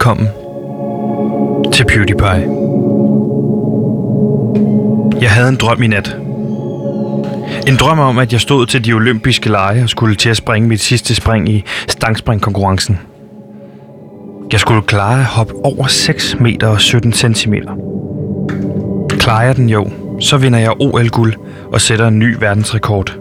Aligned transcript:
Velkommen 0.00 0.28
til 1.72 1.84
PewDiePie. 1.84 2.48
Jeg 5.20 5.30
havde 5.30 5.48
en 5.48 5.56
drøm 5.56 5.82
i 5.82 5.86
nat. 5.86 6.16
En 7.66 7.76
drøm 7.76 7.98
om, 7.98 8.18
at 8.18 8.32
jeg 8.32 8.40
stod 8.40 8.66
til 8.66 8.84
de 8.84 8.92
olympiske 8.92 9.48
lege 9.48 9.82
og 9.82 9.88
skulle 9.88 10.14
til 10.14 10.28
at 10.28 10.36
springe 10.36 10.68
mit 10.68 10.80
sidste 10.80 11.14
spring 11.14 11.48
i 11.48 11.64
stangspringkonkurrencen. 11.88 12.98
Jeg 14.52 14.60
skulle 14.60 14.82
klare 14.82 15.18
at 15.18 15.24
hoppe 15.24 15.54
over 15.64 15.86
6 15.86 16.36
meter 16.40 16.66
og 16.66 16.80
17 16.80 17.12
centimeter. 17.12 17.72
Klarer 19.08 19.46
jeg 19.46 19.56
den 19.56 19.68
jo, 19.68 19.90
så 20.20 20.36
vinder 20.36 20.58
jeg 20.58 20.72
OL-guld 20.80 21.34
og 21.72 21.80
sætter 21.80 22.08
en 22.08 22.18
ny 22.18 22.36
verdensrekord. 22.38 23.16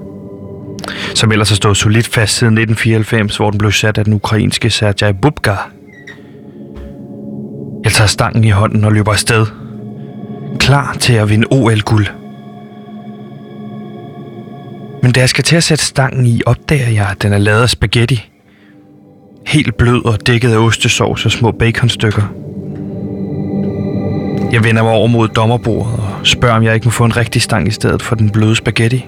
Som 1.15 1.31
ellers 1.31 1.49
har 1.49 1.55
stået 1.55 1.77
solidt 1.77 2.07
fast 2.07 2.35
siden 2.35 2.57
1994, 2.57 3.37
hvor 3.37 3.49
den 3.49 3.57
blev 3.57 3.71
sat 3.71 3.97
af 3.97 4.05
den 4.05 4.13
ukrainske 4.13 4.69
Sergej 4.69 5.11
Bubka. 5.11 5.55
Tager 7.99 8.07
stangen 8.07 8.43
i 8.43 8.49
hånden 8.49 8.83
og 8.83 8.91
løber 8.91 9.11
afsted. 9.11 9.45
Klar 10.59 10.93
til 10.99 11.13
at 11.13 11.29
vinde 11.29 11.47
OL-guld. 11.51 12.07
Men 15.03 15.11
da 15.11 15.19
jeg 15.19 15.29
skal 15.29 15.43
til 15.43 15.55
at 15.55 15.63
sætte 15.63 15.85
stangen 15.85 16.25
i, 16.25 16.41
opdager 16.45 16.89
jeg, 16.89 17.07
at 17.11 17.21
den 17.21 17.33
er 17.33 17.37
lavet 17.37 17.61
af 17.61 17.69
spaghetti. 17.69 18.29
Helt 19.47 19.77
blød 19.77 20.05
og 20.05 20.27
dækket 20.27 20.53
af 20.53 20.57
ostesauce 20.57 21.27
og 21.27 21.31
små 21.31 21.51
baconstykker. 21.51 22.21
Jeg 24.51 24.63
vender 24.63 24.83
mig 24.83 24.91
over 24.91 25.07
mod 25.07 25.27
dommerbordet 25.27 25.93
og 25.93 26.27
spørger, 26.27 26.55
om 26.55 26.63
jeg 26.63 26.73
ikke 26.73 26.85
må 26.85 26.91
få 26.91 27.05
en 27.05 27.17
rigtig 27.17 27.41
stang 27.41 27.67
i 27.67 27.71
stedet 27.71 28.01
for 28.01 28.15
den 28.15 28.29
bløde 28.29 28.55
spaghetti. 28.55 29.05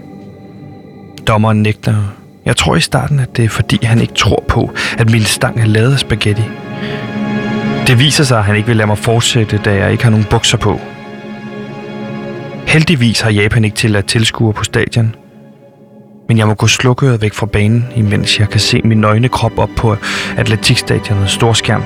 Dommeren 1.28 1.62
nægter. 1.62 1.96
Jeg 2.46 2.58
tror 2.58 2.76
i 2.76 2.82
starten, 2.82 3.20
at 3.20 3.38
det 3.38 3.46
er 3.46 3.50
fordi, 3.50 3.86
han 3.86 4.02
ikke 4.02 4.14
tror 4.14 4.44
på, 4.48 4.72
at 4.98 5.12
min 5.12 5.24
stang 5.24 5.60
er 5.60 5.66
lavet 5.66 5.94
af 5.94 6.00
spaghetti. 6.00 6.44
Det 7.88 8.00
viser 8.00 8.24
sig, 8.24 8.38
at 8.38 8.44
han 8.44 8.56
ikke 8.56 8.68
vil 8.68 8.78
lade 8.78 8.88
mig 8.88 8.98
fortsætte, 8.98 9.58
da 9.58 9.74
jeg 9.76 9.92
ikke 9.92 10.04
har 10.04 10.12
nogen 10.12 10.26
bukser 10.30 10.58
på. 10.58 10.80
Heldigvis 12.68 13.22
har 13.22 13.32
Japan 13.32 13.66
ikke 13.66 13.78
tilladt 13.78 14.06
tilskuer 14.06 14.52
på 14.52 14.64
stadion. 14.64 15.16
Men 16.28 16.38
jeg 16.38 16.48
må 16.48 16.54
gå 16.54 16.68
slukøret 16.68 17.22
væk 17.22 17.34
fra 17.34 17.46
banen, 17.46 17.88
imens 17.96 18.40
jeg 18.40 18.50
kan 18.50 18.60
se 18.60 18.82
min 18.84 18.98
nøgne 18.98 19.30
krop 19.30 19.58
op 19.58 19.70
på 19.76 19.96
atletikstadionets 20.38 21.34
storskærm. 21.34 21.84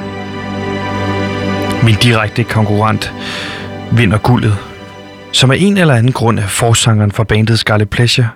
Min 1.83 1.95
direkte 1.95 2.43
konkurrent 2.43 3.13
vinder 3.91 4.17
guldet, 4.17 4.57
som 5.31 5.51
af 5.51 5.57
en 5.59 5.77
eller 5.77 5.93
anden 5.93 6.11
grund 6.11 6.39
er 6.39 6.47
forsangeren 6.47 7.11
fra 7.11 7.23
bandet 7.23 7.59
Scarlet 7.59 7.89
Pleasure, 7.89 8.27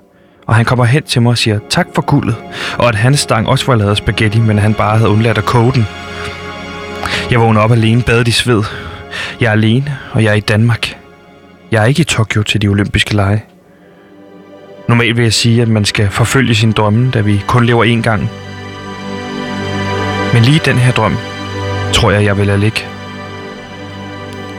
og 0.47 0.55
han 0.55 0.65
kommer 0.65 0.85
hen 0.85 1.03
til 1.03 1.21
mig 1.21 1.29
og 1.29 1.37
siger 1.37 1.59
tak 1.69 1.87
for 1.95 2.01
guldet, 2.01 2.35
og 2.77 2.87
at 2.87 2.95
hans 2.95 3.19
stang 3.19 3.47
også 3.47 3.65
var 3.65 3.75
lavet 3.75 3.97
spaghetti, 3.97 4.39
men 4.39 4.59
han 4.59 4.73
bare 4.73 4.97
havde 4.97 5.09
undladt 5.09 5.37
at 5.37 5.45
koge 5.45 5.73
den. 5.73 5.87
Jeg 7.31 7.39
vågner 7.39 7.61
op 7.61 7.71
alene, 7.71 8.03
badet 8.03 8.27
i 8.27 8.31
sved. 8.31 8.63
Jeg 9.39 9.47
er 9.47 9.51
alene, 9.51 9.97
og 10.11 10.23
jeg 10.23 10.29
er 10.31 10.35
i 10.35 10.39
Danmark. 10.39 10.97
Jeg 11.71 11.81
er 11.81 11.85
ikke 11.85 12.01
i 12.01 12.03
Tokyo 12.03 12.43
til 12.43 12.61
de 12.61 12.67
olympiske 12.67 13.15
lege. 13.15 13.43
Normalt 14.87 15.17
vil 15.17 15.23
jeg 15.23 15.33
sige, 15.33 15.61
at 15.61 15.67
man 15.67 15.85
skal 15.85 16.09
forfølge 16.09 16.55
sin 16.55 16.71
drømme, 16.71 17.11
da 17.11 17.21
vi 17.21 17.43
kun 17.47 17.65
lever 17.65 17.85
én 17.85 18.01
gang. 18.01 18.29
Men 20.33 20.43
lige 20.43 20.61
den 20.65 20.77
her 20.77 20.91
drøm, 20.91 21.17
tror 21.93 22.11
jeg, 22.11 22.23
jeg 22.23 22.37
vil 22.37 22.47
lade 22.47 22.59
ligge. 22.59 22.85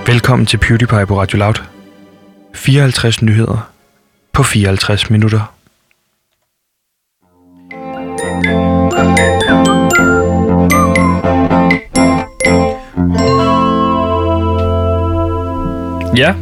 Velkommen 0.07 0.47
til 0.47 0.57
PewDiePie 0.59 1.07
på 1.07 1.21
Radio 1.21 1.39
Loud. 1.39 1.63
54 2.55 3.23
nyheder 3.23 3.71
på 4.33 4.43
54 4.43 5.11
minutter. 5.11 5.53
Ja, 16.21 16.35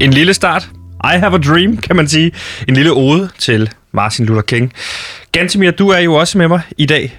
en 0.00 0.10
lille 0.10 0.34
start. 0.34 0.68
I 1.04 1.18
have 1.18 1.34
a 1.34 1.38
dream, 1.38 1.76
kan 1.76 1.96
man 1.96 2.08
sige. 2.08 2.32
En 2.68 2.74
lille 2.74 2.92
ode 2.92 3.28
til 3.38 3.70
Martin 3.92 4.26
Luther 4.26 4.42
King. 4.42 4.72
Gantemir, 5.32 5.70
du 5.70 5.88
er 5.88 5.98
jo 5.98 6.14
også 6.14 6.38
med 6.38 6.48
mig 6.48 6.60
i 6.78 6.86
dag. 6.86 7.18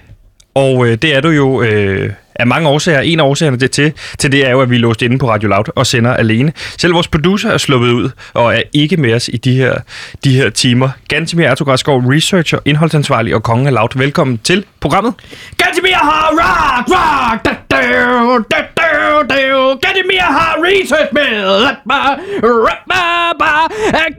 Og 0.55 0.87
øh, 0.87 0.97
det 0.97 1.15
er 1.15 1.21
du 1.21 1.29
jo 1.29 1.61
øh, 1.61 2.13
af 2.35 2.47
mange 2.47 2.69
årsager. 2.69 2.99
En 2.99 3.19
af 3.19 3.23
årsagerne 3.23 3.57
det 3.57 3.71
til, 3.71 3.93
til 4.17 4.31
det 4.31 4.47
er 4.47 4.51
jo, 4.51 4.61
at 4.61 4.69
vi 4.69 4.75
er 4.75 4.79
låst 4.79 5.01
inde 5.01 5.17
på 5.17 5.29
Radio 5.29 5.49
Loud 5.49 5.65
og 5.75 5.87
sender 5.87 6.13
alene. 6.13 6.53
Selv 6.77 6.93
vores 6.93 7.07
producer 7.07 7.49
er 7.49 7.57
sluppet 7.57 7.91
ud 7.91 8.09
og 8.33 8.55
er 8.55 8.61
ikke 8.73 8.97
med 8.97 9.13
os 9.13 9.29
i 9.33 9.37
de 9.37 9.55
her, 9.55 9.75
de 10.23 10.35
her 10.35 10.49
timer. 10.49 10.89
Gantemir 11.07 11.45
Ertugradskov, 11.45 11.99
researcher, 11.99 12.59
indholdsansvarlig 12.65 13.35
og 13.35 13.43
kongen 13.43 13.67
af 13.67 13.73
Loud. 13.73 13.89
Velkommen 13.95 14.37
til 14.37 14.65
programmet. 14.79 15.13
Gantemir 15.57 15.95
har 15.95 16.29
rock, 16.31 16.89
rock, 16.89 17.45
da, 17.45 17.55
da, 17.79 18.57
da, 18.77 18.83
da, 19.29 19.35
da. 19.35 19.75
Gantemir 19.81 20.21
har 20.21 20.55
research 20.63 21.13
med. 21.13 21.75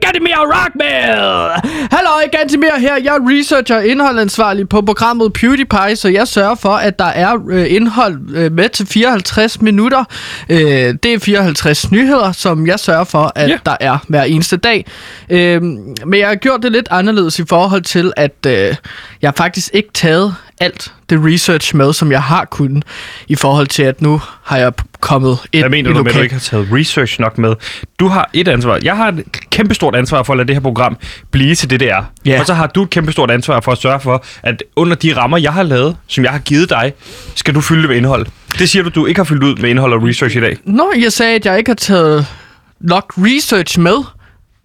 Gantemir 0.01 0.35
rock 0.37 0.75
med. 0.75 1.17
Hallo, 1.91 2.09
Gantemir 2.31 2.79
her. 2.79 2.95
Jeg 3.03 3.15
er 3.15 3.19
researcher 3.29 3.75
og 3.77 3.85
indholdansvarlig 3.87 4.69
på 4.69 4.81
programmet 4.81 5.33
PewDiePie, 5.33 5.95
så 5.95 6.09
jeg 6.09 6.27
sørger 6.27 6.55
for, 6.55 6.69
at 6.69 6.99
der 6.99 7.05
er 7.05 7.37
øh, 7.49 7.73
indhold 7.73 8.35
øh, 8.35 8.51
med 8.51 8.69
til 8.69 8.87
54 8.87 9.61
minutter. 9.61 10.03
Øh, 10.49 10.57
det 11.03 11.05
er 11.05 11.19
54 11.19 11.91
nyheder, 11.91 12.31
som 12.31 12.67
jeg 12.67 12.79
sørger 12.79 13.03
for, 13.03 13.31
at 13.35 13.49
Ja. 13.49 13.57
der 13.65 13.75
er 13.79 13.97
hver 14.07 14.23
eneste 14.23 14.57
dag. 14.57 14.85
Øh, 15.29 15.61
men 16.05 16.19
jeg 16.19 16.27
har 16.27 16.35
gjort 16.35 16.63
det 16.63 16.71
lidt 16.71 16.87
anderledes 16.91 17.39
i 17.39 17.43
forhold 17.49 17.81
til, 17.81 18.13
at 18.17 18.45
øh, 18.47 18.75
jeg 19.21 19.33
faktisk 19.37 19.69
ikke 19.73 19.89
taget 19.93 20.35
alt 20.59 20.93
det 21.09 21.19
research 21.25 21.75
med, 21.75 21.93
som 21.93 22.11
jeg 22.11 22.23
har 22.23 22.45
kunnet, 22.45 22.83
i 23.27 23.35
forhold 23.35 23.67
til, 23.67 23.83
at 23.83 24.01
nu 24.01 24.21
har 24.43 24.57
jeg 24.57 24.73
kommet 24.99 25.37
ind 25.53 25.61
Hvad 25.61 25.69
mener 25.69 25.89
i 25.89 25.93
du 25.93 26.03
med, 26.03 26.11
at 26.11 26.17
du 26.17 26.21
ikke 26.21 26.35
har 26.35 26.39
taget 26.39 26.67
research 26.71 27.21
nok 27.21 27.37
med? 27.37 27.55
Du 27.99 28.07
har 28.07 28.29
et 28.33 28.47
ansvar. 28.47 28.79
Jeg 28.83 28.97
har 28.97 29.07
et 29.07 29.49
kæmpestort 29.49 29.95
ansvar 29.95 30.23
for 30.23 30.33
at 30.33 30.37
lade 30.37 30.47
det 30.47 30.55
her 30.55 30.61
program 30.61 30.97
blive 31.31 31.55
til 31.55 31.69
det, 31.69 31.79
det 31.79 31.89
er. 31.91 32.03
Ja. 32.25 32.39
Og 32.39 32.45
så 32.45 32.53
har 32.53 32.67
du 32.67 32.83
et 32.83 32.89
kæmpestort 32.89 33.31
ansvar 33.31 33.59
for 33.59 33.71
at 33.71 33.77
sørge 33.77 33.99
for, 33.99 34.25
at 34.43 34.63
under 34.75 34.95
de 34.95 35.15
rammer, 35.15 35.37
jeg 35.37 35.53
har 35.53 35.63
lavet, 35.63 35.97
som 36.07 36.23
jeg 36.23 36.31
har 36.31 36.39
givet 36.39 36.69
dig, 36.69 36.93
skal 37.35 37.55
du 37.55 37.61
fylde 37.61 37.81
det 37.81 37.89
med 37.89 37.97
indhold. 37.97 38.25
Det 38.59 38.69
siger 38.69 38.83
du, 38.83 38.89
du 38.89 39.05
ikke 39.05 39.19
har 39.19 39.25
fyldt 39.25 39.43
ud 39.43 39.55
med 39.55 39.69
indhold 39.69 39.93
og 39.93 40.03
research 40.03 40.37
i 40.37 40.39
dag. 40.39 40.57
Nå, 40.63 40.93
jeg 41.01 41.13
sagde, 41.13 41.35
at 41.35 41.45
jeg 41.45 41.57
ikke 41.57 41.69
har 41.69 41.75
taget 41.75 42.27
nok 42.79 43.13
research 43.17 43.79
med. 43.79 44.16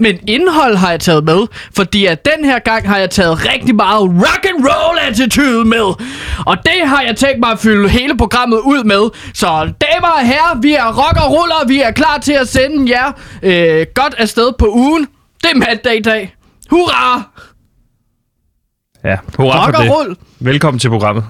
Men 0.02 0.18
indhold 0.28 0.76
har 0.76 0.90
jeg 0.90 1.00
taget 1.00 1.24
med, 1.24 1.46
fordi 1.76 2.06
at 2.06 2.24
den 2.24 2.44
her 2.44 2.58
gang 2.58 2.88
har 2.88 2.98
jeg 2.98 3.10
taget 3.10 3.46
rigtig 3.52 3.74
meget 3.74 4.02
rock 4.02 4.46
and 4.54 4.64
roll 4.68 4.98
attitude 5.08 5.64
med. 5.64 5.86
Og 6.46 6.56
det 6.66 6.88
har 6.88 7.02
jeg 7.02 7.16
tænkt 7.16 7.40
mig 7.40 7.50
at 7.50 7.58
fylde 7.58 7.88
hele 7.88 8.16
programmet 8.16 8.58
ud 8.58 8.84
med. 8.84 9.10
Så 9.34 9.46
damer 9.80 10.08
og 10.08 10.26
herrer, 10.26 10.60
vi 10.60 10.72
er 10.74 10.86
rock 10.86 11.16
og 11.24 11.30
ruller, 11.32 11.66
vi 11.68 11.80
er 11.80 11.90
klar 11.90 12.18
til 12.18 12.32
at 12.32 12.48
sende 12.48 12.92
jer 12.96 13.12
øh, 13.42 13.86
godt 13.94 14.14
afsted 14.18 14.52
på 14.58 14.66
ugen. 14.68 15.06
Det 15.42 15.50
er 15.54 15.56
mandag 15.58 15.96
i 15.96 16.02
dag. 16.02 16.34
Hurra! 16.70 17.22
Ja, 19.04 19.16
hurra 19.36 19.66
Rock 19.66 19.76
for 19.76 19.82
det. 19.82 19.92
rull! 19.92 20.16
Velkommen 20.40 20.78
til 20.78 20.88
programmet. 20.88 21.24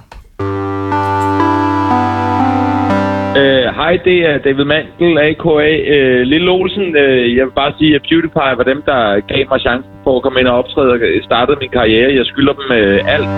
Hej, 3.34 3.72
Hej, 3.72 3.98
det 4.04 4.19
er 4.31 4.38
David 4.38 4.65
Mandel, 4.65 5.19
a.k.a. 5.19 5.50
Uh, 5.50 5.97
øh, 5.97 6.20
Lille 6.20 6.50
Olsen. 6.50 6.82
Uh, 6.82 7.37
jeg 7.37 7.44
vil 7.47 7.53
bare 7.56 7.72
sige, 7.78 7.94
at 7.94 8.03
PewDiePie 8.09 8.56
var 8.59 8.65
dem, 8.72 8.82
der 8.87 9.20
gav 9.20 9.44
mig 9.50 9.60
chancen 9.60 9.91
for 10.04 10.16
at 10.16 10.22
komme 10.22 10.41
ind 10.41 10.48
og 10.48 10.59
optræde 10.59 10.93
og 10.93 10.98
startede 11.25 11.56
min 11.60 11.70
karriere. 11.70 12.15
Jeg 12.15 12.26
skylder 12.26 12.53
dem 12.53 12.66
uh, 12.70 13.15
alt. 13.15 13.28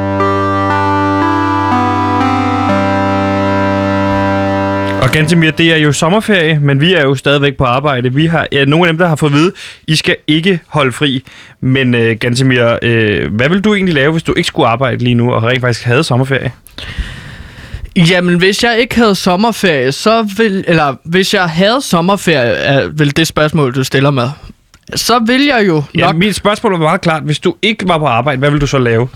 Og 5.04 5.08
Gantemir, 5.12 5.50
det 5.50 5.72
er 5.72 5.76
jo 5.76 5.92
sommerferie, 5.92 6.58
men 6.60 6.80
vi 6.80 6.94
er 6.94 7.02
jo 7.02 7.14
stadigvæk 7.14 7.56
på 7.56 7.64
arbejde. 7.64 8.14
Vi 8.14 8.26
har 8.26 8.46
ja, 8.52 8.64
nogle 8.64 8.86
af 8.86 8.92
dem, 8.92 8.98
der 8.98 9.06
har 9.06 9.16
fået 9.16 9.30
at 9.30 9.36
vide, 9.36 9.52
I 9.88 9.96
skal 9.96 10.16
ikke 10.26 10.60
holde 10.68 10.92
fri. 10.92 11.22
Men 11.60 11.94
uh, 11.94 12.10
Gantemir, 12.20 12.64
uh, 12.64 13.34
hvad 13.36 13.48
vil 13.48 13.60
du 13.60 13.74
egentlig 13.74 13.94
lave, 13.94 14.12
hvis 14.12 14.22
du 14.22 14.34
ikke 14.36 14.46
skulle 14.46 14.68
arbejde 14.68 15.04
lige 15.04 15.14
nu, 15.14 15.32
og 15.32 15.42
rent 15.42 15.60
faktisk 15.60 15.84
havde 15.84 16.04
sommerferie? 16.04 16.50
Jamen, 17.96 18.38
hvis 18.38 18.64
jeg 18.64 18.78
ikke 18.78 18.94
havde 18.96 19.14
sommerferie, 19.14 19.92
så 19.92 20.22
vil... 20.36 20.64
Eller, 20.68 20.94
hvis 21.04 21.34
jeg 21.34 21.48
havde 21.48 21.80
sommerferie, 21.82 22.52
er 22.52 22.88
vel 22.88 23.16
det 23.16 23.26
spørgsmål, 23.26 23.74
du 23.74 23.84
stiller 23.84 24.10
mig. 24.10 24.32
Så 24.94 25.18
vil 25.26 25.44
jeg 25.44 25.66
jo 25.66 25.82
Ja, 25.94 26.00
nok... 26.06 26.16
mit 26.16 26.36
spørgsmål 26.36 26.72
var 26.72 26.78
meget 26.78 27.00
klart. 27.00 27.22
Hvis 27.22 27.38
du 27.38 27.54
ikke 27.62 27.88
var 27.88 27.98
på 27.98 28.06
arbejde, 28.06 28.38
hvad 28.38 28.50
vil 28.50 28.60
du 28.60 28.66
så 28.66 28.78
lave? 28.78 29.08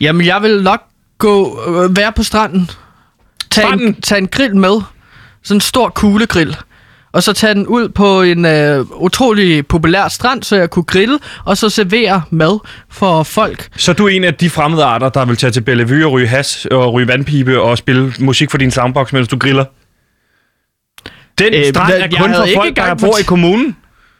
Jamen, 0.00 0.26
jeg 0.26 0.42
vil 0.42 0.62
nok 0.62 0.80
gå... 1.18 1.60
Øh, 1.68 1.96
være 1.96 2.12
på 2.12 2.22
stranden. 2.22 2.70
Tag 3.50 3.62
en, 3.64 3.68
Stranden? 3.68 4.00
tag 4.02 4.18
en 4.18 4.28
grill 4.28 4.56
med. 4.56 4.80
Sådan 5.42 5.56
en 5.56 5.60
stor 5.60 5.88
kuglegrill. 5.88 6.56
Og 7.12 7.22
så 7.22 7.32
tage 7.32 7.54
den 7.54 7.66
ud 7.66 7.88
på 7.88 8.22
en 8.22 8.44
øh, 8.44 8.86
utrolig 8.90 9.66
populær 9.66 10.08
strand, 10.08 10.42
så 10.42 10.56
jeg 10.56 10.70
kunne 10.70 10.82
grille, 10.82 11.18
og 11.44 11.56
så 11.56 11.70
servere 11.70 12.22
mad 12.30 12.58
for 12.90 13.22
folk. 13.22 13.68
Så 13.76 13.92
du 13.92 14.06
er 14.06 14.10
en 14.10 14.24
af 14.24 14.34
de 14.34 14.50
fremmede 14.50 14.84
arter, 14.84 15.08
der 15.08 15.24
vil 15.24 15.36
tage 15.36 15.50
til 15.50 15.60
Bellevue 15.60 16.06
og 16.06 16.12
ryge 16.12 16.26
has 16.26 16.66
og 16.70 16.92
ryge 16.92 17.08
vandpibe 17.08 17.60
og 17.60 17.78
spille 17.78 18.14
musik 18.18 18.50
for 18.50 18.58
din 18.58 18.70
soundbox, 18.70 19.12
mens 19.12 19.28
du 19.28 19.38
griller? 19.38 19.64
Den 21.38 21.54
Øh, 21.54 21.60
øh, 21.60 21.66
strand 21.66 21.92
er 21.92 22.08
kun 22.20 22.34
for 22.34 22.46
folk, 22.54 22.76
der 22.76 22.94
bor 22.94 23.18
i 23.20 23.22
kommunen. 23.22 23.76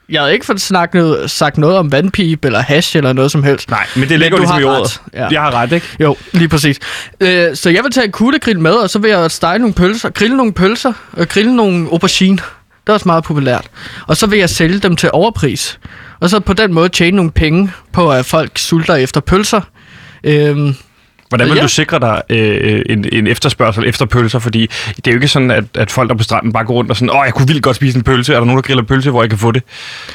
Jeg 0.08 0.20
havde 0.20 0.32
ikke 0.32 0.46
fået 0.46 0.60
snakket, 0.60 1.31
sagt 1.31 1.58
noget 1.58 1.76
om 1.76 1.92
vandpip 1.92 2.44
eller 2.44 2.60
hash 2.60 2.96
eller 2.96 3.12
noget 3.12 3.31
som 3.31 3.42
helst. 3.42 3.70
Nej, 3.70 3.87
men 3.96 4.08
det 4.08 4.19
ligger 4.19 4.37
du 4.37 4.42
ligesom 4.42 4.60
i 4.60 4.64
ordet. 4.64 5.00
Ja. 5.14 5.28
Jeg 5.31 5.40
har 5.40 5.54
ret, 5.54 5.72
ikke? 5.72 5.87
Jo, 6.00 6.16
lige 6.32 6.48
præcis. 6.48 6.78
Øh, 7.20 7.56
så 7.56 7.70
jeg 7.70 7.84
vil 7.84 7.92
tage 7.92 8.04
en 8.06 8.12
kuglegrill 8.12 8.60
med, 8.60 8.72
og 8.72 8.90
så 8.90 8.98
vil 8.98 9.10
jeg 9.10 9.31
stege 9.31 9.58
nogle 9.58 9.75
pølser, 9.75 10.10
grille 10.10 10.37
nogle 10.37 10.52
pølser, 10.52 10.92
og 11.12 11.28
grille 11.28 11.56
nogle 11.56 11.88
aubergine. 11.92 12.38
Det 12.87 12.88
er 12.88 12.93
også 12.93 13.09
meget 13.09 13.25
populært. 13.25 13.67
Og 14.06 14.17
så 14.17 14.27
vil 14.27 14.38
jeg 14.38 14.50
sælge 14.50 14.79
dem 14.79 14.97
til 14.97 15.11
overpris. 15.12 15.79
Og 16.21 16.31
så 16.31 16.41
på 16.41 16.53
den 16.53 16.73
måde 16.75 16.88
tjene 16.88 17.17
nogle 17.17 17.31
penge 17.31 17.71
på, 17.93 18.11
at 18.12 18.27
folk 18.27 18.59
sulter 18.59 18.94
efter 18.94 19.21
pølser. 19.21 19.61
Øhm, 20.25 20.75
Hvordan 21.29 21.49
vil 21.49 21.56
Ja. 21.56 21.62
du 21.62 21.69
sikre 21.69 21.99
dig 21.99 22.23
øh, 22.31 22.82
en, 22.88 23.05
en 23.12 23.27
efterspørgsel 23.27 23.85
efter 23.88 24.06
pølser? 24.06 24.38
Fordi 24.38 24.71
det 24.97 25.06
er 25.06 25.11
jo 25.11 25.17
ikke 25.17 25.29
sådan, 25.29 25.50
at, 25.50 25.65
at 25.75 25.91
folk 25.91 26.11
der 26.11 26.17
på 26.17 26.23
stranden 26.23 26.53
bare 26.53 26.65
går 26.65 26.75
rundt 26.75 26.91
og 26.91 26.97
sådan, 26.97 27.11
åh, 27.11 27.23
jeg 27.25 27.35
kunne 27.35 27.47
vildt 27.49 27.62
godt 27.62 27.77
spise 27.77 27.97
en 27.99 28.05
pølse. 28.05 28.32
Er 28.35 28.38
der 28.38 28.44
nogen, 28.47 28.56
der 28.56 28.62
griller 28.67 28.83
pølse, 28.85 29.11
hvor 29.11 29.23
jeg 29.23 29.31
kan 29.31 29.38
få 29.38 29.53
det? 29.53 29.62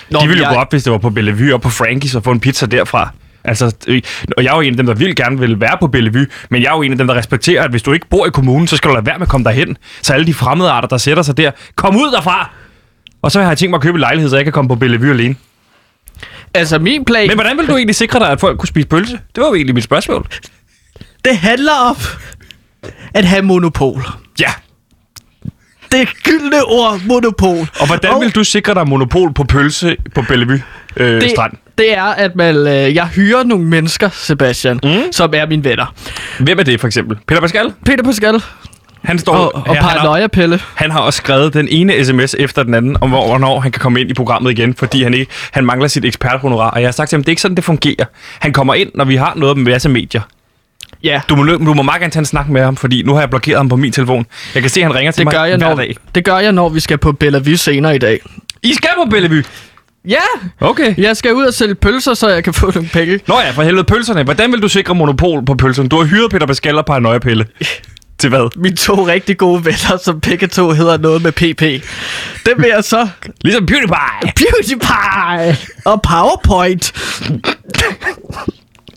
Nå, 0.09 0.19
De 0.19 0.27
ville 0.27 0.39
jo 0.43 0.45
jeg- 0.49 0.55
gå 0.55 0.59
op, 0.61 0.71
hvis 0.71 0.83
det 0.83 0.91
var 0.91 0.97
på 0.97 1.09
Bellevue 1.09 1.53
og 1.53 1.61
på 1.61 1.69
Frankies 1.69 2.15
og 2.15 2.23
få 2.23 2.31
en 2.31 2.39
pizza 2.39 2.65
derfra. 2.65 3.09
Altså, 3.47 3.75
øh, 3.87 4.01
og 4.37 4.43
jeg 4.43 4.51
er 4.51 4.55
jo 4.55 4.61
en 4.61 4.73
af 4.73 4.77
dem, 4.77 4.85
der 4.85 4.93
vil 4.93 5.15
gerne 5.15 5.39
vil 5.39 5.61
være 5.61 5.77
på 5.79 5.87
Bellevue, 5.87 6.27
men 6.49 6.61
jeg 6.61 6.67
er 6.69 6.75
jo 6.75 6.81
en 6.81 6.91
af 6.91 6.97
dem, 6.97 7.07
der 7.07 7.15
respekterer, 7.15 7.63
at 7.63 7.69
hvis 7.71 7.81
du 7.83 7.93
ikke 7.93 8.07
bor 8.09 8.25
i 8.27 8.29
kommunen, 8.29 8.67
så 8.67 8.77
skal 8.77 8.89
du 8.89 8.93
lade 8.95 9.05
være 9.05 9.17
med 9.17 9.25
at 9.27 9.29
komme 9.31 9.43
derhen. 9.45 9.77
Så 10.01 10.13
alle 10.13 10.25
de 10.25 10.33
fremmede 10.33 10.69
arter, 10.69 10.87
der 10.87 10.97
sætter 10.97 11.23
sig 11.23 11.37
der, 11.37 11.51
kom 11.75 11.95
ud 11.95 12.11
derfra! 12.11 12.49
Og 13.21 13.31
så 13.31 13.41
har 13.41 13.47
jeg 13.47 13.57
tænkt 13.57 13.69
mig 13.69 13.77
at 13.77 13.81
købe 13.81 13.95
en 13.95 13.99
lejlighed, 13.99 14.29
så 14.29 14.35
jeg 14.35 14.45
kan 14.45 14.53
komme 14.53 14.69
på 14.69 14.75
Bellevue 14.75 15.09
alene. 15.09 15.35
altså 16.53 16.79
min 16.79 17.05
plan, 17.05 17.27
Men 17.27 17.37
hvordan 17.37 17.57
vil 17.57 17.67
du 17.67 17.75
egentlig 17.75 17.95
sikre 17.95 18.19
dig, 18.19 18.29
at 18.29 18.39
folk 18.39 18.59
kunne 18.59 18.67
spise 18.67 18.87
pølse? 18.87 19.13
Det 19.35 19.41
var 19.41 19.47
jo 19.47 19.55
egentlig 19.55 19.75
mit 19.75 19.83
spørgsmål. 19.83 20.27
det 21.25 21.37
handler 21.37 21.71
om 21.89 21.95
at 23.13 23.25
have 23.25 23.41
monopol. 23.41 24.03
Ja, 24.39 24.49
Det 25.91 26.07
gyldne 26.23 26.63
ord, 26.65 26.99
monopol. 27.05 27.57
og 27.79 27.87
hvordan 27.87 28.11
Og- 28.13 28.21
vil 28.21 28.35
du 28.35 28.43
sikre 28.43 28.73
dig 28.73 28.87
monopol 28.87 29.33
på 29.33 29.43
pølse 29.43 29.97
på 30.15 30.21
Bellevue 30.21 30.63
øh, 30.97 31.21
det, 31.21 31.29
Strand? 31.31 31.53
Det 31.77 31.97
er, 31.97 32.03
at 32.03 32.35
man, 32.35 32.55
øh, 32.55 32.95
jeg 32.95 33.05
hyrer 33.07 33.43
nogle 33.43 33.65
mennesker, 33.65 34.09
Sebastian, 34.13 34.79
mm. 34.83 35.11
som 35.11 35.33
er 35.35 35.45
mine 35.45 35.63
venner. 35.63 35.93
Hvem 36.39 36.59
er 36.59 36.63
det 36.63 36.79
for 36.79 36.87
eksempel? 36.87 37.17
Peter 37.27 37.41
Pascal? 37.41 37.73
Peter 37.85 38.03
Pascal 38.03 38.43
Han 39.01 39.19
står 39.19 39.33
og, 39.35 39.55
og 39.55 39.63
her, 39.65 39.73
han, 39.73 39.83
har, 39.83 39.89
Paranoia 39.97 40.27
Pelle. 40.27 40.59
han 40.75 40.91
har 40.91 40.99
også 40.99 41.17
skrevet 41.17 41.53
den 41.53 41.67
ene 41.71 42.05
sms 42.05 42.35
efter 42.39 42.63
den 42.63 42.73
anden, 42.73 42.97
om 43.01 43.09
hvor, 43.09 43.27
hvornår 43.27 43.59
han 43.59 43.71
kan 43.71 43.79
komme 43.79 44.01
ind 44.01 44.09
i 44.09 44.13
programmet 44.13 44.51
igen, 44.51 44.75
fordi 44.75 45.03
han, 45.03 45.13
ikke, 45.13 45.31
han 45.51 45.65
mangler 45.65 45.87
sit 45.87 46.05
eksperthonorar. 46.05 46.69
Og 46.71 46.81
jeg 46.81 46.87
har 46.87 46.91
sagt 46.91 47.09
til 47.09 47.17
ham, 47.17 47.23
det 47.23 47.27
er 47.27 47.31
ikke 47.31 47.41
sådan, 47.41 47.55
det 47.55 47.63
fungerer. 47.63 48.05
Han 48.39 48.53
kommer 48.53 48.73
ind, 48.73 48.91
når 48.95 49.05
vi 49.05 49.15
har 49.15 49.33
noget 49.35 49.57
med 49.57 49.71
masse 49.71 49.89
medier. 49.89 50.21
Ja, 51.03 51.21
Du 51.29 51.35
må, 51.35 51.43
du 51.45 51.73
må 51.73 51.81
meget 51.83 51.99
gerne 52.01 52.11
tage 52.11 52.19
en 52.21 52.25
snak 52.25 52.49
med 52.49 52.61
ham, 52.63 52.75
fordi 52.75 53.03
nu 53.03 53.13
har 53.13 53.19
jeg 53.19 53.29
blokeret 53.29 53.57
ham 53.57 53.69
på 53.69 53.75
min 53.75 53.91
telefon. 53.91 54.25
Jeg 54.53 54.61
kan 54.61 54.69
se, 54.71 54.79
at 54.79 54.85
han 54.85 54.95
ringer 54.95 55.11
til 55.11 55.19
det 55.19 55.25
mig 55.25 55.31
gør, 55.33 55.43
jeg, 55.43 55.57
hver 55.57 55.69
når, 55.69 55.75
dag. 55.75 55.95
det 56.15 56.25
gør 56.25 56.37
jeg, 56.37 56.51
når 56.51 56.69
vi 56.69 56.79
skal 56.79 56.97
på 56.97 57.11
Bellevue 57.11 57.57
senere 57.57 57.95
i 57.95 57.99
dag. 57.99 58.19
I 58.63 58.73
skal 58.73 58.89
på 59.03 59.09
Bellevue! 59.09 59.43
Ja, 60.07 60.17
Okay. 60.59 60.95
jeg 60.97 61.17
skal 61.17 61.33
ud 61.33 61.45
og 61.45 61.53
sælge 61.53 61.75
pølser, 61.75 62.13
så 62.13 62.29
jeg 62.29 62.43
kan 62.43 62.53
få 62.53 62.71
nogle 62.75 62.89
penge. 62.93 63.19
Nå 63.27 63.39
ja, 63.39 63.51
for 63.51 63.63
helvede 63.63 63.83
pølserne. 63.83 64.23
Hvordan 64.23 64.51
vil 64.51 64.61
du 64.61 64.67
sikre 64.67 64.95
monopol 64.95 65.45
på 65.45 65.55
pølserne? 65.55 65.89
Du 65.89 65.97
har 65.97 66.03
hyret 66.05 66.31
Peter 66.31 66.45
Pascal 66.45 66.77
og 66.77 66.85
Paranoia 66.85 67.19
Pelle. 67.19 67.45
til 68.19 68.29
hvad? 68.29 68.57
Mine 68.59 68.75
to 68.75 69.07
rigtig 69.07 69.37
gode 69.37 69.65
venner, 69.65 69.97
som 70.03 70.19
begge 70.19 70.47
to 70.47 70.71
hedder 70.71 70.97
noget 70.97 71.21
med 71.23 71.31
PP. 71.31 71.61
Det 72.45 72.53
vil 72.57 72.67
jeg 72.75 72.83
så... 72.83 73.07
Ligesom 73.41 73.65
PewDiePie. 73.65 74.31
PewDiePie 74.35 75.57
og 75.85 76.01
PowerPoint. 76.01 76.93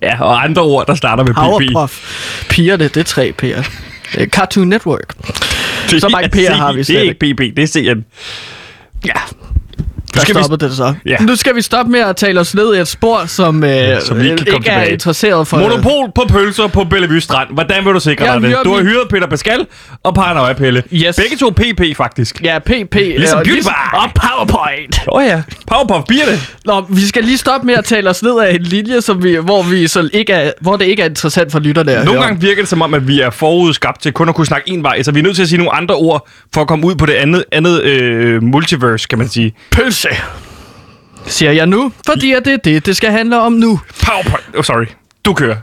Ja, 0.03 0.23
og 0.23 0.45
andre 0.45 0.63
ord, 0.63 0.87
der 0.87 0.95
starter 0.95 1.25
med 1.25 1.33
PP. 1.35 1.39
Powerpuff. 1.75 2.45
Pigerne, 2.51 2.85
det 2.85 2.97
er 2.97 3.05
tre 3.05 3.33
P'er. 3.43 3.71
Øh, 4.19 4.27
Cartoon 4.29 4.69
Network. 4.69 5.15
Det 5.91 6.01
Så 6.01 6.09
mange 6.09 6.43
er 6.47 6.51
P'er 6.51 6.55
har 6.55 6.73
vi 6.73 6.79
Det 6.79 6.87
slet 6.87 6.99
er 6.99 7.03
ikke 7.03 7.35
PP, 7.35 7.57
det 7.57 7.63
er 7.63 7.67
CN. 7.67 8.05
Ja. 9.07 9.13
Der 10.19 10.25
skal 10.25 10.37
vi- 10.37 10.43
stoppede 10.43 10.69
det 10.69 10.77
så. 10.77 10.95
Ja. 11.07 11.17
Nu 11.21 11.37
skal 11.37 11.55
vi 11.55 11.63
stoppe 11.63 11.93
med 11.93 12.01
at 12.01 12.17
tale 12.17 12.41
os 12.41 12.55
ned 12.55 12.75
i 12.75 12.79
et 12.81 12.89
spor, 12.89 13.23
som, 13.27 13.65
øh, 13.65 14.03
som 14.03 14.21
vi 14.21 14.25
ikke 14.25 14.37
kan 14.37 14.47
komme 14.47 14.57
ikke 14.57 14.71
er 14.71 14.75
tilbage. 14.75 14.93
interesseret 14.93 15.49
for... 15.49 15.59
Monopol 15.59 16.13
på 16.15 16.23
pølser 16.29 16.67
på 16.67 16.85
Bellevue 16.85 17.21
Strand. 17.21 17.49
Hvordan 17.55 17.85
vil 17.85 17.95
du 17.95 18.01
sikre 18.01 18.25
Jeg 18.33 18.41
dig 18.41 18.51
det? 18.51 18.59
Du 18.65 18.75
har 18.75 18.83
hyret 18.83 19.09
Peter 19.11 19.27
Pascal 19.27 19.67
og 20.03 20.15
Paranoia 20.15 20.53
Pelle. 20.53 20.83
Yes. 20.93 21.17
Begge 21.17 21.37
to 21.37 21.51
PP, 21.51 21.97
faktisk. 21.97 22.41
Ja, 22.45 22.59
PP. 22.59 22.95
Ligesom 22.95 23.39
øh, 23.39 23.45
PewDiePie. 23.45 23.71
Og 23.93 24.11
PowerPoint. 24.15 25.01
Åh 25.13 25.19
oh, 25.21 25.25
ja. 25.27 25.43
Powerpuff 25.67 26.07
Bierne. 26.09 26.39
Nå, 26.65 26.85
vi 26.89 27.01
skal 27.07 27.25
lige 27.25 27.39
stoppe 27.39 27.67
med 27.67 27.75
at 27.75 27.85
tale 27.85 28.11
os 28.11 28.23
ned 28.23 28.41
af 28.41 28.55
en 28.55 28.63
linje, 28.63 29.01
som 29.01 29.23
vi, 29.25 29.35
hvor, 29.37 29.63
vi 29.63 29.87
så 29.87 30.09
ikke 30.13 30.33
er, 30.33 30.51
hvor 30.61 30.77
det 30.77 30.85
ikke 30.85 31.03
er 31.03 31.09
interessant 31.09 31.53
for 31.53 31.59
lytterne 31.59 31.93
at 31.93 32.05
Nogle 32.05 32.21
høre. 32.21 32.27
gange 32.29 32.41
virker 32.41 32.63
det 32.63 32.69
som 32.69 32.83
om, 32.83 32.95
at 32.95 33.09
vi 33.09 33.21
er 33.21 33.31
forudskabt 33.31 34.03
til 34.03 34.13
kun 34.13 34.29
at 34.29 34.35
kunne 34.35 34.47
snakke 34.47 34.71
en 34.71 34.83
vej, 34.83 35.03
så 35.03 35.13
vi 35.13 35.19
er 35.19 35.23
nødt 35.23 35.37
til 35.37 35.43
at 35.43 35.49
sige 35.49 35.59
nogle 35.59 35.75
andre 35.75 35.95
ord 35.95 36.29
for 36.55 36.61
at 36.61 36.69
komme 36.69 36.87
ud 36.87 36.95
på 36.95 37.07
det 37.07 37.13
andet, 37.13 37.45
andet 37.53 37.83
øh, 37.83 38.43
multiverse, 38.43 39.09
kan 39.09 39.19
man 39.19 39.29
sige. 39.29 39.53
Pølse. 39.71 40.08
Siger 41.27 41.53
jeg 41.53 41.67
nu, 41.67 41.93
fordi 42.07 42.33
at 42.33 42.45
det 42.45 42.53
er 42.53 42.57
det, 42.57 42.87
det 42.87 42.97
skal 42.97 43.11
handle 43.11 43.41
om 43.41 43.53
nu. 43.53 43.81
PowerPoint. 44.07 44.57
Oh, 44.57 44.65
sorry. 44.65 44.87
Du 45.25 45.35
kører. 45.35 45.57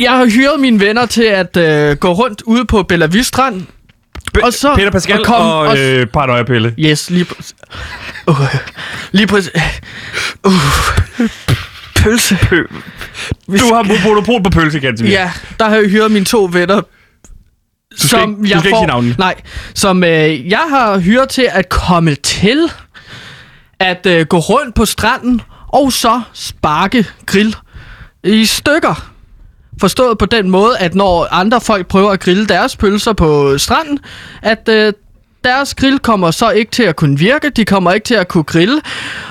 Jeg 0.00 0.10
har 0.10 0.26
hyret 0.34 0.60
mine 0.60 0.80
venner 0.80 1.06
til 1.06 1.22
at 1.22 1.56
øh, 1.56 1.96
gå 1.96 2.12
rundt 2.12 2.42
ude 2.42 2.64
på 2.64 2.82
Bellevue 2.82 3.22
Strand. 3.24 3.62
Be- 4.34 4.44
Og 4.44 4.52
så- 4.52 4.74
Peter 4.74 4.90
Pascal 4.90 5.18
og 5.20 5.24
kom- 5.26 5.46
og, 5.46 5.58
og- 5.58 5.78
øh, 5.78 6.06
Paranoia 6.06 6.42
Pelle. 6.42 6.74
Yes, 6.78 7.10
lige 7.10 7.24
præcis. 7.24 7.54
Uh, 8.26 8.40
lige 9.12 9.26
præcis. 9.26 9.50
Uh, 10.46 10.52
pølse. 11.96 12.38
Du 13.48 13.74
har 13.74 13.82
monopol 14.08 14.42
på 14.42 14.50
pølse, 14.50 14.80
kan 14.80 14.96
Ja, 15.06 15.30
der 15.58 15.68
har 15.68 15.76
jeg 15.76 15.88
hyret 15.88 16.10
mine 16.10 16.24
to 16.24 16.48
venner. 16.52 16.82
Skal 18.06 18.20
ikke- 18.20 18.42
du 18.42 18.46
skal 18.46 18.66
ikke 18.66 18.78
sige 18.78 18.86
navnene. 18.86 19.14
Nej, 19.18 19.34
som 19.74 20.04
øh, 20.04 20.48
jeg 20.48 20.62
har 20.70 20.98
hyret 20.98 21.28
til 21.28 21.48
at 21.52 21.68
komme 21.68 22.14
til 22.14 22.70
at 23.80 24.06
øh, 24.06 24.26
gå 24.26 24.38
rundt 24.38 24.74
på 24.74 24.84
stranden 24.84 25.40
og 25.68 25.92
så 25.92 26.20
sparke 26.32 27.06
grill 27.26 27.56
i 28.24 28.44
stykker. 28.46 29.10
Forstået 29.80 30.18
på 30.18 30.26
den 30.26 30.50
måde, 30.50 30.78
at 30.78 30.94
når 30.94 31.28
andre 31.30 31.60
folk 31.60 31.86
prøver 31.86 32.10
at 32.10 32.20
grille 32.20 32.46
deres 32.46 32.76
pølser 32.76 33.12
på 33.12 33.58
stranden, 33.58 33.98
at 34.42 34.68
øh, 34.68 34.92
deres 35.44 35.74
grill 35.74 35.98
kommer 35.98 36.30
så 36.30 36.50
ikke 36.50 36.70
til 36.70 36.82
at 36.82 36.96
kunne 36.96 37.18
virke, 37.18 37.50
de 37.50 37.64
kommer 37.64 37.92
ikke 37.92 38.04
til 38.04 38.14
at 38.14 38.28
kunne 38.28 38.44
grille, 38.44 38.80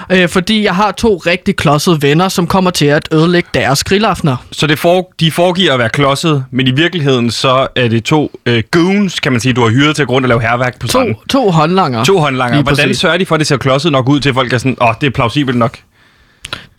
øh, 0.09 0.29
fordi 0.29 0.63
jeg 0.63 0.75
har 0.75 0.91
to 0.91 1.17
rigtig 1.17 1.55
klodsede 1.55 2.01
venner, 2.01 2.29
som 2.29 2.47
kommer 2.47 2.71
til 2.71 2.85
at 2.85 3.09
ødelægge 3.13 3.49
deres 3.53 3.83
grillaftener. 3.83 4.35
Så 4.51 4.67
det 4.67 4.79
for, 4.79 5.11
de 5.19 5.31
foregiver 5.31 5.73
at 5.73 5.79
være 5.79 5.89
klodset, 5.89 6.45
men 6.51 6.67
i 6.67 6.71
virkeligheden 6.71 7.31
så 7.31 7.67
er 7.75 7.87
det 7.87 8.03
to 8.03 8.39
øh, 8.45 8.63
goons, 8.71 9.19
kan 9.19 9.31
man 9.31 9.41
sige, 9.41 9.53
du 9.53 9.61
har 9.61 9.69
hyret 9.69 9.95
til 9.95 10.03
at 10.03 10.09
rundt 10.09 10.25
og 10.25 10.29
lave 10.29 10.41
herværk 10.41 10.79
på 10.79 10.87
To, 10.87 10.91
stranden. 10.91 11.15
to 11.29 11.51
håndlanger. 11.51 12.03
To 12.03 12.19
håndlanger. 12.19 12.61
Hvordan 12.61 12.95
sørger 12.95 13.17
de 13.17 13.25
for, 13.25 13.35
at 13.35 13.39
det 13.39 13.47
ser 13.47 13.57
klodset 13.57 13.91
nok 13.91 14.09
ud 14.09 14.19
til, 14.19 14.29
at 14.29 14.35
folk 14.35 14.53
er 14.53 14.57
sådan, 14.57 14.77
åh, 14.81 14.87
oh, 14.87 14.93
det 15.01 15.07
er 15.07 15.11
plausibelt 15.11 15.57
nok? 15.57 15.77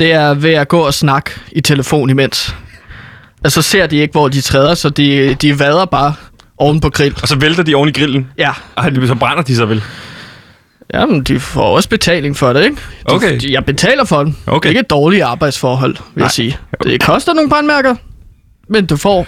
Det 0.01 0.13
er 0.13 0.35
ved 0.35 0.53
at 0.53 0.69
gå 0.69 0.79
og 0.81 0.95
snakke 0.95 1.31
i 1.53 1.61
telefon 1.61 2.11
imens. 2.11 2.55
Altså 3.45 3.63
ser 3.63 3.87
de 3.87 3.97
ikke, 3.97 4.13
hvor 4.13 4.29
de 4.29 4.41
træder, 4.41 4.75
så 4.75 4.89
de, 4.89 5.35
de 5.35 5.59
vader 5.59 5.85
bare 5.85 6.15
oven 6.59 6.81
på 6.81 6.91
grill. 6.91 7.15
Og 7.23 7.29
så 7.29 7.37
vælter 7.39 7.63
de 7.63 7.75
oven 7.75 7.89
i 7.89 7.93
grillen, 7.93 8.31
Ja. 8.39 8.51
og 8.77 8.85
så 9.07 9.15
brænder 9.15 9.43
de 9.43 9.57
sig 9.57 9.69
vel. 9.69 9.83
Jamen, 10.95 11.23
de 11.23 11.41
får 11.41 11.77
også 11.77 11.89
betaling 11.89 12.37
for 12.37 12.53
det, 12.53 12.65
ikke? 12.65 12.77
De, 12.77 13.15
Okay. 13.15 13.39
De, 13.41 13.53
jeg 13.53 13.65
betaler 13.65 14.05
for 14.05 14.23
den. 14.25 14.37
Okay. 14.47 14.57
Det 14.57 14.65
er 14.67 14.69
ikke 14.69 14.81
et 14.81 14.91
dårligt 14.91 15.23
arbejdsforhold, 15.23 15.93
vil 15.95 16.03
Nej. 16.15 16.25
jeg 16.25 16.31
sige. 16.31 16.57
Det 16.85 17.03
koster 17.03 17.35
nogle 17.35 17.51
brandmærker, 17.51 17.95
men 18.69 18.87
du 18.87 18.97
får. 18.97 19.27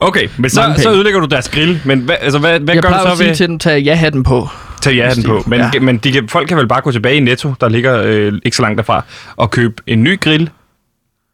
Okay, 0.00 0.28
men 0.36 0.50
så, 0.50 0.74
så 0.78 0.92
ødelægger 0.92 1.20
du 1.20 1.26
deres 1.26 1.48
grill, 1.48 1.80
men 1.84 2.00
hvad, 2.00 2.16
altså, 2.20 2.38
hvad, 2.38 2.60
hvad 2.60 2.74
jeg 2.74 2.82
gør 2.82 2.88
du 2.88 2.92
plejer 2.94 3.06
så 3.06 3.12
at 3.12 3.18
sige 3.18 3.28
ved... 3.28 3.34
til 3.36 3.48
den, 3.48 3.58
tag 3.58 3.82
ja-hatten 3.82 4.22
på. 4.22 4.48
Tag 4.82 4.94
ja 4.94 5.10
den 5.14 5.22
på. 5.24 5.44
Men, 5.46 5.60
ja. 5.74 5.80
men 5.80 5.98
de 5.98 6.12
kan, 6.12 6.28
folk 6.28 6.48
kan 6.48 6.56
vel 6.56 6.68
bare 6.68 6.80
gå 6.80 6.92
tilbage 6.92 7.16
i 7.16 7.20
Netto, 7.20 7.54
der 7.60 7.68
ligger 7.68 8.02
øh, 8.04 8.32
ikke 8.44 8.56
så 8.56 8.62
langt 8.62 8.76
derfra, 8.78 9.04
og 9.36 9.50
købe 9.50 9.74
en 9.86 10.02
ny 10.02 10.20
grill, 10.20 10.50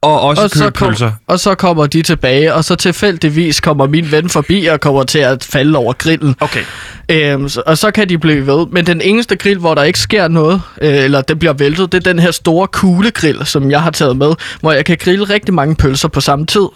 og 0.04 0.20
også 0.20 0.40
Og 0.42 0.44
og 0.44 0.50
så, 0.50 0.64
købe 0.64 0.73
kom, 0.78 0.88
pølser. 0.88 1.11
og 1.26 1.40
så 1.40 1.54
kommer 1.54 1.87
de 1.87 2.02
tilbage, 2.02 2.54
og 2.54 2.64
så 2.64 2.75
tilfældigvis 2.75 3.61
kommer 3.61 3.87
min 3.87 4.11
ven 4.12 4.28
forbi 4.28 4.66
og 4.66 4.80
kommer 4.80 5.02
til 5.04 5.18
at 5.18 5.44
falde 5.44 5.78
over 5.78 5.92
grillen. 5.92 6.37
Okay. 6.40 6.62
Øhm, 7.08 7.49
og 7.66 7.78
så 7.78 7.90
kan 7.90 8.08
de 8.08 8.18
blive 8.18 8.46
ved. 8.46 8.66
Men 8.70 8.87
den 8.87 9.00
eneste 9.00 9.37
grill, 9.37 9.58
hvor 9.58 9.75
der 9.75 9.82
ikke 9.82 9.99
sker 9.99 10.28
noget, 10.28 10.62
øh, 10.82 10.94
eller 11.04 11.20
det 11.20 11.38
bliver 11.38 11.52
væltet, 11.52 11.92
det 11.92 12.06
er 12.06 12.12
den 12.12 12.18
her 12.18 12.30
store 12.30 12.66
kuglegrill, 12.66 13.46
som 13.46 13.70
jeg 13.70 13.82
har 13.82 13.90
taget 13.90 14.16
med, 14.16 14.34
hvor 14.61 14.73
jeg 14.73 14.84
kan 14.84 14.96
grille 15.00 15.25
rigtig 15.25 15.54
mange 15.54 15.75
pølser 15.76 16.08
på 16.08 16.20
samme 16.20 16.46
tid. 16.46 16.66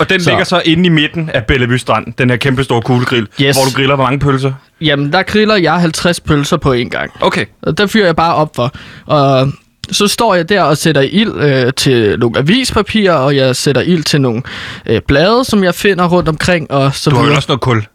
Og 0.00 0.10
den 0.10 0.20
Så. 0.20 0.30
ligger 0.30 0.44
så 0.44 0.62
inde 0.64 0.86
i 0.86 0.88
midten 0.88 1.30
af 1.34 1.44
Bellevue 1.46 1.78
Strand, 1.78 2.06
den 2.18 2.30
her 2.30 2.36
kæmpe 2.36 2.64
store 2.64 2.82
kuglegrill, 2.82 3.26
Yes. 3.42 3.56
hvor 3.56 3.64
du 3.64 3.70
griller 3.70 3.94
hvor 3.96 4.04
mange 4.04 4.18
pølser. 4.18 4.52
Jamen, 4.80 5.12
der 5.12 5.22
griller 5.22 5.56
jeg 5.56 5.72
50 5.74 6.20
pølser 6.20 6.56
på 6.56 6.72
en 6.72 6.90
gang. 6.90 7.10
Okay. 7.20 7.44
Og 7.62 7.78
der 7.78 7.86
fyrer 7.86 8.04
jeg 8.06 8.16
bare 8.16 8.34
op 8.34 8.56
for. 8.56 8.72
Og 9.06 9.52
så 9.92 10.08
står 10.08 10.34
jeg 10.34 10.48
der 10.48 10.62
og 10.62 10.76
sætter 10.76 11.00
ild 11.00 11.32
øh, 11.36 11.72
til 11.76 12.18
nogle 12.18 12.38
avispapirer, 12.38 13.12
og 13.14 13.36
jeg 13.36 13.56
sætter 13.56 13.82
ild 13.82 14.04
til 14.04 14.20
nogle 14.20 14.42
øh, 14.86 15.00
blade, 15.08 15.44
som 15.44 15.64
jeg 15.64 15.74
finder 15.74 16.08
rundt 16.08 16.28
omkring, 16.28 16.70
og 16.70 16.94
så 16.94 17.10
Du 17.10 17.16
har 17.16 17.26
jo 17.26 17.34
også 17.34 17.46
noget 17.48 17.60
kul. 17.60 17.86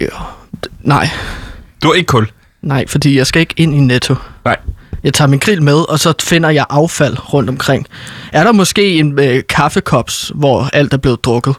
Ja, 0.00 0.06
d- 0.66 0.70
nej, 0.80 1.08
Du 1.82 1.88
har 1.88 1.94
ikke 1.94 2.06
kul. 2.06 2.30
nej, 2.62 2.86
fordi 2.86 3.16
jeg 3.18 3.26
skal 3.26 3.40
ikke 3.40 3.54
ind 3.56 3.74
i 3.74 3.78
Netto. 3.80 4.14
Nej. 4.44 4.56
Jeg 5.04 5.14
tager 5.14 5.28
min 5.28 5.38
grill 5.38 5.62
med, 5.62 5.90
og 5.90 5.98
så 6.00 6.14
finder 6.22 6.50
jeg 6.50 6.66
affald 6.70 7.32
rundt 7.34 7.50
omkring. 7.50 7.86
Er 8.32 8.44
der 8.44 8.52
måske 8.52 8.94
en 8.98 9.18
øh, 9.18 9.42
kaffekops, 9.48 10.32
hvor 10.34 10.68
alt 10.72 10.92
er 10.92 10.96
blevet 10.96 11.24
drukket, 11.24 11.54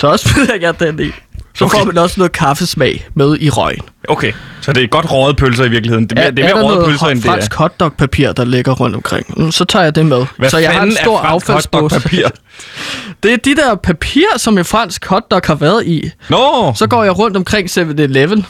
så 0.00 0.06
også 0.06 0.28
smider 0.28 0.54
jeg 0.60 0.80
den 0.80 1.00
i. 1.00 1.10
Så 1.56 1.64
Okay. 1.64 1.78
får 1.78 1.84
man 1.84 1.98
også 1.98 2.14
noget 2.20 2.32
kaffesmag 2.32 3.06
med 3.14 3.36
i 3.40 3.50
røgen. 3.50 3.80
Okay, 4.08 4.32
så 4.60 4.72
det 4.72 4.82
er 4.82 4.86
godt 4.86 5.12
røget 5.12 5.36
pølser 5.36 5.64
i 5.64 5.68
virkeligheden. 5.68 6.06
Det 6.06 6.18
er, 6.18 6.22
mere, 6.22 6.30
det 6.30 6.44
er 6.44 6.48
er 6.48 6.54
mere 6.54 6.64
røget 6.64 6.86
pølser, 6.86 7.06
end 7.06 7.18
det 7.22 7.26
er. 7.28 7.30
fransk 7.32 7.54
hotdog-papir, 7.54 8.32
der 8.32 8.44
ligger 8.44 8.72
rundt 8.72 8.96
omkring? 8.96 9.26
Mm, 9.36 9.52
Så 9.52 9.64
tager 9.64 9.82
jeg 9.82 9.94
det 9.94 10.06
med. 10.06 10.26
Hvad 10.38 10.50
så 10.50 10.58
jeg 10.58 10.70
har 10.72 10.82
en 10.82 10.92
stor 11.02 11.18
hotdog-papir? 11.18 12.28
Det 13.22 13.32
er 13.32 13.36
de 13.36 13.56
der 13.56 13.74
papir, 13.74 14.24
som 14.36 14.58
en 14.58 14.64
fransk 14.64 15.06
hotdog 15.06 15.40
har 15.44 15.54
været 15.54 15.86
i. 15.86 16.10
Nå, 16.28 16.72
Så 16.76 16.86
går 16.86 17.04
jeg 17.04 17.18
rundt 17.18 17.36
omkring 17.36 17.70
7-Eleven 17.70 18.46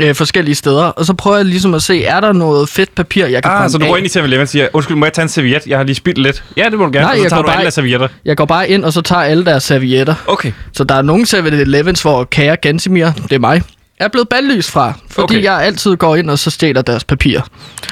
øh, 0.00 0.14
forskellige 0.14 0.54
steder, 0.54 0.84
og 0.84 1.04
så 1.06 1.14
prøver 1.14 1.36
jeg 1.36 1.46
ligesom 1.46 1.74
at 1.74 1.82
se, 1.82 2.04
er 2.04 2.20
der 2.20 2.32
noget 2.32 2.68
fedt 2.68 2.94
papir, 2.94 3.26
jeg 3.26 3.42
kan 3.42 3.52
ah, 3.52 3.70
så 3.70 3.78
du 3.78 3.86
går 3.86 3.96
ind 3.96 4.06
i 4.06 4.18
7-Eleven 4.18 4.42
og 4.42 4.48
siger, 4.48 4.68
undskyld, 4.72 4.96
må 4.96 5.06
jeg 5.06 5.12
tage 5.12 5.22
en 5.22 5.28
serviet? 5.28 5.66
Jeg 5.66 5.78
har 5.78 5.84
lige 5.84 5.94
spildt 5.96 6.18
lidt. 6.18 6.44
Ja, 6.56 6.64
det 6.64 6.72
må 6.78 6.84
du 6.86 6.90
gerne, 6.92 7.00
Nej, 7.00 7.10
og 7.12 7.16
så 7.16 7.22
jeg 7.22 7.30
tager 7.30 7.42
du 7.42 7.48
alle 7.48 7.62
deres 7.62 7.74
servietter. 7.74 8.08
Jeg 8.24 8.36
går 8.36 8.44
bare 8.44 8.68
ind, 8.68 8.84
og 8.84 8.92
så 8.92 9.00
tager 9.02 9.22
alle 9.22 9.44
deres 9.44 9.62
servietter. 9.62 10.14
Okay. 10.26 10.52
Så 10.72 10.84
der 10.84 10.94
er 10.94 11.02
nogle 11.02 11.24
7-Elevens, 11.28 12.02
hvor 12.02 12.24
kære 12.24 12.56
Gansimir, 12.56 13.10
det 13.10 13.32
er 13.32 13.38
mig, 13.38 13.62
er 14.00 14.08
blevet 14.08 14.28
bandlyst 14.28 14.70
fra. 14.70 14.92
Fordi 15.10 15.22
Okay. 15.36 15.42
jeg 15.42 15.62
altid 15.62 15.96
går 15.96 16.16
ind, 16.16 16.30
og 16.30 16.38
så 16.38 16.50
stjæler 16.50 16.82
deres 16.82 17.04
papir. 17.04 17.40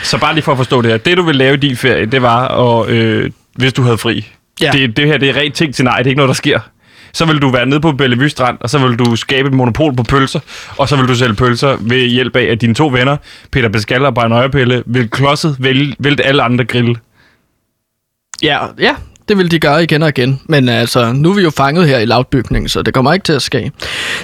Så 0.03 0.19
bare 0.19 0.35
lige 0.35 0.45
for 0.45 0.53
at 0.53 0.59
forstå 0.59 0.83
det 0.83 0.91
her. 0.91 0.99
Det, 0.99 1.17
du 1.17 1.23
vil 1.23 1.37
lave 1.37 1.55
i 1.55 1.57
din 1.57 1.76
ferie, 1.76 2.07
det 2.07 2.23
var, 2.23 2.49
at, 2.83 2.88
øh, 2.88 3.31
hvis 3.55 3.73
du 3.73 3.83
havde 3.83 3.99
fri. 3.99 4.26
Ja. 4.61 4.71
Det, 4.73 4.97
det 4.97 5.07
her, 5.07 5.19
det 5.19 5.29
er 5.31 5.37
rent 5.37 5.55
ting 5.55 5.75
til 5.75 5.85
nej, 5.85 5.97
det 5.99 6.07
er 6.07 6.09
ikke 6.11 6.17
noget, 6.17 6.29
der 6.29 6.35
sker. 6.35 6.61
Så 7.14 7.25
vil 7.25 7.38
du 7.38 7.50
være 7.50 7.66
nede 7.66 7.80
på 7.80 7.92
Bellevue 7.92 8.28
Strand, 8.28 8.59
og 8.61 8.71
så 8.71 8.78
vil 8.78 8.99
du 8.99 9.16
skabe 9.16 9.49
et 9.49 9.54
monopol 9.54 9.97
på 9.97 10.02
pølser, 10.02 10.40
og 10.78 10.88
så 10.88 10.97
vil 10.97 11.09
du 11.09 11.14
sælge 11.14 11.35
pølser 11.35 11.76
ved 11.80 12.06
hjælp 12.06 12.37
af, 12.37 12.44
at 12.44 12.61
dine 12.61 12.75
to 12.75 12.87
venner, 12.87 13.16
Peter 13.50 13.68
Pascal 13.68 14.04
og 14.04 14.14
Brian 14.14 14.33
Øjepille, 14.33 14.83
vil 14.87 15.11
klodset 15.11 15.56
vælte, 15.59 16.25
alle 16.25 16.42
andre 16.42 16.64
grille. 16.64 16.97
Ja, 18.42 18.59
ja, 18.78 18.94
det 19.28 19.38
vil 19.38 19.50
de 19.50 19.59
gøre 19.59 19.83
igen 19.83 20.02
og 20.02 20.09
igen. 20.09 20.40
Men 20.49 20.68
altså, 20.68 21.12
nu 21.12 21.30
er 21.30 21.35
vi 21.35 21.42
jo 21.42 21.50
fanget 21.50 21.88
her 21.88 21.99
i 21.99 22.04
lavbygningen, 22.04 22.68
så 22.68 22.83
det 22.83 22.94
kommer 22.94 23.12
ikke 23.12 23.25
til 23.25 23.33
at 23.33 23.42
ske. 23.42 23.73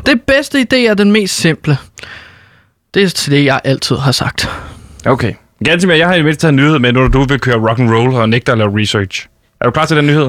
Det 0.06 0.22
bedste 0.22 0.58
idé 0.58 0.76
er 0.76 0.94
den 0.94 1.12
mest 1.12 1.36
simple. 1.36 1.78
Det 2.94 3.02
er 3.02 3.08
til 3.08 3.32
det, 3.32 3.44
jeg 3.44 3.60
altid 3.64 3.96
har 3.96 4.12
sagt. 4.12 4.50
Okay. 5.06 5.32
Ganske 5.64 5.86
mere, 5.86 5.98
jeg 5.98 6.06
har 6.06 6.14
i 6.14 6.16
det 6.16 6.24
mindste 6.24 6.40
taget 6.40 6.52
en 6.52 6.56
nyhed 6.56 6.78
med, 6.78 6.92
når 6.92 7.08
du 7.08 7.24
vil 7.24 7.40
køre 7.40 7.68
rock 7.68 7.78
and 7.78 7.90
roll 7.90 8.14
og 8.14 8.28
nægter 8.28 8.52
at 8.52 8.58
lave 8.58 8.80
research. 8.80 9.26
Er 9.60 9.64
du 9.64 9.70
klar 9.70 9.84
til 9.84 9.96
den 9.96 10.06
nyhed? 10.06 10.28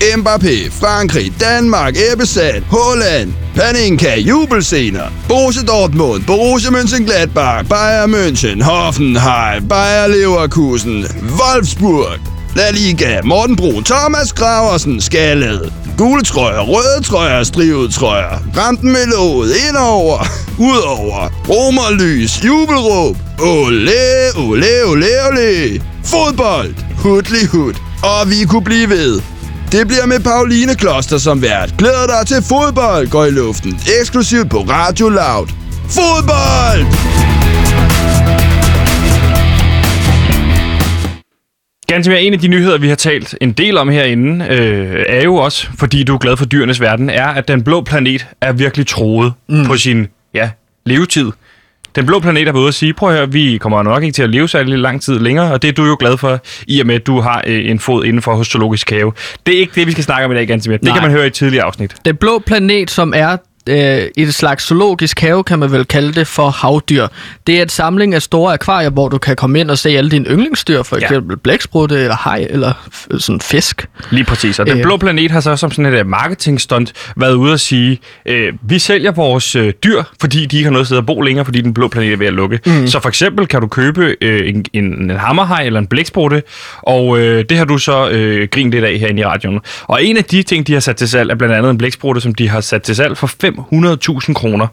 Mbappé, 0.00 0.70
Frankrig, 0.80 1.32
Danmark, 1.40 1.96
Ebbesat, 1.96 2.62
Holland, 2.70 3.32
Paninka, 3.54 4.16
jubelscener, 4.16 5.10
Borussia 5.28 5.62
Dortmund, 5.62 6.26
Borussia 6.26 6.70
Mönchengladbach, 6.70 7.64
Bayern 7.68 8.10
München, 8.10 8.62
Hoffenheim, 8.62 9.68
Bayer 9.68 10.08
Leverkusen, 10.08 11.06
Wolfsburg, 11.38 12.20
La 12.56 12.70
Liga, 12.70 13.20
Morten 13.24 13.56
Bro, 13.56 13.82
Thomas 13.82 14.32
Graversen, 14.32 15.00
Skallet, 15.00 15.72
gule 15.96 16.22
trøjer, 16.22 16.60
røde 16.60 17.02
trøjer, 17.04 17.42
strivet 17.42 17.94
trøjer, 17.94 18.38
ramten 18.56 18.92
med 18.92 19.06
låget, 19.06 19.52
indover, 19.68 20.26
udover, 20.58 21.28
romerlys, 21.48 22.44
jubelråb, 22.44 23.16
ole, 23.40 23.92
ole, 24.36 24.84
ole, 24.86 25.06
ole, 25.28 25.80
fodbold, 26.04 26.74
hudlig 26.98 27.46
hud, 27.46 27.74
og 28.02 28.30
vi 28.30 28.44
kunne 28.44 28.64
blive 28.64 28.88
ved. 28.88 29.33
Det 29.78 29.86
bliver 29.86 30.06
med 30.06 30.20
Pauline 30.20 30.74
Kloster 30.74 31.18
som 31.18 31.42
vært. 31.42 31.74
Glæder 31.78 32.06
dig 32.06 32.26
til 32.26 32.36
fodbold 32.48 33.10
går 33.10 33.24
i 33.24 33.30
luften. 33.30 33.72
Eksklusivt 34.00 34.50
på 34.50 34.56
Radio 34.58 35.08
Loud. 35.08 35.48
Fodbold! 35.96 36.82
Ganske 41.86 42.10
mere, 42.10 42.22
en 42.22 42.32
af 42.32 42.38
de 42.38 42.48
nyheder, 42.48 42.78
vi 42.78 42.88
har 42.88 42.94
talt 42.94 43.34
en 43.40 43.52
del 43.52 43.78
om 43.78 43.88
herinde, 43.88 44.46
øh, 44.50 45.04
er 45.08 45.22
jo 45.24 45.34
også, 45.34 45.68
fordi 45.78 46.04
du 46.04 46.14
er 46.14 46.18
glad 46.18 46.36
for 46.36 46.44
dyrenes 46.44 46.80
verden, 46.80 47.10
er, 47.10 47.26
at 47.26 47.48
den 47.48 47.64
blå 47.64 47.80
planet 47.80 48.26
er 48.40 48.52
virkelig 48.52 48.86
troet 48.86 49.32
mm. 49.48 49.66
på 49.66 49.76
sin 49.76 50.06
ja, 50.34 50.50
levetid. 50.86 51.30
Den 51.96 52.06
blå 52.06 52.20
planet 52.20 52.48
er 52.48 52.52
ude 52.52 52.68
at 52.68 52.74
sige, 52.74 52.94
prøv 52.94 53.10
at 53.10 53.16
høre, 53.16 53.32
vi 53.32 53.58
kommer 53.58 53.82
nok 53.82 54.02
ikke 54.02 54.14
til 54.14 54.22
at 54.22 54.30
leve 54.30 54.48
særlig 54.48 54.78
lang 54.78 55.02
tid 55.02 55.18
længere, 55.18 55.52
og 55.52 55.62
det 55.62 55.68
er 55.68 55.72
du 55.72 55.84
jo 55.84 55.96
glad 56.00 56.16
for, 56.16 56.40
i 56.66 56.80
og 56.80 56.86
med, 56.86 56.94
at 56.94 57.06
du 57.06 57.20
har 57.20 57.44
øh, 57.46 57.70
en 57.70 57.80
fod 57.80 58.04
inden 58.04 58.22
for 58.22 58.34
hos 58.34 58.46
Zoologisk 58.46 58.90
Have. 58.90 59.12
Det 59.46 59.54
er 59.54 59.58
ikke 59.58 59.72
det, 59.74 59.86
vi 59.86 59.92
skal 59.92 60.04
snakke 60.04 60.24
om 60.24 60.32
i 60.32 60.34
dag, 60.34 60.46
ganske 60.46 60.70
mere. 60.70 60.78
Det 60.78 60.84
Nej. 60.84 60.94
kan 60.94 61.02
man 61.02 61.10
høre 61.10 61.24
i 61.24 61.26
et 61.26 61.32
tidligere 61.32 61.64
afsnit. 61.64 61.94
Den 62.04 62.16
blå 62.16 62.38
planet, 62.38 62.90
som 62.90 63.12
er 63.16 63.36
øh, 63.68 64.02
et 64.16 64.34
slags 64.34 64.64
zoologisk 64.66 65.20
have, 65.20 65.44
kan 65.44 65.58
man 65.58 65.72
vel 65.72 65.84
kalde 65.84 66.12
det 66.12 66.26
for 66.26 66.48
havdyr. 66.50 67.06
Det 67.46 67.58
er 67.58 67.62
et 67.62 67.72
samling 67.72 68.14
af 68.14 68.22
store 68.22 68.52
akvarier, 68.52 68.90
hvor 68.90 69.08
du 69.08 69.18
kan 69.18 69.36
komme 69.36 69.60
ind 69.60 69.70
og 69.70 69.78
se 69.78 69.88
alle 69.90 70.10
dine 70.10 70.24
yndlingsdyr, 70.28 70.82
for 70.82 70.96
Ja. 70.96 71.02
eksempel 71.02 71.36
blæksprutte 71.36 71.94
eller 71.96 72.16
haj 72.16 72.46
eller 72.50 72.72
sådan 73.18 73.40
fisk. 73.40 73.86
Lige 74.10 74.24
præcis. 74.24 74.58
Og 74.58 74.66
den 74.66 74.76
Øh. 74.78 74.82
blå 74.82 74.96
planet 74.96 75.30
har 75.30 75.40
så 75.40 75.56
som 75.56 75.70
sådan 75.70 75.92
et 75.94 75.98
øh, 75.98 76.06
marketingstunt 76.06 76.92
været 77.16 77.34
ude 77.34 77.52
at 77.52 77.60
sige, 77.60 77.98
øh, 78.26 78.52
vi 78.62 78.78
sælger 78.78 79.12
vores 79.12 79.56
øh, 79.56 79.72
dyr, 79.84 80.02
fordi 80.20 80.46
de 80.46 80.56
ikke 80.56 80.66
har 80.66 80.72
noget 80.72 80.86
sted 80.86 80.98
at 80.98 81.06
bo 81.06 81.20
længere, 81.20 81.44
fordi 81.44 81.60
den 81.60 81.74
blå 81.74 81.88
planet 81.88 82.12
er 82.12 82.16
ved 82.16 82.26
at 82.26 82.32
lukke. 82.32 82.60
Mm. 82.66 82.86
Så 82.86 83.00
for 83.00 83.08
eksempel 83.08 83.46
kan 83.46 83.60
du 83.60 83.66
købe 83.66 84.16
øh, 84.20 84.48
en, 84.48 84.64
en, 84.72 84.84
en 84.84 85.10
hammerhaj 85.10 85.62
eller 85.62 85.80
en 85.80 85.86
blæksprutte, 85.86 86.42
og 86.82 87.18
øh, 87.18 87.44
det 87.48 87.58
har 87.58 87.64
du 87.64 87.78
så 87.78 88.08
øh, 88.08 88.48
grint 88.50 88.70
lidt 88.72 88.84
af 88.84 88.98
herinde 88.98 89.20
i 89.20 89.24
radioen. 89.24 89.60
Og 89.82 90.04
en 90.04 90.16
af 90.16 90.24
de 90.24 90.42
ting, 90.42 90.66
de 90.66 90.72
har 90.72 90.80
sat 90.80 90.96
til 90.96 91.08
salg, 91.08 91.30
er 91.30 91.34
blandt 91.34 91.54
andet 91.54 91.70
en 91.70 91.78
blæksprutte, 91.78 92.20
som 92.20 92.34
de 92.34 92.48
har 92.48 92.60
sat 92.60 92.82
til 92.82 92.96
salg 92.96 93.16
for 93.16 93.26
500.000 93.58 94.32
kroner. 94.34 94.66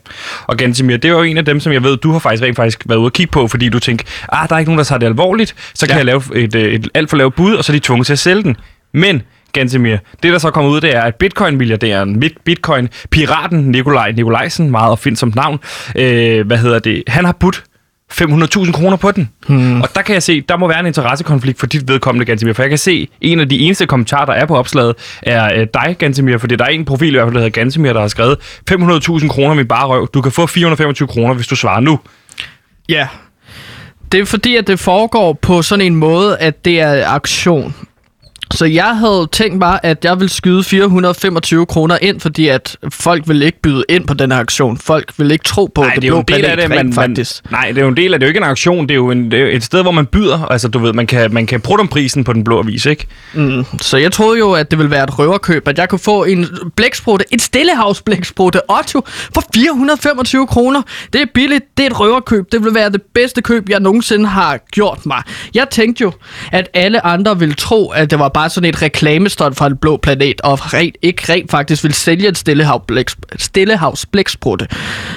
Og 0.47 0.57
Gansimir, 0.57 0.97
det 0.97 1.09
er 1.09 1.13
jo 1.13 1.21
en 1.23 1.37
af 1.37 1.45
dem, 1.45 1.59
som 1.59 1.73
jeg 1.73 1.83
ved, 1.83 1.97
du 1.97 2.11
har 2.11 2.19
faktisk 2.19 2.43
rent 2.43 2.55
faktisk 2.55 2.81
været 2.85 2.97
ude 2.99 3.05
at 3.05 3.13
kigge 3.13 3.31
på, 3.31 3.47
fordi 3.47 3.69
du 3.69 3.79
tænker, 3.79 4.05
ah, 4.31 4.49
der 4.49 4.55
er 4.55 4.59
ikke 4.59 4.69
nogen, 4.71 4.77
der 4.77 4.83
tager 4.83 4.99
det 4.99 5.05
alvorligt, 5.05 5.55
så 5.73 5.85
kan 5.87 5.93
Ja. 5.93 5.97
jeg 5.97 6.05
lave 6.05 6.21
et, 6.35 6.55
øh, 6.55 6.73
et 6.73 6.87
alt 6.93 7.09
for 7.09 7.17
lavt 7.17 7.35
bud, 7.35 7.53
og 7.55 7.63
så 7.63 7.71
er 7.71 7.75
de 7.75 7.79
tvunget 7.79 8.05
til 8.05 8.13
at 8.13 8.19
sælge 8.19 8.43
den. 8.43 8.55
Men, 8.93 9.21
Gantemir, 9.53 9.97
det 10.23 10.33
der 10.33 10.37
så 10.37 10.51
kommer 10.51 10.71
ud, 10.71 10.81
det 10.81 10.95
er, 10.95 11.01
at 11.01 11.15
bitcoin-milliardæren, 11.15 12.19
bit- 12.19 12.37
bitcoin-piraten 12.45 13.55
Nikolaj 13.71 14.11
Nikolajsen, 14.11 14.71
meget 14.71 14.91
opfindsomt 14.91 15.35
navn, 15.35 15.59
øh, 15.95 16.47
hvad 16.47 16.57
hedder 16.57 16.79
det, 16.79 17.03
han 17.07 17.25
har 17.25 17.31
budt 17.39 17.63
500.000 18.11 18.71
kroner 18.71 18.97
på 18.97 19.11
den. 19.11 19.29
Hmm. 19.47 19.81
Og 19.81 19.89
der 19.95 20.01
kan 20.01 20.13
jeg 20.13 20.23
se, 20.23 20.41
der 20.41 20.57
må 20.57 20.67
være 20.67 20.79
en 20.79 20.85
interessekonflikt 20.85 21.59
for 21.59 21.67
dit 21.67 21.87
vedkommende, 21.87 22.25
Gantemir. 22.25 22.53
For 22.53 22.63
jeg 22.63 22.69
kan 22.69 22.77
se, 22.77 23.07
en 23.21 23.39
af 23.39 23.49
de 23.49 23.59
eneste 23.59 23.85
kommentarer, 23.85 24.25
der 24.25 24.33
er 24.33 24.45
på 24.45 24.57
opslaget, 24.57 24.95
er 25.21 25.59
øh, 25.59 25.67
dig, 25.73 25.95
Gantemir. 25.99 26.37
For 26.37 26.47
der 26.47 26.65
er 26.65 26.69
en 26.69 26.85
profil 26.85 27.07
i 27.07 27.11
hvert 27.11 27.25
fald, 27.25 27.33
der 27.33 27.39
hedder 27.39 27.59
Gantemir, 27.59 27.93
der 27.93 28.01
har 28.01 28.07
skrevet 28.07 28.37
500.000 28.71 29.27
kroner 29.27 29.53
min 29.53 29.67
bare 29.67 29.87
røv. 29.87 30.07
Du 30.13 30.21
kan 30.21 30.31
få 30.31 30.47
425 30.47 31.07
kroner, 31.07 31.33
hvis 31.33 31.47
du 31.47 31.55
svarer 31.55 31.79
nu. 31.79 31.99
Ja. 32.89 33.07
Det 34.11 34.19
er 34.19 34.25
fordi, 34.25 34.55
at 34.55 34.67
det 34.67 34.79
foregår 34.79 35.33
på 35.33 35.61
sådan 35.61 35.85
en 35.85 35.95
måde, 35.95 36.37
at 36.37 36.65
det 36.65 36.79
er 36.79 37.07
aktion. 37.07 37.75
Så 38.51 38.65
jeg 38.65 38.97
havde 38.97 39.27
tænkt 39.31 39.57
mig, 39.57 39.79
at 39.83 40.05
jeg 40.05 40.19
ville 40.19 40.29
skyde 40.29 40.63
425 40.63 41.65
kroner 41.65 41.97
ind, 42.01 42.19
fordi 42.19 42.47
at 42.47 42.77
folk 42.89 43.23
vil 43.27 43.41
ikke 43.41 43.61
byde 43.61 43.83
ind 43.89 44.07
på 44.07 44.13
den 44.13 44.31
her 44.31 44.39
aktion. 44.39 44.77
Folk 44.77 45.13
vil 45.17 45.31
ikke 45.31 45.43
tro 45.43 45.71
på, 45.75 45.81
Nej, 45.81 45.93
det 45.93 46.01
det 46.01 46.07
er 46.07 46.11
jo 46.11 46.19
en 46.19 46.25
del 46.27 46.45
af 46.45 46.57
det, 46.57 46.69
man, 46.69 46.93
faktisk. 46.93 47.41
man, 47.51 47.59
nej, 47.59 47.67
det 47.67 47.77
er 47.77 47.81
jo 47.81 47.87
en 47.87 47.97
del 47.97 48.13
af 48.13 48.19
det. 48.19 48.21
Det 48.21 48.25
er 48.25 48.27
jo 48.27 48.29
ikke 48.29 48.37
en 48.37 48.49
auktion, 48.49 48.87
det 48.87 48.91
er 48.91 48.95
jo, 48.95 49.11
en, 49.11 49.31
det 49.31 49.39
er 49.39 49.43
jo 49.43 49.49
et 49.51 49.63
sted, 49.63 49.81
hvor 49.81 49.91
man 49.91 50.05
byder. 50.05 50.45
Altså, 50.45 50.67
du 50.67 50.79
ved, 50.79 50.93
man 50.93 51.07
kan, 51.07 51.33
man 51.33 51.45
kan 51.45 51.61
prutte 51.61 51.81
om 51.81 51.87
prisen 51.87 52.23
på 52.23 52.33
den 52.33 52.43
blå 52.43 52.59
avis, 52.59 52.85
ikke? 52.85 53.07
Mm. 53.33 53.65
Så 53.81 53.97
jeg 53.97 54.11
troede 54.11 54.39
jo, 54.39 54.51
at 54.51 54.71
det 54.71 54.79
ville 54.79 54.91
være 54.91 55.03
et 55.03 55.19
røverkøb, 55.19 55.67
at 55.67 55.77
jeg 55.77 55.89
kunne 55.89 55.99
få 55.99 56.23
en 56.23 56.47
blæksprutte, 56.75 57.25
et 57.31 57.41
stillehavsblæksprutte 57.41 58.59
Otto 58.69 59.01
for 59.33 59.43
425 59.55 60.47
kroner. 60.47 60.81
Det 61.13 61.21
er 61.21 61.25
billigt, 61.33 61.65
det 61.77 61.83
er 61.83 61.87
et 61.89 61.99
røverkøb. 61.99 62.51
Det 62.51 62.63
vil 62.63 62.73
være 62.73 62.89
det 62.89 63.01
bedste 63.13 63.41
køb, 63.41 63.69
jeg 63.69 63.79
nogensinde 63.79 64.27
har 64.27 64.59
gjort 64.71 65.05
mig. 65.05 65.23
Jeg 65.55 65.67
tænkte 65.71 66.01
jo, 66.01 66.11
at 66.51 66.69
alle 66.73 67.05
andre 67.05 67.39
ville 67.39 67.55
tro, 67.55 67.87
at 67.89 68.11
det 68.11 68.19
var 68.19 68.29
bare 68.29 68.40
sådan 68.49 68.69
et 68.69 68.81
reklamestånd 68.81 69.55
fra 69.55 69.67
en 69.67 69.77
blå 69.77 69.97
planet, 69.97 70.41
og 70.41 70.73
rent, 70.73 70.95
ikke 71.01 71.33
rent 71.33 71.51
faktisk 71.51 71.83
vil 71.83 71.93
sælge 71.93 72.27
et 72.27 72.37
stillehavsblæks- 72.49 73.15
stillehavsblæksprutte. 73.37 74.67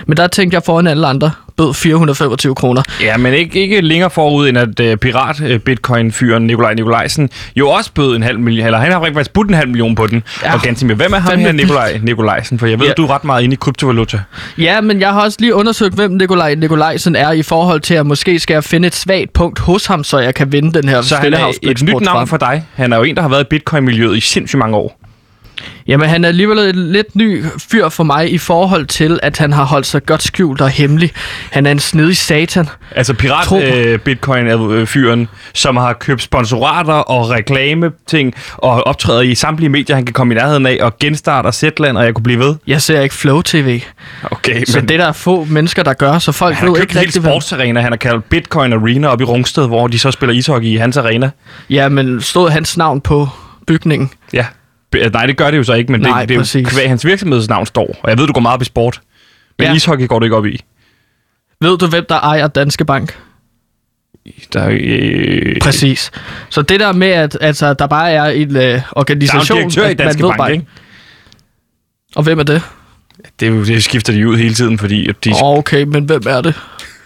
Men 0.06 0.16
der 0.16 0.26
tænkte 0.26 0.54
jeg 0.54 0.62
foran 0.62 0.86
alle 0.86 1.06
andre, 1.06 1.30
bød 1.56 1.74
425 1.74 2.54
kroner. 2.54 2.82
Ja, 3.00 3.16
men 3.16 3.34
ikke, 3.34 3.60
ikke 3.60 3.80
længere 3.80 4.10
forud, 4.10 4.48
end 4.48 4.58
at 4.58 4.80
uh, 4.80 4.98
pirat 4.98 5.40
uh, 5.40 5.56
bitcoin-fyren 5.56 6.46
Nikolaj 6.46 6.74
Nikolajsen 6.74 7.30
jo 7.56 7.68
også 7.68 7.90
bød 7.94 8.16
en 8.16 8.22
halv 8.22 8.38
million, 8.38 8.66
eller 8.66 8.78
han 8.78 8.92
har 8.92 9.00
faktisk 9.00 9.32
budt 9.32 9.48
en 9.48 9.54
halv 9.54 9.68
million 9.68 9.94
på 9.94 10.06
den. 10.06 10.22
Ja. 10.42 10.54
Og 10.54 10.60
ganske 10.62 10.86
med, 10.86 10.96
hvem 10.96 11.12
er 11.12 11.18
ham 11.18 11.38
her 11.38 11.52
Nikolaj 11.52 12.00
Nikolajsen? 12.02 12.58
For 12.58 12.66
jeg 12.66 12.78
ved, 12.80 12.86
ja. 12.86 12.92
Du 12.92 13.04
er 13.04 13.10
ret 13.14 13.24
meget 13.24 13.42
inde 13.42 13.54
i 13.54 13.56
kryptovaluta. 13.56 14.20
Ja, 14.58 14.80
men 14.80 15.00
jeg 15.00 15.12
har 15.12 15.20
også 15.20 15.36
lige 15.40 15.54
undersøgt, 15.54 15.94
hvem 15.94 16.10
Nikolaj 16.10 16.54
Nikolajsen 16.54 17.16
er 17.16 17.32
i 17.32 17.42
forhold 17.42 17.80
til, 17.80 17.94
at 17.94 18.06
måske 18.06 18.38
skal 18.38 18.54
jeg 18.54 18.64
finde 18.64 18.86
et 18.86 18.94
svagt 18.94 19.32
punkt 19.32 19.58
hos 19.58 19.86
ham, 19.86 20.04
så 20.04 20.18
jeg 20.18 20.34
kan 20.34 20.52
vinde 20.52 20.72
den 20.82 20.88
her 20.88 21.02
Så 21.02 21.16
han 21.16 21.34
er 21.34 21.52
et 21.62 21.82
nyt 21.82 22.00
navn 22.00 22.04
frem. 22.04 22.26
for 22.26 22.36
dig. 22.36 22.64
Han 22.74 22.92
er 22.92 22.96
jo 22.96 23.02
en, 23.02 23.16
der 23.16 23.22
har 23.22 23.28
været 23.28 23.40
i 23.40 23.46
bitcoin-miljøet 23.50 24.16
i 24.16 24.20
sindssygt 24.20 24.58
mange 24.58 24.76
år. 24.76 25.03
Jamen, 25.86 26.08
han 26.08 26.24
er 26.24 26.28
alligevel 26.28 26.58
et 26.58 26.76
lidt 26.76 27.16
ny 27.16 27.44
fyr 27.70 27.88
for 27.88 28.04
mig 28.04 28.32
i 28.32 28.38
forhold 28.38 28.86
til, 28.86 29.20
at 29.22 29.38
han 29.38 29.52
har 29.52 29.64
holdt 29.64 29.86
sig 29.86 30.06
godt 30.06 30.22
skjult 30.22 30.60
og 30.60 30.70
hemmelig. 30.70 31.12
Han 31.50 31.66
er 31.66 31.70
en 31.70 31.78
snedig 31.78 32.16
satan. 32.16 32.68
Altså 32.90 33.12
Tro 33.12 33.54
mig. 33.56 33.64
pirat-bitcoin-fyren, 33.64 35.28
som 35.54 35.76
har 35.76 35.92
købt 35.92 36.22
sponsorater 36.22 36.92
og 36.92 37.30
reklame-ting, 37.30 38.34
og 38.56 38.86
optræder 38.86 39.20
i 39.20 39.34
samtlige 39.34 39.68
medier, 39.68 39.96
han 39.96 40.04
kan 40.04 40.12
komme 40.12 40.34
i 40.34 40.36
nærheden 40.36 40.66
af, 40.66 40.78
og 40.80 40.98
genstarter 40.98 41.50
Zetland, 41.50 41.98
og 41.98 42.04
jeg 42.04 42.14
kunne 42.14 42.22
blive 42.22 42.38
ved. 42.38 42.54
Jeg 42.66 42.82
ser 42.82 43.00
ikke 43.00 43.14
Flow 43.14 43.42
TV, 43.42 43.80
Okay, 44.30 44.64
så 44.64 44.80
det 44.80 44.90
er 44.90 44.96
der 44.96 45.12
få 45.12 45.44
mennesker, 45.44 45.82
der 45.82 45.92
gør, 45.92 46.18
så 46.18 46.32
folk 46.32 46.54
han 46.54 46.68
har 46.68 46.74
ved 46.74 46.80
ikke 46.80 46.92
en 46.92 46.98
hel 46.98 47.06
rigtig, 47.06 47.22
hvad... 47.22 47.32
sportsarena, 47.32 47.80
han 47.80 47.92
har 47.92 47.96
kaldt 47.96 48.28
Bitcoin 48.28 48.72
Arena 48.72 49.08
op 49.08 49.20
i 49.20 49.24
Rungsted, 49.24 49.66
hvor 49.66 49.86
de 49.86 49.98
så 49.98 50.10
spiller 50.10 50.34
ishockey 50.34 50.68
i 50.68 50.76
hans 50.76 50.96
arena. 50.96 51.30
Ja, 51.70 51.88
men 51.88 52.20
stod 52.20 52.50
hans 52.50 52.76
navn 52.76 53.00
på 53.00 53.28
bygningen? 53.66 54.10
Ja. 54.32 54.46
Nej, 55.12 55.26
det 55.26 55.36
gør 55.36 55.50
det 55.50 55.58
jo 55.58 55.62
så 55.64 55.72
ikke, 55.74 55.92
men 55.92 56.00
Nej, 56.00 56.20
det, 56.20 56.28
det 56.28 56.54
er 56.56 56.60
jo 56.60 56.66
kvæg 56.68 56.88
hans 56.88 57.06
virksomhedsnavn 57.06 57.66
står. 57.66 57.96
Og 58.02 58.10
jeg 58.10 58.18
ved, 58.18 58.26
du 58.26 58.32
går 58.32 58.40
meget 58.40 58.54
op 58.54 58.62
i 58.62 58.64
sport. 58.64 59.00
Men 59.58 59.66
Ja. 59.68 59.74
ishockey 59.74 60.06
går 60.08 60.18
du 60.18 60.24
ikke 60.24 60.36
op 60.36 60.46
i. 60.46 60.64
Ved 61.60 61.78
du, 61.78 61.86
hvem 61.86 62.04
der 62.08 62.14
ejer 62.20 62.46
Danske 62.46 62.84
Bank? 62.84 63.18
Der 64.52 64.60
er, 64.60 64.76
øh, 64.80 65.56
Præcis. 65.60 66.10
Så 66.50 66.62
det 66.62 66.80
der 66.80 66.92
med, 66.92 67.08
at 67.08 67.38
altså, 67.40 67.74
der 67.74 67.86
bare 67.86 68.10
er 68.12 68.24
en 68.24 68.56
øh, 68.56 68.62
der 68.62 68.70
er 68.76 68.80
organisation... 68.92 69.58
en 69.58 69.62
direktør 69.70 69.88
i 69.88 69.94
Danske 69.94 70.22
ved 70.22 70.28
Bank, 70.30 70.38
bare- 70.38 70.52
ikke? 70.52 70.66
Og 72.16 72.22
hvem 72.22 72.38
er 72.38 72.42
det? 72.42 72.62
Det, 73.40 73.66
det 73.66 73.84
skifter 73.84 74.12
de 74.12 74.28
ud 74.28 74.36
hele 74.36 74.54
tiden, 74.54 74.78
fordi 74.78 75.08
at 75.08 75.24
de... 75.24 75.30
Oh, 75.42 75.58
okay, 75.58 75.82
men 75.82 76.04
hvem 76.04 76.22
er 76.26 76.40
det 76.40 76.54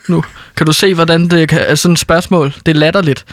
nu? 0.09 0.25
Kan 0.57 0.66
du 0.66 0.73
se, 0.73 0.95
hvordan 0.95 1.28
det 1.28 1.49
kan, 1.49 1.61
er 1.66 1.75
sådan 1.75 1.92
et 1.92 1.99
spørgsmål? 1.99 2.54
Det 2.66 2.73
er 2.75 2.78
latterligt. 2.78 3.25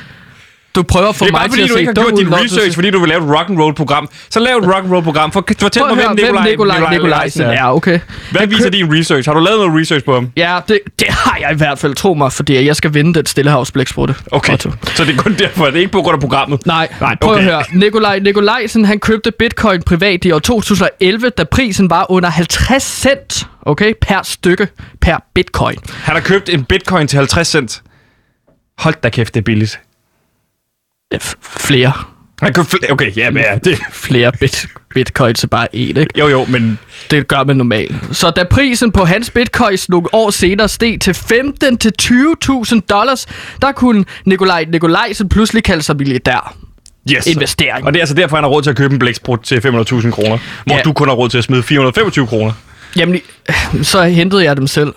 Du 0.75 0.84
prøver 0.84 1.10
at 1.10 1.15
få 1.15 1.25
Det 1.25 1.29
er 1.29 1.32
mig 1.32 1.39
bare 1.39 1.48
til 1.48 1.51
fordi, 1.51 1.67
du 1.67 1.74
se 1.74 1.79
ikke 1.79 1.89
har 1.89 1.94
dum 1.94 2.03
gjort 2.03 2.13
ud, 2.13 2.25
din 2.25 2.34
research, 2.34 2.75
fordi 2.75 2.89
du 2.91 3.00
vil 3.00 3.10
lave 3.10 3.24
et 3.24 3.29
rock 3.38 3.50
and 3.50 3.60
roll 3.60 3.75
program. 3.75 4.10
Så 4.29 4.39
lav 4.39 4.58
et 4.58 4.65
rock 4.65 4.84
and 4.84 4.91
roll 4.94 5.03
program. 5.03 5.32
For, 5.32 5.44
fortæl 5.60 5.82
Prøv 5.82 5.96
mig, 5.96 6.05
hvem 6.05 6.15
Nikolaj, 6.15 6.50
Nikolaj 6.50 6.91
Nikolajsen 6.91 7.41
er, 7.44 7.63
okay? 7.63 8.00
Hvad 8.32 8.48
viser 8.48 8.70
din 8.70 8.94
research? 8.94 9.29
Har 9.29 9.34
du 9.34 9.39
lavet 9.39 9.60
noget 9.60 9.82
research 9.82 10.05
på 10.05 10.13
ham? 10.13 10.32
Ja, 10.38 10.60
det, 10.67 10.79
det 11.00 11.08
har 11.10 11.38
jeg 11.41 11.51
i 11.51 11.55
hvert 11.55 11.79
fald, 11.79 11.96
tro 11.96 12.13
mig, 12.13 12.32
fordi 12.32 12.65
jeg 12.65 12.75
skal 12.75 12.94
vinde 12.94 13.13
den 13.13 13.25
stillehavsblæksprutte. 13.25 14.15
Okay, 14.32 14.58
så 14.58 15.05
det 15.05 15.17
er 15.17 15.17
kun 15.17 15.36
derfor. 15.39 15.65
Det 15.65 15.75
er 15.75 15.79
ikke 15.79 15.91
på 15.91 16.01
grund 16.01 16.13
af 16.13 16.20
programmet. 16.20 16.65
Nej, 16.65 16.77
Nej, 16.77 16.98
Nej 17.00 17.15
prøv 17.22 17.32
okay. 17.32 17.44
at 17.44 17.51
høre. 17.51 17.63
Nikolaj 17.74 18.20
Nikolajsen, 18.20 18.86
han 18.86 19.00
købte 19.00 19.32
bitcoin 19.32 19.82
privat 19.82 20.25
i 20.25 20.32
år 20.32 20.39
2011, 20.39 21.29
da 21.29 21.44
prisen 21.44 21.89
var 21.89 22.05
under 22.12 22.29
50 22.29 22.84
cent, 22.84 23.48
okay, 23.62 23.94
per 24.01 24.20
stykke, 24.24 24.67
per 25.01 25.17
bitcoin. 25.36 25.77
Han 25.94 26.15
har 26.15 26.22
købt 26.22 26.50
en 26.50 26.63
bitcoin 26.63 27.08
til 27.08 27.17
50 27.17 27.48
cent. 27.48 27.82
Hold 28.77 28.96
da 29.03 29.10
kæft, 29.10 29.34
det 29.34 29.39
er 29.39 29.44
billigt. 29.44 29.79
Flere. 31.41 31.91
Okay, 32.91 33.12
ja, 33.17 33.29
men 33.31 33.43
ja, 33.43 33.57
det... 33.57 33.79
flere 33.91 34.31
bit, 34.39 34.65
bitcoins 34.93 35.43
er 35.43 35.47
bare 35.47 35.67
én, 35.75 35.77
ikke? 35.77 36.07
Jo, 36.19 36.27
jo, 36.27 36.45
men 36.45 36.79
Det 37.12 37.27
gør 37.27 37.43
man 37.43 37.55
normalt. 37.55 37.95
Så 38.12 38.29
da 38.31 38.43
prisen 38.43 38.91
på 38.91 39.05
hans 39.05 39.29
bitcoins 39.29 39.89
nogle 39.89 40.07
år 40.13 40.29
senere 40.29 40.67
steg 40.67 40.97
til 41.01 41.13
15 41.13 41.77
til 41.77 41.91
20.000 42.01 42.79
dollars, 42.89 43.27
der 43.62 43.71
kunne 43.71 44.05
Nikolaj 44.25 44.65
Nikolajsen 44.71 45.29
pludselig 45.29 45.63
kalde 45.63 45.83
sig 45.83 45.97
milliardær. 45.97 46.55
yes. 47.12 47.27
Investering. 47.27 47.85
Og 47.85 47.93
det 47.93 48.00
er 48.00 48.03
altså 48.03 48.15
derfor, 48.15 48.35
han 48.38 48.43
har 48.43 48.50
råd 48.50 48.62
til 48.62 48.69
at 48.69 48.75
købe 48.75 48.93
en 48.93 49.00
blæksprut 49.00 49.39
til 49.43 49.55
500.000 49.55 50.12
kroner. 50.12 50.38
Hvor 50.65 50.75
Ja. 50.75 50.81
du 50.85 50.93
kun 50.93 51.07
har 51.07 51.15
råd 51.15 51.29
til 51.29 51.38
at 51.38 51.43
smide 51.43 51.63
425 51.63 52.27
kroner. 52.27 52.53
Jamen, 52.95 53.19
så 53.83 54.03
hentede 54.03 54.43
jeg 54.43 54.57
dem 54.57 54.67
selv. 54.67 54.93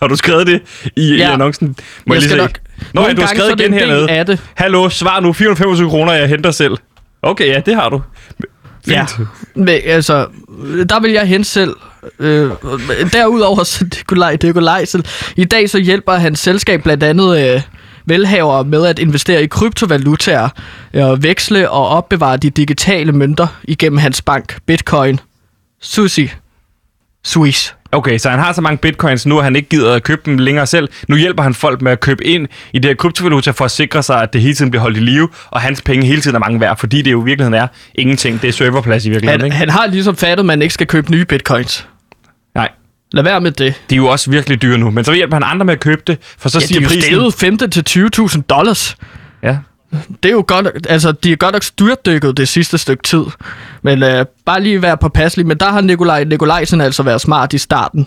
Har 0.00 0.06
du 0.08 0.16
skrevet 0.16 0.46
det 0.46 0.62
i, 0.96 1.08
ja. 1.16 1.28
I 1.30 1.32
annoncen? 1.32 1.76
Må 2.06 2.14
Jeg 2.14 2.22
jeg, 2.22 2.22
skal 2.22 2.36
lige 2.36 2.46
nok- 2.46 2.56
se? 2.80 2.86
Nå, 2.94 3.06
ja, 3.06 3.12
du 3.12 3.20
har 3.20 3.28
skrevet 3.28 3.60
igen 3.60 3.72
hernede. 3.74 4.10
af 4.10 4.26
det. 4.26 4.40
Hallo, 4.54 4.88
svar 4.88 5.20
nu. 5.20 5.32
425 5.32 5.90
kroner, 5.90 6.12
jeg 6.12 6.28
henter 6.28 6.50
selv. 6.50 6.76
Okay, 7.22 7.46
ja, 7.46 7.60
det 7.66 7.74
har 7.74 7.88
du. 7.88 8.02
Fint. 8.84 8.96
Ja. 8.96 9.06
Men, 9.54 9.68
altså, 9.84 10.26
der 10.88 11.00
vil 11.00 11.10
jeg 11.10 11.26
hente 11.26 11.48
selv. 11.48 11.76
Øh, 12.18 12.50
derudover 13.12 13.64
så 13.64 13.84
Nikolaj 13.84 14.36
Nikolajsen. 14.42 15.04
I 15.36 15.44
dag 15.44 15.70
så 15.70 15.78
hjælper 15.78 16.12
hans 16.14 16.38
selskab 16.40 16.82
blandt 16.82 17.02
andet 17.02 17.54
øh, 17.54 17.60
velhavere 18.06 18.64
med 18.64 18.86
at 18.86 18.98
investere 18.98 19.42
i 19.42 19.46
kryptovalutaer, 19.46 20.48
øh, 20.94 21.22
veksle 21.22 21.70
og 21.70 21.88
opbevare 21.88 22.36
de 22.36 22.50
digitale 22.50 23.12
mønter 23.12 23.46
igennem 23.64 23.98
hans 23.98 24.22
bank, 24.22 24.58
Bitcoin, 24.66 25.20
Susi, 25.80 26.30
Swiss. 27.24 27.74
Okay, 27.92 28.18
så 28.18 28.30
han 28.30 28.38
har 28.38 28.52
så 28.52 28.60
mange 28.60 28.76
bitcoins 28.78 29.26
nu, 29.26 29.38
at 29.38 29.44
han 29.44 29.56
ikke 29.56 29.68
gider 29.68 29.94
at 29.94 30.02
købe 30.02 30.22
dem 30.24 30.38
længere 30.38 30.66
selv. 30.66 30.88
Nu 31.08 31.16
hjælper 31.16 31.42
han 31.42 31.54
folk 31.54 31.82
med 31.82 31.92
at 31.92 32.00
købe 32.00 32.24
ind 32.26 32.48
i 32.72 32.78
det 32.78 32.88
her 32.88 32.94
kryptovaluta 32.94 33.50
for 33.50 33.64
at 33.64 33.70
sikre 33.70 34.02
sig, 34.02 34.22
at 34.22 34.32
det 34.32 34.40
hele 34.40 34.54
tiden 34.54 34.70
bliver 34.70 34.82
holdt 34.82 34.96
i 34.96 35.00
live, 35.00 35.28
og 35.50 35.60
hans 35.60 35.82
penge 35.82 36.06
hele 36.06 36.20
tiden 36.20 36.34
er 36.34 36.38
mange 36.40 36.60
værd, 36.60 36.78
fordi 36.78 37.02
det 37.02 37.12
jo 37.12 37.22
i 37.22 37.24
virkeligheden 37.24 37.54
er 37.54 37.66
ingenting. 37.94 38.42
Det 38.42 38.48
er 38.48 38.52
serverplads 38.52 39.06
i 39.06 39.10
virkeligheden, 39.10 39.40
Han, 39.40 39.46
ikke? 39.46 39.56
han 39.56 39.70
har 39.70 39.86
ligesom 39.86 40.16
fattet, 40.16 40.38
at 40.42 40.46
man 40.46 40.62
ikke 40.62 40.74
skal 40.74 40.86
købe 40.86 41.10
nye 41.10 41.24
bitcoins. 41.24 41.86
Nej, 42.54 42.68
Lad 43.12 43.22
være 43.22 43.40
med 43.40 43.50
det. 43.52 43.74
de 43.90 43.94
er 43.94 43.96
jo 43.96 44.06
også 44.06 44.30
virkelig 44.30 44.62
dyre 44.62 44.78
nu, 44.78 44.90
men 44.90 45.04
så 45.04 45.12
hjælper 45.12 45.36
han 45.36 45.42
andre 45.46 45.66
med 45.66 45.74
at 45.74 45.80
købe 45.80 46.02
det, 46.06 46.18
for 46.38 46.48
så 46.48 46.58
Ja, 46.60 46.66
siger 46.66 46.80
er 46.80 46.86
prisen... 46.86 47.02
steget 47.02 47.34
15 47.34 47.70
til 47.70 48.10
20.000 48.16 48.40
dollars. 48.40 48.96
Det 49.92 50.28
er 50.28 50.32
jo 50.32 50.44
godt, 50.46 50.86
altså 50.88 51.12
de 51.12 51.32
er 51.32 51.36
godt 51.36 51.52
nok 51.52 51.62
styrtdykket 51.62 52.36
det 52.36 52.48
sidste 52.48 52.78
stykke 52.78 53.02
tid. 53.02 53.24
Men 53.82 54.02
øh, 54.02 54.26
bare 54.44 54.62
lige 54.62 54.82
være 54.82 54.96
påpasselig. 54.96 55.46
Men 55.46 55.56
der 55.56 55.66
har 55.66 55.80
Nikolaj 55.80 56.24
Nikolajsen 56.24 56.80
altså 56.80 57.02
været 57.02 57.20
smart 57.20 57.52
i 57.52 57.58
starten, 57.58 58.06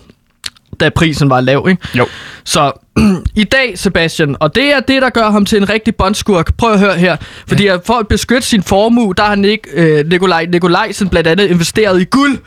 da 0.80 0.90
prisen 0.90 1.30
var 1.30 1.42
lav, 1.42 1.68
ikke? 1.70 1.88
Jo. 1.98 2.08
Så 2.44 2.72
i 3.36 3.44
dag, 3.44 3.80
Sebastian, 3.80 4.36
og 4.40 4.56
det 4.56 4.74
er 4.74 4.80
det, 4.80 5.02
der 5.02 5.10
gør 5.10 5.30
ham 5.30 5.46
til 5.46 5.58
en 5.58 5.70
rigtig 5.70 5.96
bondskurk. 5.96 6.58
Prøv 6.58 6.74
at 6.74 6.80
høre 6.80 6.96
her. 6.96 7.18
Fordi 7.48 7.64
ja. 7.64 7.76
for 7.76 7.94
at 7.94 8.08
beskytte 8.08 8.48
sin 8.48 8.64
formue, 8.64 9.14
der 9.18 9.24
har 9.24 9.36
Nik, 9.36 9.60
øh, 9.74 10.08
Nikolaj 10.10 10.46
Nikolajsen 10.46 11.10
blandt 11.10 11.28
andet 11.28 11.48
investeret 11.50 12.02
i 12.02 12.06
guld. 12.06 12.38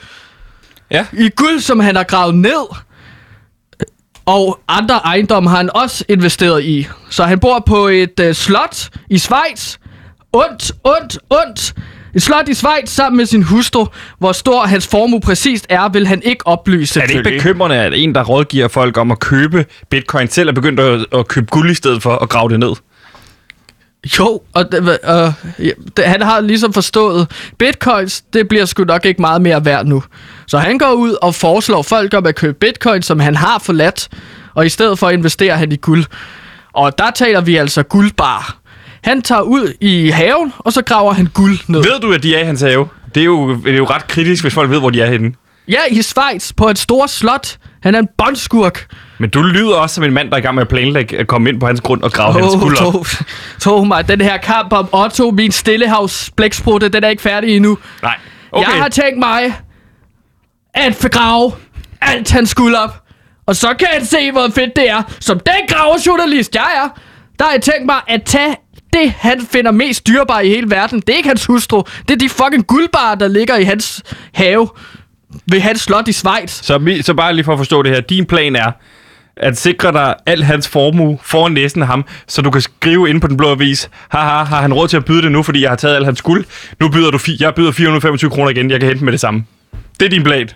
Ja. 0.91 1.07
I 1.13 1.31
guld, 1.37 1.61
som 1.61 1.81
han 1.81 1.97
har 1.97 2.03
gravet 2.03 2.35
ned. 2.35 2.77
Og 4.27 4.59
andre 4.69 4.95
ejendomme 4.95 5.51
har 5.51 5.57
han 5.57 5.71
også 5.77 6.05
investeret 6.09 6.65
i. 6.65 6.87
Så 7.11 7.25
han 7.25 7.39
bor 7.39 7.63
på 7.67 7.89
et 7.89 8.21
øh, 8.21 8.35
slot 8.35 8.89
i 9.11 9.19
Schweiz. 9.19 9.77
Ondt, 10.33 10.73
ondt, 10.85 11.19
ondt. 11.31 11.75
Et 12.15 12.23
slot 12.23 12.49
i 12.49 12.55
Schweiz 12.55 12.89
sammen 12.89 13.17
med 13.17 13.27
sin 13.27 13.43
hustru. 13.43 13.87
Hvor 14.19 14.33
stor 14.33 14.67
hans 14.67 14.87
formue 14.87 15.21
præcist 15.21 15.67
er, 15.69 15.89
vil 15.89 16.07
han 16.07 16.23
ikke 16.23 16.47
oplyse. 16.47 17.01
Er 17.01 17.07
det 17.07 17.15
ikke 17.15 17.31
bekymrende, 17.31 17.77
at 17.77 17.95
en, 17.95 18.15
der 18.15 18.25
rådgiver 18.25 18.69
folk 18.69 18.97
om 18.97 19.11
at 19.11 19.19
købe 19.19 19.67
bitcoin, 19.91 20.29
selv 20.29 20.49
er 20.49 20.53
begyndt 20.53 20.81
at, 20.81 21.07
at 21.13 21.29
købe 21.29 21.47
guld 21.47 21.71
i 21.71 21.75
stedet 21.75 22.03
for 22.03 22.17
at 22.17 22.29
grave 22.29 22.49
det 22.49 22.61
ned? 22.61 22.73
Jo, 24.19 24.41
og 24.55 24.73
det, 24.73 24.99
øh, 25.59 25.73
det, 25.97 26.05
han 26.05 26.23
har 26.23 26.41
ligesom 26.41 26.73
forstået, 26.73 27.31
bitcoins, 27.59 28.21
det 28.33 28.49
bliver 28.49 28.65
sgu 28.65 28.85
nok 28.85 29.05
ikke 29.05 29.21
meget 29.21 29.43
mere 29.43 29.65
værd 29.65 29.87
nu. 29.87 30.03
Så 30.47 30.59
han 30.59 30.79
går 30.79 30.93
ud 30.93 31.17
og 31.23 31.35
foreslår 31.35 31.83
folk 31.83 32.15
om 32.15 32.27
at 32.27 32.35
købe 32.35 32.59
bitcoin, 32.61 33.03
som 33.03 33.21
han 33.21 33.37
har 33.37 33.59
forladt, 33.59 34.09
og 34.55 34.67
i 34.67 34.69
stedet 34.69 34.99
for 34.99 35.11
investerer 35.11 35.57
han 35.57 35.73
i 35.73 35.77
guld. 35.77 36.05
Og 36.73 36.99
der 36.99 37.11
taler 37.11 37.41
vi 37.41 37.57
altså 37.57 37.83
guldbar. 37.83 38.57
Han 39.05 39.23
tager 39.23 39.41
ud 39.43 39.73
i 39.81 40.09
haven, 40.09 40.53
og 40.59 40.73
så 40.73 40.83
graver 40.83 41.13
han 41.13 41.27
guld 41.35 41.59
ned. 41.67 41.83
Ved 41.83 42.01
du, 42.03 42.13
at 42.13 42.23
de 42.23 42.37
er 42.37 42.41
i 42.41 42.45
hans 42.45 42.61
have? 42.61 42.89
Det 43.15 43.21
er 43.21 43.25
jo, 43.25 43.55
det 43.55 43.73
er 43.73 43.77
jo 43.77 43.85
ret 43.85 44.07
kritisk, 44.09 44.45
hvis 44.45 44.55
folk 44.55 44.71
ved, 44.71 44.79
hvor 44.79 44.91
de 44.91 45.01
er 45.01 45.11
henne. 45.11 45.33
Ja, 45.69 45.79
i 45.91 46.03
Schweiz, 46.03 46.53
på 46.57 46.69
et 46.69 46.79
stort 46.79 47.11
slot. 47.11 47.59
Han 47.83 47.95
er 47.95 47.99
en 47.99 48.09
bondskurk. 48.19 48.87
Men 49.19 49.31
du 49.31 49.43
lyder 49.43 49.75
også 49.75 49.95
som 49.95 50.05
en 50.05 50.13
mand, 50.13 50.29
der 50.29 50.35
er 50.35 50.39
i 50.39 50.43
gang 50.43 50.55
med 50.55 50.63
at 50.63 50.69
planlægge 50.69 51.19
at 51.19 51.27
komme 51.27 51.49
ind 51.49 51.61
på 51.61 51.67
hans 51.67 51.81
grund 51.81 52.03
og 52.03 52.13
grave 52.13 52.37
oh, 52.37 52.41
hans 52.41 52.63
guld 52.63 52.77
op. 52.77 52.93
tog, 52.93 53.07
tog 53.61 53.87
mig. 53.87 54.09
Den 54.09 54.21
her 54.21 54.37
kamp 54.37 54.73
om 54.73 54.89
Otto, 54.93 55.31
min 55.31 55.53
stillehavs 55.53 56.31
blæksprutte, 56.37 56.89
den 56.89 57.05
er 57.05 57.09
ikke 57.09 57.23
færdig 57.23 57.57
endnu. 57.57 57.79
Nej. 58.03 58.17
Okay. 58.53 58.69
Jeg 58.69 58.83
har 58.83 58.89
tænkt 58.89 59.19
mig 59.19 59.55
at 60.77 60.95
forgrave 60.95 61.53
alt 62.01 62.31
hans 62.31 62.55
guld 62.55 62.75
op. 62.75 63.03
Og 63.47 63.57
så 63.57 63.75
kan 63.79 63.89
han 63.93 64.05
se, 64.05 64.33
hvor 64.33 64.49
fedt 64.55 64.77
det 64.77 64.91
er. 64.91 65.03
Som 65.21 65.41
den 65.41 65.67
gravejournalist, 65.69 66.55
jeg 66.55 66.73
er, 66.85 66.89
der 67.39 67.45
har 67.45 67.53
jeg 67.53 67.63
tænkt 67.63 67.87
mig 67.87 67.97
at 68.09 68.23
tage 68.23 68.57
det, 68.93 69.11
han 69.19 69.41
finder 69.51 69.71
mest 69.71 70.07
dyrebart 70.07 70.45
i 70.45 70.49
hele 70.49 70.71
verden. 70.71 71.01
Det 71.01 71.09
er 71.13 71.17
ikke 71.17 71.29
hans 71.29 71.45
hustru. 71.47 71.83
Det 72.09 72.15
er 72.15 72.19
de 72.19 72.29
fucking 72.29 72.67
guldbarer, 72.67 73.15
der 73.15 73.29
ligger 73.29 73.57
i 73.57 73.65
hans 73.65 74.03
have 74.35 74.69
ved 75.51 75.61
hans 75.61 75.81
slot 75.81 76.09
i 76.09 76.13
Schweiz. 76.13 76.51
Så, 76.51 76.79
mi- 76.79 77.03
så 77.03 77.15
bare 77.15 77.33
lige 77.35 77.45
for 77.45 77.53
at 77.53 77.59
forstå 77.59 77.83
det 77.83 77.93
her. 77.93 78.01
Din 78.01 78.27
plan 78.27 78.57
er 78.57 78.73
at 79.37 79.59
sikre 79.59 79.93
dig 79.93 80.15
al 80.27 80.43
hans 80.43 80.69
formue 80.69 81.19
foran 81.23 81.53
næsen 81.53 81.83
af 81.83 81.89
ham, 81.89 82.05
så 82.29 82.43
du 82.43 82.51
kan 82.51 82.61
skrive 82.61 83.11
ind 83.11 83.21
på 83.21 83.27
den 83.29 83.37
blå 83.37 83.51
avis, 83.51 83.91
haha, 84.09 84.43
har 84.45 84.61
han 84.63 84.73
råd 84.75 84.89
til 84.89 84.97
at 84.97 85.05
byde 85.05 85.23
det 85.23 85.33
nu, 85.33 85.43
fordi 85.43 85.63
jeg 85.63 85.71
har 85.71 85.77
taget 85.77 85.97
al 85.97 86.05
hans 86.05 86.23
guld? 86.23 86.45
Nu 86.81 86.89
byder 86.89 87.11
du, 87.11 87.19
fi- 87.19 87.37
jeg 87.41 87.55
byder 87.55 87.73
425 87.73 88.31
kroner 88.31 88.51
igen, 88.51 88.71
jeg 88.71 88.81
kan 88.81 88.89
hente 88.89 89.05
med 89.05 89.13
det 89.13 89.21
samme. 89.21 89.45
Det 90.01 90.07
er 90.07 90.11
din 90.11 90.25
plan. 90.25 90.49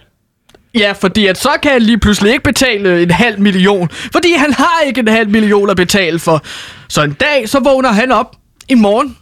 Ja, 0.75 0.93
fordi 0.93 1.27
at 1.27 1.39
så 1.39 1.51
kan 1.63 1.73
han 1.73 1.83
lige 1.83 1.99
pludselig 1.99 2.33
ikke 2.33 2.43
betale 2.45 3.03
en 3.03 3.11
halv 3.11 3.41
million. 3.41 3.91
Fordi 3.91 4.33
han 4.33 4.53
har 4.53 4.81
ikke 4.87 5.01
en 5.01 5.09
halv 5.09 5.29
million 5.29 5.71
at 5.71 5.77
betale 5.77 6.19
for. 6.19 6.43
Så 6.89 7.03
en 7.03 7.13
dag, 7.13 7.49
så 7.49 7.61
vågner 7.61 7.93
han 7.93 8.13
op 8.13 8.37
i 8.69 8.75
morgen. 8.75 9.17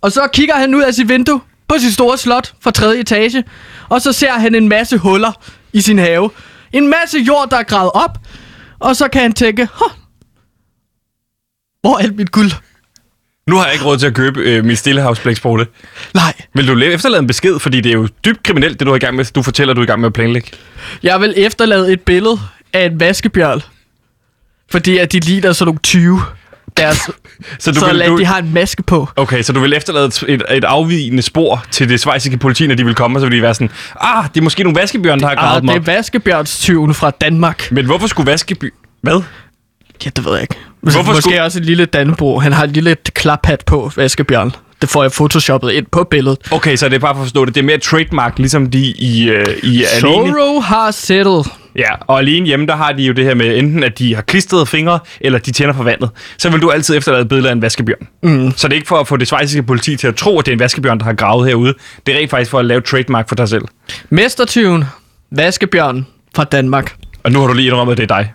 Og 0.00 0.12
så 0.12 0.28
kigger 0.32 0.54
han 0.54 0.74
ud 0.74 0.82
af 0.82 0.94
sit 0.94 1.08
vindue 1.08 1.40
på 1.68 1.74
sit 1.78 1.94
store 1.94 2.18
slot 2.18 2.52
fra 2.60 2.70
tredje 2.70 3.00
etage. 3.00 3.44
Og 3.88 4.00
så 4.02 4.12
ser 4.12 4.32
han 4.32 4.54
en 4.54 4.68
masse 4.68 4.98
huller 4.98 5.32
i 5.72 5.80
sin 5.80 5.98
have. 5.98 6.30
En 6.72 6.88
masse 6.88 7.18
jord, 7.18 7.50
der 7.50 7.56
er 7.56 7.62
gravet 7.62 7.90
op. 7.94 8.18
Og 8.78 8.96
så 8.96 9.08
kan 9.08 9.22
han 9.22 9.32
tænke, 9.32 9.68
hvor 11.80 11.94
er 11.94 12.02
alt 12.02 12.16
mit 12.16 12.32
guld? 12.32 12.52
Nu 13.46 13.56
har 13.56 13.64
jeg 13.64 13.72
ikke 13.72 13.84
råd 13.84 13.98
til 13.98 14.06
at 14.06 14.14
købe 14.14 14.40
øh, 14.40 14.64
min 14.64 14.76
stillehavsblæksprutte. 14.76 15.66
Nej, 16.14 16.32
Vil 16.56 16.68
du 16.68 16.74
la- 16.74 16.84
efterlade 16.94 17.20
en 17.20 17.26
besked, 17.26 17.58
fordi 17.58 17.80
det 17.80 17.90
er 17.90 17.94
jo 17.94 18.08
dybt 18.24 18.42
kriminelt, 18.42 18.78
det 18.80 18.86
du 18.86 18.92
er 18.92 18.96
i 18.96 18.98
gang 18.98 19.16
med, 19.16 19.24
du 19.24 19.42
fortæller, 19.42 19.74
du 19.74 19.80
er 19.80 19.84
i 19.84 19.86
gang 19.86 20.00
med 20.00 20.06
at 20.06 20.12
planlægge. 20.12 20.50
Jeg 21.02 21.20
vil 21.20 21.34
efterlade 21.36 21.92
et 21.92 22.00
billede 22.00 22.38
af 22.72 22.86
en 22.86 23.00
vaskebjørn. 23.00 23.60
Fordi 24.70 24.98
at 24.98 25.12
de 25.12 25.20
ligner 25.20 25.52
sådan 25.52 25.66
nogle 25.68 25.78
20. 25.82 26.20
Deres, 26.76 26.98
Så 27.58 27.72
du 27.72 27.80
så 27.80 27.86
vil, 27.86 28.02
du, 28.06 28.18
de 28.18 28.24
har 28.24 28.38
en 28.38 28.54
maske 28.54 28.82
på. 28.82 29.08
okay, 29.16 29.42
så 29.42 29.52
du 29.52 29.60
vil 29.60 29.72
efterlade 29.72 30.06
et, 30.28 30.42
et, 30.50 30.64
afvigende 30.64 31.22
spor 31.22 31.64
til 31.70 31.88
det 31.88 32.00
svejsiske 32.00 32.36
politi, 32.38 32.66
når 32.66 32.74
de 32.74 32.84
vil 32.84 32.94
komme, 32.94 33.16
og 33.16 33.20
så 33.20 33.26
vil 33.26 33.36
de 33.38 33.42
være 33.42 33.54
sådan, 33.54 33.70
ah, 34.00 34.24
det 34.34 34.40
er 34.40 34.44
måske 34.44 34.62
nogle 34.62 34.80
vaskebjørn, 34.80 35.20
der 35.20 35.26
har 35.28 35.34
gravet 35.34 35.56
Ah, 35.56 35.60
dem 35.60 35.68
det 35.68 35.76
op. 35.78 35.88
er 35.88 35.92
vaskebjørnstyven 35.92 36.94
fra 36.94 37.10
Danmark. 37.10 37.68
Men 37.72 37.86
hvorfor 37.86 38.06
skulle 38.06 38.30
vaskeby... 38.30 38.74
Hvad? 39.02 39.22
Ja, 40.04 40.10
det 40.16 40.24
ved 40.24 40.32
jeg 40.32 40.42
ikke. 40.42 40.54
Hvorfor 40.80 41.02
Måske 41.02 41.20
skulle- 41.22 41.42
også 41.42 41.58
et 41.58 41.64
lille 41.64 41.84
Dannebro. 41.84 42.38
Han 42.38 42.52
har 42.52 42.64
et 42.64 42.70
lille 42.70 42.96
klaphat 43.14 43.62
på, 43.66 43.90
vaskebjørn. 43.96 44.52
Det 44.80 44.88
får 44.88 45.02
jeg 45.02 45.12
photoshoppet 45.12 45.70
ind 45.70 45.86
på 45.92 46.04
billedet. 46.10 46.38
Okay, 46.50 46.76
så 46.76 46.88
det 46.88 46.94
er 46.94 46.98
bare 46.98 47.14
for 47.14 47.20
at 47.20 47.24
forstå 47.24 47.44
det. 47.44 47.54
Det 47.54 47.60
er 47.60 47.64
mere 47.64 47.78
trademark, 47.78 48.38
ligesom 48.38 48.70
de 48.70 48.78
i, 48.78 49.28
øh, 49.28 49.46
i 49.62 49.84
alene. 49.84 50.00
Zorro 50.00 50.60
har 50.60 50.90
settled. 50.90 51.44
Ja, 51.76 51.88
og 52.06 52.18
alene 52.18 52.46
hjemme, 52.46 52.66
der 52.66 52.76
har 52.76 52.92
de 52.92 53.02
jo 53.02 53.12
det 53.12 53.24
her 53.24 53.34
med 53.34 53.58
enten, 53.58 53.82
at 53.82 53.98
de 53.98 54.14
har 54.14 54.22
klistrede 54.22 54.66
fingre, 54.66 54.98
eller 55.20 55.38
de 55.38 55.52
tænder 55.52 55.74
for 55.74 55.82
vandet. 55.82 56.10
Så 56.38 56.50
vil 56.50 56.62
du 56.62 56.70
altid 56.70 56.96
efterlade 56.96 57.22
et 57.22 57.28
billede 57.28 57.48
af 57.48 57.52
en 57.52 57.62
vaskebjørn. 57.62 58.08
Mm. 58.22 58.52
Så 58.56 58.68
det 58.68 58.74
er 58.74 58.76
ikke 58.76 58.88
for 58.88 58.96
at 58.96 59.08
få 59.08 59.16
det 59.16 59.28
svejsiske 59.28 59.62
politi 59.62 59.96
til 59.96 60.06
at 60.06 60.16
tro, 60.16 60.38
at 60.38 60.46
det 60.46 60.52
er 60.52 60.56
en 60.56 60.60
vaskebjørn, 60.60 60.98
der 60.98 61.04
har 61.04 61.12
gravet 61.12 61.48
herude. 61.48 61.74
Det 62.06 62.14
er 62.14 62.18
rent 62.18 62.30
faktisk 62.30 62.50
for 62.50 62.58
at 62.58 62.64
lave 62.64 62.80
trademark 62.80 63.28
for 63.28 63.34
dig 63.34 63.48
selv. 63.48 63.62
Mestertyven, 64.10 64.84
vaskebjørn 65.30 66.06
fra 66.34 66.44
Danmark. 66.44 66.96
Og 67.24 67.32
nu 67.32 67.40
har 67.40 67.46
du 67.46 67.52
lige 67.52 67.66
indrømmet, 67.66 67.92
at 67.92 67.98
det 67.98 68.10
er 68.10 68.16
dig. 68.16 68.32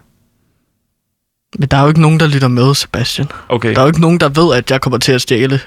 Men 1.59 1.67
der 1.67 1.77
er 1.77 1.81
jo 1.81 1.87
ikke 1.87 2.01
nogen, 2.01 2.19
der 2.19 2.27
lytter 2.27 2.47
med, 2.47 2.75
Sebastian. 2.75 3.27
Okay. 3.49 3.73
Der 3.73 3.77
er 3.77 3.81
jo 3.81 3.87
ikke 3.87 4.01
nogen, 4.01 4.19
der 4.19 4.29
ved, 4.29 4.55
at 4.55 4.71
jeg 4.71 4.81
kommer 4.81 4.97
til 4.97 5.11
at 5.11 5.21
stjæle 5.21 5.59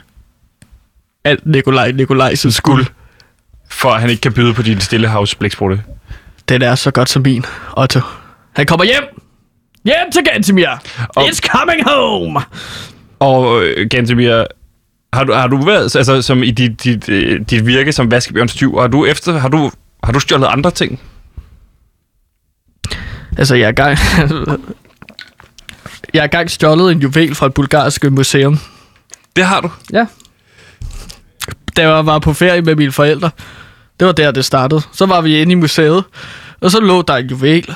alt 1.25 1.47
Nikolaj 1.47 1.93
Nikolajsens 1.93 2.61
guld. 2.61 2.87
For 3.71 3.89
at 3.91 4.01
han 4.01 4.11
ikke 4.11 4.21
kan 4.21 4.33
byde 4.33 4.55
på 4.55 4.63
din 4.63 4.81
stillehavs 4.81 5.35
blæksprutte. 5.35 5.83
Den 6.49 6.63
er 6.63 6.75
så 6.75 6.91
godt 6.91 7.09
som 7.09 7.23
min, 7.23 7.45
Otto. 7.77 8.01
Han 8.53 8.67
kommer 8.67 8.85
hjem! 8.85 9.03
Hjem 9.85 10.11
til 10.13 10.23
Gantemir! 10.33 10.69
Og- 11.17 11.25
It's 11.25 11.41
coming 11.49 11.85
home! 11.91 12.41
Og 13.19 13.65
øh, 13.65 13.89
Gantemir, 13.91 14.45
har 15.13 15.25
du, 15.25 15.33
har 15.33 15.47
du 15.47 15.65
været, 15.65 15.97
altså 15.97 16.23
som 16.23 16.43
i 16.43 16.51
dit, 16.51 16.85
dit, 16.85 17.09
øh, 17.09 17.41
dit 17.51 17.67
virke 17.67 17.93
som 17.93 18.11
vaskebjørnstyv, 18.11 18.79
har 18.81 18.87
du 18.87 19.05
efter, 19.05 19.39
har 19.39 19.49
du, 19.49 19.71
har 20.05 20.13
du 20.13 20.21
stjålet 20.21 20.47
andre 20.47 20.71
ting? 20.71 21.01
Altså, 23.39 23.55
jeg 23.55 23.69
er 23.69 23.73
gang... 23.73 23.99
jeg 26.15 26.23
er 26.23 26.27
gang 26.27 26.51
stjålet 26.51 26.93
en 26.93 26.99
juvel 26.99 27.35
fra 27.35 27.47
et 27.47 27.55
bulgarsk 27.55 28.05
museum. 28.11 28.59
Det 29.37 29.45
har 29.45 29.61
du. 29.61 29.71
Ja. 29.93 30.07
Da 31.77 31.89
jeg 31.89 32.07
var 32.07 32.19
på 32.19 32.33
ferie 32.33 32.63
med 32.63 32.77
mine 32.77 32.93
forældre. 32.93 33.31
Det 34.01 34.07
var 34.07 34.13
der, 34.13 34.31
det 34.31 34.45
startede. 34.45 34.81
Så 34.93 35.07
var 35.07 35.21
vi 35.21 35.41
inde 35.41 35.53
i 35.53 35.55
museet, 35.55 36.05
og 36.61 36.71
så 36.71 36.81
lå 36.81 37.03
der 37.03 37.17
en 37.17 37.27
juvel. 37.27 37.75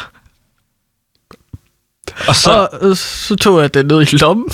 Og 2.29 2.35
så, 2.35 2.41
Så, 2.43 2.69
øh, 2.83 2.97
så 2.97 3.37
tog 3.37 3.61
jeg 3.61 3.75
den 3.75 3.87
ned 3.87 4.03
i 4.13 4.17
lommen. 4.17 4.47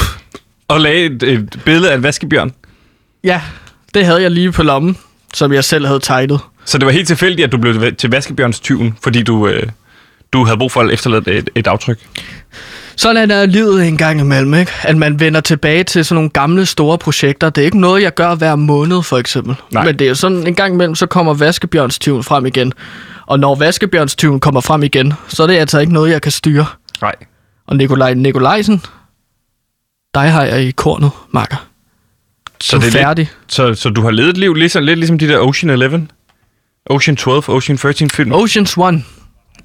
og 0.69 0.81
lagde 0.81 1.05
et, 1.07 1.23
et 1.23 1.61
billede 1.65 1.91
af 1.91 1.97
en 1.97 2.03
vaskebjørn. 2.03 2.53
Ja, 3.25 3.43
det 3.95 4.07
havde 4.07 4.23
jeg 4.23 4.31
lige 4.31 4.53
på 4.53 4.63
lommen, 4.63 4.99
som 5.35 5.53
jeg 5.53 5.65
selv 5.65 5.87
havde 5.87 6.01
tegnet. 6.01 6.41
Så 6.65 6.79
det 6.79 6.87
var 6.87 6.93
helt 6.93 7.07
tilfældigt, 7.09 7.47
at 7.47 7.53
du 7.53 7.59
blev 7.59 7.97
til 7.97 8.11
vaskebjørnstyven, 8.11 8.99
fordi 9.03 9.23
du, 9.23 9.47
øh, 9.49 9.69
du 10.33 10.45
havde 10.45 10.59
brug 10.59 10.73
for 10.73 10.81
at 10.81 10.91
efterlade 10.91 11.33
et, 11.33 11.51
et 11.55 11.67
aftryk. 11.67 11.99
Sådan 12.97 13.31
er 13.31 13.47
livet 13.47 13.89
en 13.89 13.97
gang 13.97 14.21
imellem, 14.21 14.55
ikke? 14.55 14.73
At 14.83 14.97
man 14.97 15.21
vender 15.21 15.41
tilbage 15.41 15.85
til 15.85 16.05
sådan 16.05 16.15
nogle 16.15 16.31
gamle, 16.31 16.67
store 16.67 16.99
projekter. 16.99 17.51
Det 17.51 17.63
er 17.63 17.65
ikke 17.65 17.81
noget, 17.81 18.03
jeg 18.03 18.15
gør 18.15 18.35
hver 18.35 18.57
måned, 18.57 19.03
for 19.03 19.19
eksempel. 19.19 19.55
Nej. 19.73 19.85
Men 19.85 19.99
det 19.99 20.05
er 20.05 20.09
jo 20.09 20.15
sådan, 20.15 20.47
en 20.47 20.55
gang 20.55 20.75
imellem, 20.75 20.95
så 20.95 21.07
kommer 21.07 21.35
vaskebjørnstyven 21.35 22.23
frem 22.23 22.47
igen. 22.47 22.73
Og 23.27 23.39
når 23.41 23.55
vaskebjørnstyven 23.55 24.41
kommer 24.41 24.61
frem 24.61 24.83
igen, 24.83 25.13
så 25.29 25.43
er 25.43 25.47
det 25.47 25.55
altså 25.55 25.79
ikke 25.79 25.93
noget, 25.93 26.11
jeg 26.11 26.23
kan 26.23 26.33
styre. 26.33 26.67
Nej. 27.03 27.15
Og 27.67 27.77
Nikolaj 27.77 28.15
Nikolajsen, 28.15 28.83
dig 30.15 30.33
har 30.33 30.45
jeg 30.45 30.63
i 30.63 30.71
kornet, 30.71 31.11
makker. 31.33 31.67
Så 32.61 32.77
Du 32.77 32.81
det 32.81 32.87
er 32.87 32.89
er 32.89 32.93
lidt, 32.93 33.05
færdig. 33.05 33.31
så, 33.49 33.75
så 33.75 33.89
du 33.91 34.03
har 34.03 34.11
levet 34.11 34.29
et 34.31 34.37
liv 34.39 34.55
ligesom, 34.55 34.85
lidt 34.85 34.99
ligesom 34.99 35.19
de 35.19 35.29
der 35.29 35.39
Ocean 35.39 35.71
11, 35.71 36.09
Ocean 36.91 37.17
12, 37.17 37.45
Ocean 37.49 37.79
13 37.79 38.11
film. 38.11 38.33
Oceans 38.33 38.77
One 38.77 39.05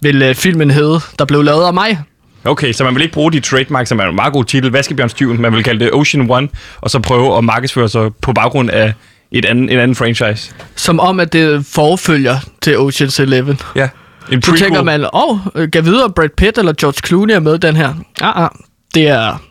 vil 0.02 0.30
uh, 0.30 0.36
filmen 0.36 0.72
hedde, 0.72 1.00
der 1.20 1.26
blev 1.26 1.44
lavet 1.44 1.66
af 1.66 1.74
mig. 1.74 2.00
Okay, 2.46 2.74
så 2.74 2.84
man 2.84 2.96
vil 2.96 3.04
ikke 3.04 3.14
bruge 3.14 3.32
de 3.32 3.40
trademark, 3.40 3.88
som 3.88 4.00
er 4.00 4.04
en 4.04 4.16
meget 4.16 4.34
god 4.34 4.46
titel, 4.46 4.72
Vaskebjørnstyven. 4.72 5.42
Man 5.42 5.54
vil 5.54 5.64
kalde 5.64 5.86
det 5.86 5.94
Ocean 5.94 6.32
One, 6.32 6.48
og 6.82 6.90
så 6.90 7.00
prøve 7.00 7.38
at 7.38 7.44
markedsføre 7.44 7.90
sig 7.90 8.10
på 8.22 8.34
baggrund 8.34 8.70
af 8.70 8.94
et 9.32 9.46
anden, 9.46 9.70
en 9.70 9.80
anden 9.80 9.96
franchise. 9.96 10.54
Som 10.76 11.00
om, 11.00 11.20
at 11.20 11.34
det 11.34 11.66
forfølger 11.66 12.38
til 12.62 12.78
Oceans 12.78 13.20
Eleven. 13.20 13.60
Ja. 13.76 13.90
En 14.32 14.42
Så 14.42 14.56
tænker 14.58 14.84
man, 14.84 15.04
åh, 15.04 15.10
oh, 15.14 15.70
kan 15.74 15.86
vide, 15.86 16.04
om 16.04 16.14
Brad 16.14 16.30
Pitt 16.38 16.58
eller 16.58 16.74
George 16.74 17.08
Clooney 17.08 17.34
er 17.34 17.40
med 17.40 17.60
den 17.60 17.76
her. 17.76 17.94
Ah, 18.22 18.44
ah, 18.44 18.50
det 18.96 19.08
er... 19.08 19.42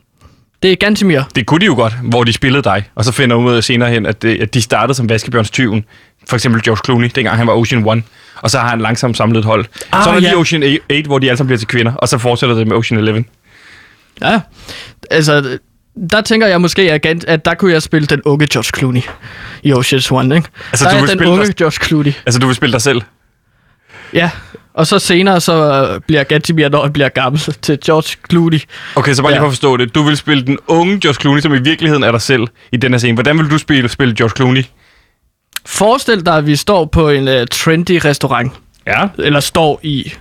Det 0.62 0.72
er 0.72 0.76
Gantemir. 0.76 1.20
Det 1.34 1.46
kunne 1.46 1.60
de 1.60 1.66
jo 1.66 1.74
godt, 1.74 1.92
hvor 2.02 2.24
de 2.24 2.32
spillede 2.32 2.62
dig, 2.62 2.84
og 2.94 3.04
så 3.04 3.12
finder 3.12 3.36
ud 3.36 3.54
af 3.54 3.64
senere 3.64 3.90
hen, 3.90 4.06
at, 4.06 4.22
det, 4.22 4.42
at 4.42 4.54
de 4.54 4.62
startede 4.62 4.94
som 4.94 5.08
Vaskebjørnstyven. 5.08 5.84
For 6.28 6.36
eksempel 6.36 6.62
George 6.62 6.80
Clooney, 6.84 7.10
dengang 7.14 7.36
han 7.36 7.46
var 7.46 7.52
Ocean 7.52 7.86
One. 7.86 8.02
Og 8.42 8.50
så 8.50 8.58
har 8.58 8.68
han 8.68 8.80
langsomt 8.80 9.16
samlet 9.16 9.38
et 9.38 9.44
hold. 9.44 9.64
Ah, 9.92 10.02
så 10.04 10.10
er 10.10 10.14
der 10.14 10.20
ja. 10.20 10.28
lige 10.28 10.36
Ocean 10.36 10.62
8, 10.62 11.02
hvor 11.06 11.18
de 11.18 11.26
alle 11.28 11.36
sammen 11.36 11.48
bliver 11.48 11.58
til 11.58 11.68
kvinder, 11.68 11.92
og 11.94 12.08
så 12.08 12.18
fortsætter 12.18 12.56
det 12.56 12.66
med 12.66 12.76
Ocean 12.76 12.98
11. 13.00 13.24
Ja, 14.22 14.40
altså, 15.10 15.58
der 16.10 16.20
tænker 16.20 16.46
jeg 16.46 16.60
måske, 16.60 16.92
at, 16.92 17.24
at 17.24 17.44
der 17.44 17.54
kunne 17.54 17.72
jeg 17.72 17.82
spille 17.82 18.06
den 18.06 18.22
unge 18.24 18.46
George 18.46 18.78
Clooney 18.78 19.02
i 19.62 19.72
Ocean's 19.72 20.12
One, 20.12 20.36
ikke? 20.36 20.48
Altså, 20.72 20.84
der 20.84 20.90
du 20.90 20.96
er 20.96 21.00
vil 21.00 21.18
den 21.18 21.26
unge 21.26 21.46
dig- 21.46 21.56
George 21.56 21.84
Clooney. 21.86 22.12
Altså, 22.26 22.38
du 22.40 22.46
vil 22.46 22.56
spille 22.56 22.72
dig 22.72 22.82
selv. 22.82 23.02
Ja, 24.12 24.30
og 24.74 24.86
så 24.86 24.98
senere 24.98 25.40
så 25.40 25.88
øh, 25.94 26.00
bliver 26.00 26.24
Gantemir, 26.24 26.68
når 26.68 26.82
han 26.82 26.92
bliver 26.92 27.08
gammel, 27.08 27.40
til 27.62 27.78
George 27.84 28.16
Clooney. 28.30 28.60
Okay, 28.96 29.14
så 29.14 29.22
bare 29.22 29.32
lige 29.32 29.36
Ja. 29.36 29.42
for 29.42 29.46
at 29.46 29.52
forstå 29.52 29.76
det. 29.76 29.94
Du 29.94 30.02
vil 30.02 30.16
spille 30.16 30.46
den 30.46 30.58
unge 30.66 31.00
George 31.00 31.20
Clooney, 31.20 31.40
som 31.40 31.54
i 31.54 31.58
virkeligheden 31.58 32.02
er 32.04 32.10
dig 32.12 32.20
selv 32.22 32.46
i 32.72 32.76
den 32.76 32.92
her 32.92 32.98
scene. 32.98 33.14
Hvordan 33.14 33.38
vil 33.38 33.50
du 33.50 33.58
spille, 33.58 33.88
spille 33.88 34.14
George 34.14 34.32
Clooney? 34.36 34.64
Forestil 35.68 36.26
dig, 36.26 36.34
at 36.36 36.46
vi 36.46 36.56
står 36.56 36.84
på 36.84 37.08
en 37.08 37.28
uh, 37.28 37.34
trendy 37.50 38.00
restaurant, 38.04 38.52
Ja. 38.86 39.08
eller 39.18 39.40
står 39.40 39.80
i... 39.82 40.12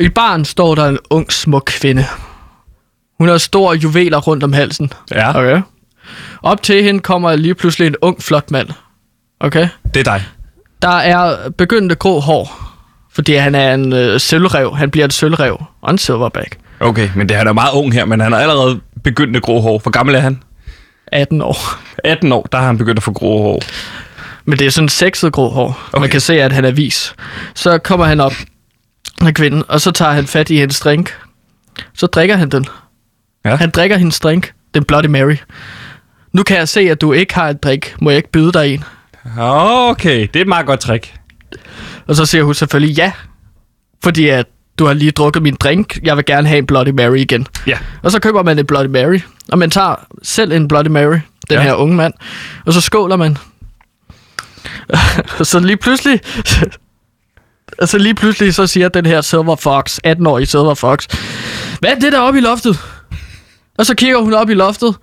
I 0.00 0.08
baren 0.08 0.44
står 0.44 0.74
der 0.74 0.84
en 0.88 0.98
ung, 1.10 1.32
smuk 1.32 1.64
kvinde. 1.80 2.04
Hun 3.18 3.28
har 3.28 3.38
store 3.38 3.76
juveler 3.76 4.18
rundt 4.18 4.44
om 4.44 4.52
halsen. 4.52 4.92
Ja, 5.10 5.30
Okay. 5.38 5.62
Op 6.42 6.62
til 6.62 6.82
hende 6.82 7.00
kommer 7.00 7.36
lige 7.36 7.54
pludselig 7.54 7.86
en 7.86 7.94
ung, 8.02 8.22
flot 8.22 8.50
mand. 8.50 8.68
Okay. 9.40 9.68
det 9.94 10.00
er 10.00 10.04
dig. 10.04 10.22
Der 10.82 10.88
er 10.96 11.50
begyndende 11.50 11.94
grå 11.94 12.20
hår, 12.20 12.72
fordi 13.12 13.34
han 13.34 13.54
er 13.54 13.74
en 13.74 13.92
øh, 13.92 14.20
sølvrev. 14.20 14.76
Han 14.76 14.90
bliver 14.90 15.04
en 15.04 15.10
sølvrev 15.10 15.62
og 15.82 15.90
en 15.90 15.98
silverback. 15.98 16.56
Okay, 16.80 17.08
men 17.16 17.28
det, 17.28 17.36
han 17.36 17.46
er 17.46 17.52
meget 17.52 17.72
ung 17.72 17.92
her, 17.94 18.04
men 18.04 18.20
han 18.20 18.32
har 18.32 18.38
allerede 18.40 18.80
begyndt 19.04 19.32
med 19.32 19.40
grå 19.40 19.60
hår. 19.60 19.78
Hvor 19.78 19.90
gammel 19.90 20.14
er 20.14 20.20
han? 20.20 20.42
18 21.06 21.40
år. 21.42 21.56
18 22.04 22.32
år, 22.32 22.48
der 22.52 22.58
har 22.58 22.66
han 22.66 22.78
begyndt 22.78 22.98
at 22.98 23.02
få 23.02 23.12
grå 23.12 23.42
hår. 23.42 23.62
Men 24.46 24.58
det 24.58 24.66
er 24.66 24.70
sådan 24.70 24.88
sexet 24.88 25.32
grå 25.32 25.48
hår. 25.48 25.88
Okay. 25.92 26.00
Man 26.00 26.10
kan 26.10 26.20
se, 26.20 26.42
at 26.42 26.52
han 26.52 26.64
er 26.64 26.70
vis. 26.70 27.14
Så 27.54 27.78
kommer 27.78 28.06
han 28.06 28.20
op 28.20 28.34
med 29.20 29.32
kvinden, 29.32 29.62
og 29.68 29.80
så 29.80 29.90
tager 29.90 30.12
han 30.12 30.26
fat 30.26 30.50
i 30.50 30.56
hendes 30.58 30.80
drink. 30.80 31.18
Så 31.94 32.06
drikker 32.06 32.36
han 32.36 32.50
den. 32.50 32.66
Ja. 33.44 33.56
Han 33.56 33.70
drikker 33.70 33.96
hendes 33.96 34.20
drink. 34.20 34.52
Den 34.74 34.84
Bloody 34.84 35.06
Mary. 35.06 35.36
Nu 36.32 36.42
kan 36.42 36.56
jeg 36.56 36.68
se, 36.68 36.80
at 36.80 37.00
du 37.00 37.12
ikke 37.12 37.34
har 37.34 37.48
en 37.48 37.56
drink. 37.62 37.94
Må 38.00 38.10
jeg 38.10 38.16
ikke 38.16 38.30
byde 38.30 38.52
dig 38.52 38.74
en? 38.74 38.84
Okay, 39.38 40.20
det 40.20 40.36
er 40.36 40.40
et 40.40 40.48
meget 40.48 40.66
godt 40.66 40.80
trick. 40.80 41.14
Og 42.06 42.16
så 42.16 42.26
siger 42.26 42.44
hun 42.44 42.54
selvfølgelig 42.54 42.96
ja. 42.96 43.12
Fordi 44.02 44.28
at 44.28 44.46
du 44.78 44.86
har 44.86 44.92
lige 44.92 45.10
drukket 45.10 45.42
min 45.42 45.54
drink. 45.54 45.98
Jeg 46.02 46.16
vil 46.16 46.24
gerne 46.24 46.48
have 46.48 46.58
en 46.58 46.66
Bloody 46.66 46.88
Mary 46.88 47.16
igen. 47.16 47.46
Ja. 47.66 47.78
Og 48.02 48.10
så 48.10 48.20
køber 48.20 48.42
man 48.42 48.58
en 48.58 48.66
Bloody 48.66 48.86
Mary. 48.86 49.18
Og 49.48 49.58
man 49.58 49.70
tager 49.70 49.94
selv 50.22 50.52
en 50.52 50.68
Bloody 50.68 50.88
Mary. 50.88 51.18
Den 51.50 51.56
ja. 51.56 51.62
her 51.62 51.74
unge 51.74 51.96
mand. 51.96 52.14
Og 52.66 52.72
så 52.72 52.80
skåler 52.80 53.16
man. 53.16 53.38
så 55.42 55.58
lige 55.58 55.76
pludselig... 55.76 56.20
Og 57.78 57.88
så 57.92 57.98
lige 57.98 58.14
pludselig 58.14 58.54
så 58.54 58.66
siger 58.66 58.88
den 58.88 59.06
her 59.06 59.20
Silver 59.20 59.56
Fox, 59.56 59.98
18-årige 60.06 60.46
Silver 60.46 60.74
Fox, 60.74 61.06
hvad 61.80 61.90
er 61.90 61.94
det 61.98 62.12
der 62.12 62.20
oppe 62.20 62.38
i 62.38 62.42
loftet? 62.42 62.78
Og 63.78 63.86
så 63.86 63.94
kigger 63.94 64.18
hun 64.18 64.34
op 64.34 64.50
i 64.50 64.54
loftet, 64.54 64.96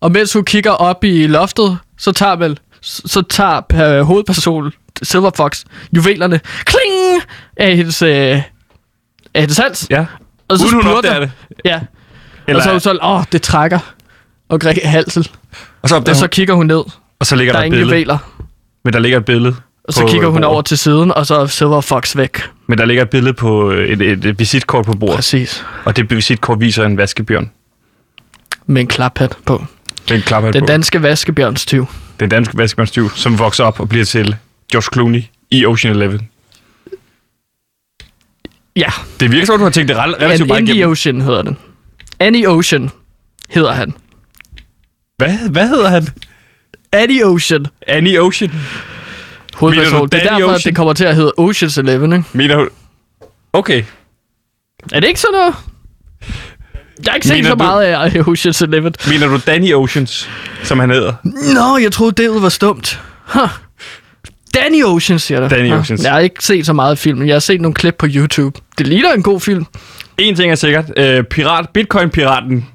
og 0.00 0.12
mens 0.12 0.32
hun 0.32 0.44
kigger 0.44 0.70
op 0.70 1.04
i 1.04 1.26
loftet, 1.26 1.78
så 1.98 2.12
tager 2.12 2.36
man, 2.36 2.56
så 2.82 3.22
tager 3.30 3.60
øh, 3.98 4.02
hovedpersonen, 4.02 4.72
Silver 5.02 5.30
Fox, 5.36 5.64
juvelerne, 5.96 6.40
kling, 6.64 7.22
af 7.56 7.76
hendes, 7.76 8.02
øh, 8.02 8.42
af 9.34 9.40
hendes 9.40 9.58
hals. 9.58 9.86
Ja. 9.90 10.06
Og 10.48 10.58
så 10.58 10.64
Uden 10.66 10.82
hun 10.82 10.92
opdager 10.92 11.20
det. 11.20 11.30
Ja. 11.64 11.80
Eller... 12.48 12.60
Og 12.60 12.62
så 12.62 12.68
er 12.68 12.72
hun 12.74 12.80
sådan, 12.80 13.04
åh, 13.04 13.24
det 13.32 13.42
trækker. 13.42 13.78
Og 14.48 14.60
greg 14.60 14.78
halsen. 14.84 15.24
og, 15.82 15.88
så 15.88 15.96
Og 15.96 16.16
så 16.16 16.22
hun, 16.22 16.28
kigger 16.28 16.54
hun 16.54 16.66
ned. 16.66 16.82
og 17.20 17.26
så 17.26 17.36
ligger 17.36 17.52
Der 17.52 17.58
der, 17.58 17.62
er 17.62 17.66
ingen 17.66 17.80
juveler. 17.80 18.18
Men 18.84 18.92
der 18.92 18.98
ligger 18.98 19.18
et 19.18 19.24
billede. 19.24 19.56
Og 19.84 19.92
så 19.94 20.00
kigger 20.06 20.20
øh, 20.28 20.32
hun 20.32 20.34
bordet. 20.34 20.44
over 20.44 20.62
til 20.62 20.78
siden, 20.78 21.12
og 21.12 21.26
så 21.26 21.34
er 21.34 21.46
Silver 21.46 21.80
Fox 21.80 22.16
væk. 22.16 22.38
Men 22.66 22.78
der 22.78 22.84
ligger 22.84 23.02
et 23.02 23.10
billede 23.10 23.34
på 23.34 23.70
øh, 23.70 23.88
et, 23.88 24.02
et, 24.02 24.24
et 24.24 24.38
visitkort 24.38 24.84
på 24.86 24.92
bordet. 24.92 25.14
Præcis. 25.16 25.64
Og 25.84 25.96
det 25.96 26.10
visitkort 26.10 26.60
viser 26.60 26.84
en 26.84 26.96
vaskebjørn. 26.96 27.50
Med 28.66 28.80
en 28.82 28.88
klaphat 28.88 29.36
på. 29.46 29.64
Den 30.08 30.20
klapper 30.20 30.50
Den 30.52 30.60
på. 30.62 30.66
danske 30.66 31.02
vaskebjørnstyv. 31.02 31.86
den 32.20 32.28
danske 32.28 32.58
vaskebjørnstyv, 32.58 33.10
som 33.10 33.38
vokser 33.38 33.64
op 33.64 33.80
og 33.80 33.88
bliver 33.88 34.04
til 34.04 34.36
George 34.72 34.88
Clooney 34.94 35.22
i 35.50 35.66
Ocean 35.66 35.96
Eleven. 35.96 36.28
Ja, 38.76 38.88
Det 39.20 39.32
virker 39.32 39.46
som, 39.46 39.52
om, 39.52 39.58
du 39.58 39.64
har 39.64 39.70
tænkt 39.70 39.88
det 39.88 39.96
rel- 39.96 40.22
relativt 40.24 40.48
meget 40.48 40.68
igennem. 40.68 40.90
Ocean 40.90 41.20
hedder 41.20 41.42
den. 41.42 41.56
Andy 42.20 42.46
Ocean 42.46 42.90
hedder 43.48 43.72
han. 43.72 43.94
Hvad, 45.16 45.50
hvad 45.50 45.68
hedder 45.68 45.88
han? 45.88 46.06
Andy 46.92 47.22
Ocean. 47.24 47.66
Annie 47.86 48.20
Ocean. 48.22 48.52
Hovedperson. 49.54 50.08
Det 50.08 50.14
er 50.26 50.30
derfor, 50.30 50.48
at 50.48 50.54
Ocean? 50.54 50.70
det 50.70 50.76
kommer 50.76 50.92
til 50.92 51.04
at 51.04 51.16
hedde 51.16 51.32
Ocean's 51.40 51.78
Eleven, 51.80 52.12
ikke? 52.12 52.24
Mener 52.32 52.56
du... 52.56 52.68
Okay. 53.52 53.82
Er 54.92 55.00
det 55.00 55.08
ikke 55.08 55.20
sådan 55.20 55.32
noget? 55.32 55.54
Jeg 57.04 57.10
har 57.12 57.14
ikke 57.14 57.28
set 57.28 57.44
så 57.44 57.50
du- 57.50 57.56
meget 57.56 57.84
af 57.84 58.08
Ocean's 58.08 58.64
Eleven. 58.64 58.94
Mener 59.08 59.26
du 59.26 59.40
Danny 59.46 59.74
Oceans, 59.74 60.28
som 60.62 60.78
han 60.78 60.90
hedder? 60.90 61.14
Nå, 61.54 61.76
jeg 61.78 61.92
troede, 61.92 62.22
det 62.22 62.42
var 62.42 62.48
stumt. 62.48 63.00
Huh. 63.26 63.48
Danny 64.54 64.84
Ocean, 64.84 65.18
siger 65.18 65.40
du. 65.40 65.48
Danny 65.54 65.70
Huh. 65.70 65.80
Oceans. 65.80 66.02
Jeg 66.04 66.12
har 66.12 66.18
ikke 66.18 66.44
set 66.44 66.66
så 66.66 66.72
meget 66.72 66.90
af 66.90 66.98
filmen. 66.98 67.28
Jeg 67.28 67.34
har 67.34 67.40
set 67.40 67.60
nogle 67.60 67.74
klip 67.74 67.94
på 67.98 68.06
YouTube. 68.10 68.60
Det 68.78 68.86
ligner 68.86 69.12
en 69.12 69.22
god 69.22 69.40
film. 69.40 69.66
En 70.18 70.36
ting 70.36 70.50
er 70.52 70.54
sikkert. 70.54 70.84
Øh, 70.96 71.24
pirat, 71.24 71.66
Bitcoin-piraten, 71.74 72.66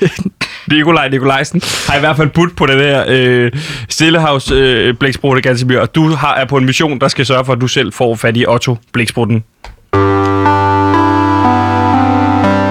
Nikolaj 0.70 1.08
Nikolajsen, 1.08 1.60
har 1.88 1.96
i 1.96 2.00
hvert 2.00 2.16
fald 2.16 2.28
budt 2.28 2.56
på 2.56 2.66
det 2.66 2.78
der 2.78 3.04
øh, 3.08 3.52
Stillehavs 3.88 4.50
øh, 4.50 4.94
blæksprutte 4.94 5.42
Gansimir, 5.42 5.78
og 5.78 5.94
du 5.94 6.08
har, 6.08 6.34
er 6.34 6.44
på 6.44 6.56
en 6.56 6.64
mission, 6.64 6.98
der 6.98 7.08
skal 7.08 7.26
sørge 7.26 7.44
for, 7.44 7.52
at 7.52 7.60
du 7.60 7.66
selv 7.66 7.92
får 7.92 8.14
fat 8.14 8.36
i 8.36 8.46
Otto 8.48 8.76
blæksprutten. 8.92 9.44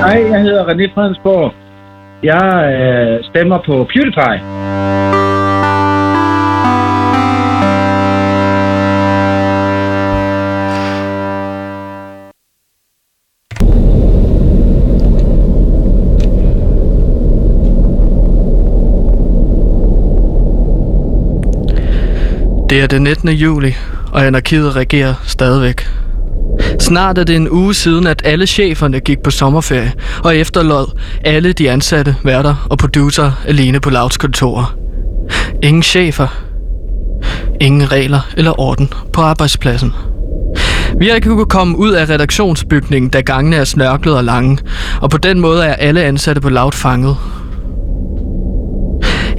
Hej, 0.03 0.31
jeg 0.31 0.41
hedder 0.41 0.65
René 0.65 0.93
Fredensborg. 0.93 1.53
Jeg 2.23 2.73
øh, 2.73 3.23
stemmer 3.23 3.57
på 3.65 3.87
PewDiePie. 3.93 5.20
Det 22.71 22.81
er 22.81 22.87
den 22.87 23.03
19. 23.03 23.29
juli, 23.29 23.75
og 24.11 24.25
anarkiet 24.25 24.75
regerer 24.75 25.13
stadigvæk. 25.23 25.89
Snart 26.79 27.17
er 27.17 27.23
det 27.23 27.35
en 27.35 27.49
uge 27.49 27.73
siden, 27.73 28.07
at 28.07 28.21
alle 28.25 28.47
cheferne 28.47 28.99
gik 28.99 29.19
på 29.19 29.31
sommerferie, 29.31 29.93
og 30.23 30.37
efterlod 30.37 30.99
alle 31.25 31.53
de 31.53 31.71
ansatte, 31.71 32.15
værter 32.23 32.67
og 32.69 32.77
producer 32.77 33.31
alene 33.47 33.79
på 33.79 33.89
Louds 33.89 34.17
kontorer. 34.17 34.75
Ingen 35.63 35.83
chefer, 35.83 36.27
ingen 37.61 37.91
regler 37.91 38.19
eller 38.37 38.59
orden 38.59 38.93
på 39.13 39.21
arbejdspladsen. 39.21 39.93
Vi 40.99 41.07
har 41.07 41.15
ikke 41.15 41.29
kunnet 41.29 41.49
komme 41.49 41.77
ud 41.77 41.91
af 41.91 42.09
redaktionsbygningen, 42.09 43.09
da 43.09 43.21
gangene 43.21 43.55
er 43.55 43.63
snørklet 43.63 44.15
og 44.15 44.23
lange, 44.23 44.57
og 45.01 45.09
på 45.09 45.17
den 45.17 45.39
måde 45.39 45.65
er 45.65 45.73
alle 45.73 46.03
ansatte 46.03 46.41
på 46.41 46.49
Loud 46.49 46.71
fanget. 46.71 47.17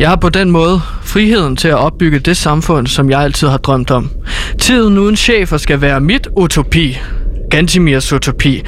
Jeg 0.03 0.11
har 0.11 0.17
på 0.17 0.29
den 0.29 0.51
måde 0.51 0.81
friheden 1.03 1.57
til 1.57 1.69
at 1.69 1.75
opbygge 1.75 2.19
det 2.19 2.37
samfund, 2.37 2.87
som 2.87 3.11
jeg 3.11 3.21
altid 3.21 3.49
har 3.49 3.57
drømt 3.59 3.91
om. 3.91 4.11
Tiden 4.59 4.99
uden 4.99 5.17
chefer 5.17 5.57
skal 5.57 5.81
være 5.81 6.01
mit 6.01 6.29
utopi. 6.37 6.99
Gantimirs 7.51 8.13
utopi. 8.13 8.63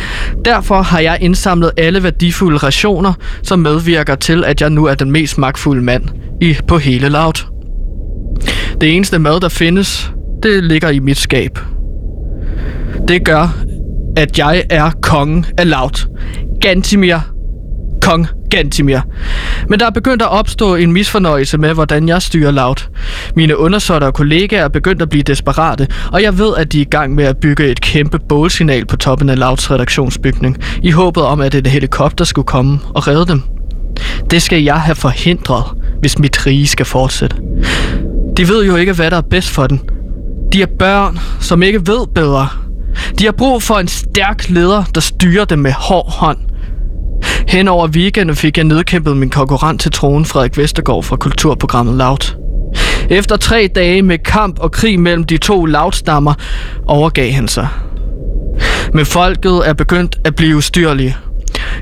Derfor 0.45 0.83
har 0.83 1.01
jeg 1.01 1.19
indsamlet 1.21 1.71
alle 1.77 2.03
værdifulde 2.03 2.57
rationer, 2.57 3.13
som 3.43 3.59
medvirker 3.59 4.15
til, 4.15 4.45
at 4.45 4.61
jeg 4.61 4.71
nu 4.71 4.85
er 4.85 4.95
den 4.95 5.11
mest 5.11 5.39
magtfulde 5.39 5.83
mand 5.83 6.05
i, 6.41 6.57
på 6.69 6.79
hele 6.79 7.09
laut. 7.09 7.47
Det 8.81 8.97
eneste 8.97 9.19
mad, 9.19 9.41
der 9.41 9.49
findes, 9.49 10.13
det 10.43 10.65
ligger 10.65 10.89
i 10.89 10.99
mit 10.99 11.19
skab. 11.19 11.59
Det 13.09 13.25
gør, 13.25 13.57
at 14.17 14.39
jeg 14.39 14.65
er 14.71 14.91
kongen 15.03 15.47
af 15.59 15.71
laut. 15.71 16.09
Gantimir 16.61 17.34
Kong 18.05 18.27
Gantimir. 18.51 19.01
Men 19.69 19.81
der 19.81 19.87
er 19.87 19.91
begyndt 19.91 20.23
at 20.23 20.29
opstå 20.29 20.75
en 20.75 20.93
misfornøjelse 20.93 21.59
med, 21.59 21.75
hvordan 21.75 22.09
jeg 22.09 22.23
styrer 22.23 22.51
Loud. 22.51 22.89
Mine 23.37 23.59
undersåtter 23.59 24.09
og 24.09 24.15
kollegaer 24.15 24.65
er 24.65 24.69
begyndt 24.69 25.03
at 25.03 25.09
blive 25.09 25.23
desperate, 25.23 25.89
og 26.13 26.23
jeg 26.23 26.39
ved, 26.39 26.55
at 26.57 26.73
de 26.73 26.79
er 26.79 26.83
i 26.83 26.89
gang 26.91 27.15
med 27.15 27.25
at 27.25 27.37
bygge 27.37 27.71
et 27.71 27.81
kæmpe 27.81 28.19
bålsignal 28.29 28.87
på 28.87 28.97
toppen 28.97 29.29
af 29.29 29.39
Louds 29.39 29.71
redaktionsbygning, 29.71 30.59
i 30.83 30.91
håbet 30.91 31.23
om, 31.23 31.41
at 31.41 31.55
et 31.55 31.67
helikopter 31.67 32.25
skulle 32.25 32.47
komme 32.47 32.79
og 32.95 33.09
redde 33.09 33.27
dem. 33.27 33.43
Det 34.31 34.43
skal 34.43 34.63
jeg 34.63 34.81
have 34.81 34.95
forhindret, 34.95 35.65
hvis 36.01 36.19
mit 36.19 36.47
rige 36.47 36.67
skal 36.67 36.87
fortsætte. 36.87 37.37
De 38.37 38.49
ved 38.49 38.65
jo 38.67 38.77
ikke, 38.77 38.93
hvad 38.93 39.11
der 39.11 39.17
er 39.17 39.29
bedst 39.31 39.51
for 39.51 39.67
den. 39.67 39.81
De 40.53 40.63
er 40.63 40.67
børn, 40.79 41.19
som 41.41 41.63
ikke 41.63 41.87
ved 41.87 42.07
bedre. 42.15 42.49
De 43.19 43.25
har 43.25 43.33
brug 43.33 43.63
for 43.63 43.75
en 43.75 43.89
stærk 43.89 44.49
leder, 44.49 44.85
der 44.95 45.01
styrer 45.01 45.45
dem 45.45 45.59
med 45.59 45.73
hård 45.73 46.13
hånd. 46.13 46.39
Hen 47.49 47.69
over 47.69 47.89
weekenden 47.89 48.37
fik 48.37 48.57
jeg 48.57 48.65
nedkæmpet 48.65 49.17
min 49.17 49.31
konkurrent 49.31 49.81
til 49.81 49.91
tronen, 49.91 50.25
Frederik 50.25 50.59
Vestergaard 50.59 51.03
fra 51.03 51.17
kulturprogrammet 51.17 51.95
Loud. 51.95 52.37
Efter 53.11 53.37
tre 53.37 53.69
dage 53.75 54.03
med 54.03 54.19
kamp 54.19 54.59
og 54.59 54.73
krig 54.73 55.01
mellem 55.01 55.25
de 55.25 55.39
to 55.39 55.65
loudstammer 55.65 56.35
overgav 56.87 57.33
han 57.33 57.49
sig. 57.49 57.69
Men 58.93 59.07
folket 59.07 59.63
er 59.65 59.73
begyndt 59.73 60.19
at 60.25 60.35
blive 60.35 60.57
ustyrlige. 60.57 61.17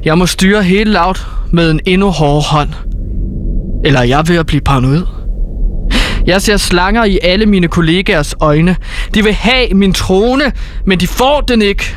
Jeg 0.04 0.18
må 0.18 0.26
styre 0.26 0.62
hele 0.62 0.92
Loud 0.92 1.14
med 1.52 1.70
en 1.70 1.80
endnu 1.86 2.10
hårdere 2.10 2.42
hånd. 2.42 2.68
Eller 3.84 4.00
er 4.00 4.04
jeg 4.04 4.24
ved 4.28 4.36
at 4.36 4.46
blive 4.46 4.60
paranoid? 4.60 5.02
Jeg 6.26 6.42
ser 6.42 6.56
slanger 6.56 7.04
i 7.04 7.18
alle 7.22 7.46
mine 7.46 7.68
kollegaers 7.68 8.34
øjne. 8.40 8.76
De 9.14 9.24
vil 9.24 9.32
have 9.32 9.74
min 9.74 9.92
trone, 9.92 10.52
men 10.86 11.00
de 11.00 11.06
får 11.06 11.40
den 11.40 11.62
ikke. 11.62 11.96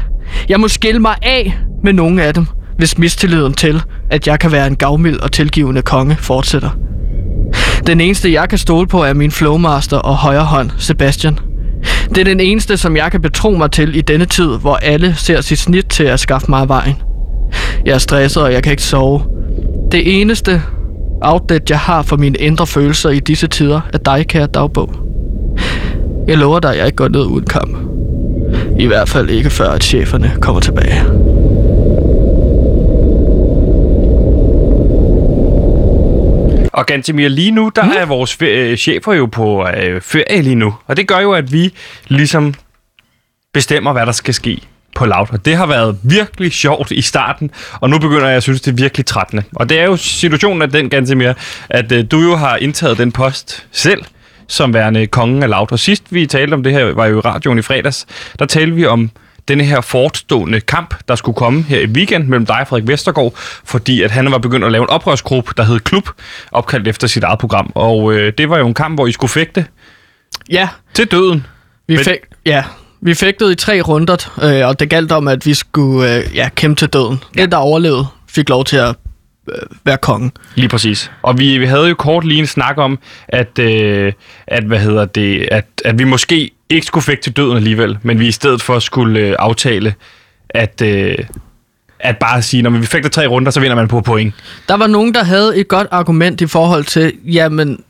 Jeg 0.50 0.60
må 0.60 0.68
skille 0.68 1.00
mig 1.00 1.16
af 1.22 1.58
med 1.84 1.94
nogle 1.94 2.24
af 2.24 2.34
dem, 2.34 2.46
hvis 2.78 2.98
mistilliden 2.98 3.54
til, 3.54 3.82
at 4.10 4.28
jeg 4.28 4.40
kan 4.40 4.52
være 4.52 4.68
en 4.68 4.76
gavmild 4.76 5.20
og 5.20 5.32
tilgivende 5.32 5.82
konge, 5.82 6.18
fortsætter. 6.20 6.70
Den 7.88 8.02
eneste, 8.02 8.34
jeg 8.34 8.50
kan 8.50 8.58
stole 8.58 8.88
på, 8.88 9.04
er 9.04 9.14
min 9.14 9.32
flowmaster 9.32 9.98
og 9.98 10.16
højre 10.16 10.44
hånd, 10.44 10.70
Sebastian. 10.78 11.40
Det 12.10 12.18
er 12.18 12.24
den 12.24 12.40
eneste, 12.40 12.78
som 12.78 12.98
jeg 12.98 13.12
kan 13.12 13.22
betro 13.22 13.50
mig 13.50 13.72
til 13.72 13.96
i 13.96 14.02
denne 14.02 14.26
tid, 14.26 14.58
hvor 14.62 14.76
alle 14.76 15.16
ser 15.16 15.42
sit 15.42 15.60
snit 15.60 15.86
til 15.86 16.04
at 16.04 16.20
skaffe 16.20 16.46
mig 16.50 16.68
vejen. 16.68 16.96
Jeg 17.86 17.94
er 17.94 17.98
stresset, 17.98 18.44
og 18.44 18.54
jeg 18.54 18.64
kan 18.64 18.72
ikke 18.72 18.84
sove. 18.84 19.22
Det 19.92 20.22
eneste 20.22 20.62
outlet, 21.22 21.70
jeg 21.70 21.80
har 21.80 22.02
for 22.02 22.18
mine 22.18 22.38
indre 22.38 22.68
følelser 22.68 23.10
i 23.10 23.20
disse 23.20 23.48
tider, 23.48 23.82
er 23.94 23.98
dig, 23.98 24.28
kære 24.28 24.48
dagbog. 24.48 24.94
Jeg 26.28 26.38
lover 26.38 26.60
dig, 26.60 26.72
at 26.72 26.78
jeg 26.78 26.86
ikke 26.86 26.96
går 26.96 27.08
ned 27.08 27.26
uden 27.26 27.46
kamp. 27.46 27.78
I 28.80 28.86
hvert 28.86 29.10
fald 29.10 29.30
ikke 29.30 29.50
før, 29.50 29.70
at 29.70 29.84
cheferne 29.84 30.32
kommer 30.42 30.62
tilbage. 30.62 31.25
Og 36.76 36.86
Gantemir, 36.86 37.28
lige 37.28 37.52
nu, 37.52 37.72
der 37.76 37.84
er 37.84 38.06
vores 38.06 38.34
fe- 38.34 38.46
øh, 38.46 38.78
chefer 38.78 39.14
jo 39.14 39.26
på 39.26 39.68
øh, 39.68 40.02
ferie 40.02 40.42
lige 40.42 40.56
nu. 40.56 40.76
Og 40.88 40.98
det 40.98 41.08
gør 41.08 41.20
jo, 41.20 41.32
at 41.32 41.54
vi 41.54 41.74
ligesom 42.08 42.54
bestemmer, 43.54 43.94
hvad 43.94 44.06
der 44.06 44.12
skal 44.12 44.34
ske 44.34 44.62
på 44.96 45.06
Loud. 45.06 45.28
Og 45.32 45.46
det 45.46 45.56
har 45.58 45.66
været 45.66 45.98
virkelig 46.04 46.52
sjovt 46.54 46.92
i 46.92 47.02
starten, 47.02 47.52
og 47.74 47.90
nu 47.90 48.00
begynder 48.00 48.28
jeg 48.28 48.38
at 48.38 48.44
synes, 48.44 48.62
det 48.62 48.72
er 48.72 48.76
virkelig 48.76 49.06
trættende. 49.06 49.44
Og 49.56 49.70
det 49.70 49.80
er 49.80 49.84
jo 49.86 49.96
situationen 49.98 50.62
af 50.62 50.70
den, 50.70 50.90
Gantemir, 50.90 51.34
at 51.70 51.92
øh, 51.92 52.06
du 52.12 52.20
jo 52.22 52.36
har 52.36 52.56
indtaget 52.56 52.98
den 52.98 53.12
post 53.12 53.68
selv, 53.72 54.04
som 54.48 54.74
værende 54.74 55.08
kongen 55.08 55.44
af 55.44 55.50
Loud. 55.50 55.72
Og 55.72 55.80
sidst 55.80 56.04
vi 56.10 56.26
talte 56.26 56.54
om 56.54 56.64
det 56.64 56.72
her, 56.72 56.94
var 56.94 57.06
jo 57.06 57.18
i 57.18 57.22
radioen 57.22 57.60
i 57.60 57.62
fredags, 57.62 58.06
der 58.40 58.46
talte 58.46 58.76
vi 58.76 58.86
om 58.86 59.12
denne 59.48 59.64
her 59.64 59.82
fortstående 59.82 60.60
kamp, 60.62 60.96
der 61.08 61.16
skulle 61.16 61.36
komme 61.36 61.64
her 61.64 61.80
i 61.80 61.86
weekend 61.86 62.28
mellem 62.28 62.46
dig 62.46 62.60
og 62.60 62.68
Frederik 62.68 62.88
Vestergaard, 62.88 63.34
fordi 63.66 64.02
at 64.02 64.12
han 64.12 64.32
var 64.32 64.38
begyndt 64.38 64.66
at 64.66 64.72
lave 64.72 64.82
en 64.84 64.90
oprørsgruppe, 64.90 65.52
der 65.58 65.64
hed 65.64 65.80
Klub, 65.80 66.10
opkaldt 66.52 66.88
efter 66.88 67.08
sit 67.08 67.24
eget 67.24 67.40
program. 67.40 67.72
Og 67.76 68.14
øh, 68.14 68.34
det 68.38 68.50
var 68.50 68.58
jo 68.58 68.68
en 68.68 68.74
kamp, 68.74 68.96
hvor 68.98 69.08
I 69.08 69.12
skulle 69.12 69.32
fægte 69.32 69.66
Ja, 70.52 70.70
til 70.94 71.06
døden. 71.08 71.46
vi 71.88 71.96
Men- 71.96 72.04
fik, 72.06 72.18
ja, 72.46 72.64
vi 73.02 73.14
fægtede 73.14 73.52
i 73.52 73.56
tre 73.56 73.82
runder, 73.82 74.32
øh, 74.44 74.68
og 74.68 74.80
det 74.80 74.90
galt 74.90 75.12
om, 75.12 75.28
at 75.28 75.46
vi 75.46 75.54
skulle 75.54 76.16
øh, 76.18 76.36
ja, 76.36 76.50
kæmpe 76.56 76.80
til 76.80 76.88
døden. 76.88 77.24
Ja. 77.38 77.42
Den, 77.42 77.52
der 77.52 77.58
overlevede, 77.58 78.06
fik 78.30 78.50
lov 78.50 78.66
til 78.66 78.78
at 78.78 78.96
øh, 79.50 79.56
være 79.86 79.98
kongen. 79.98 80.32
Lige 80.56 80.70
præcis. 80.70 81.12
Og 81.22 81.38
vi, 81.40 81.58
vi 81.58 81.66
havde 81.66 81.88
jo 81.90 81.96
kort 81.96 82.24
lige 82.26 82.40
en 82.40 82.48
snak 82.48 82.78
om, 82.78 83.00
at, 83.28 83.60
øh, 83.60 84.14
at, 84.48 84.64
hvad 84.64 84.80
hedder 84.80 85.06
det, 85.06 85.48
at, 85.52 85.66
at 85.86 86.00
vi 86.00 86.04
måske 86.04 86.52
ikke 86.70 86.88
skulle 86.88 87.04
fægte 87.04 87.24
til 87.24 87.34
døden 87.34 87.58
alligevel, 87.58 87.98
men 88.02 88.20
vi 88.20 88.28
i 88.28 88.32
stedet 88.32 88.62
for 88.62 88.80
skulle 88.80 89.20
øh, 89.20 89.36
aftale, 89.40 89.94
at, 90.50 90.82
øh, 90.82 91.18
at 92.00 92.18
bare 92.18 92.42
sige, 92.42 92.64
når 92.64 92.70
vi 92.70 92.86
fægter 92.86 93.10
tre 93.10 93.28
runder, 93.28 93.52
så 93.52 93.60
vinder 93.60 93.76
man 93.76 93.88
på 93.88 94.02
point. 94.02 94.34
Der 94.68 94.78
var 94.78 94.88
nogen, 94.88 95.14
der 95.14 95.24
havde 95.24 95.58
et 95.58 95.68
godt 95.68 95.88
argument 95.92 96.42
i 96.42 96.48
forhold 96.48 96.84
til, 96.84 97.14
jamen, 97.26 97.84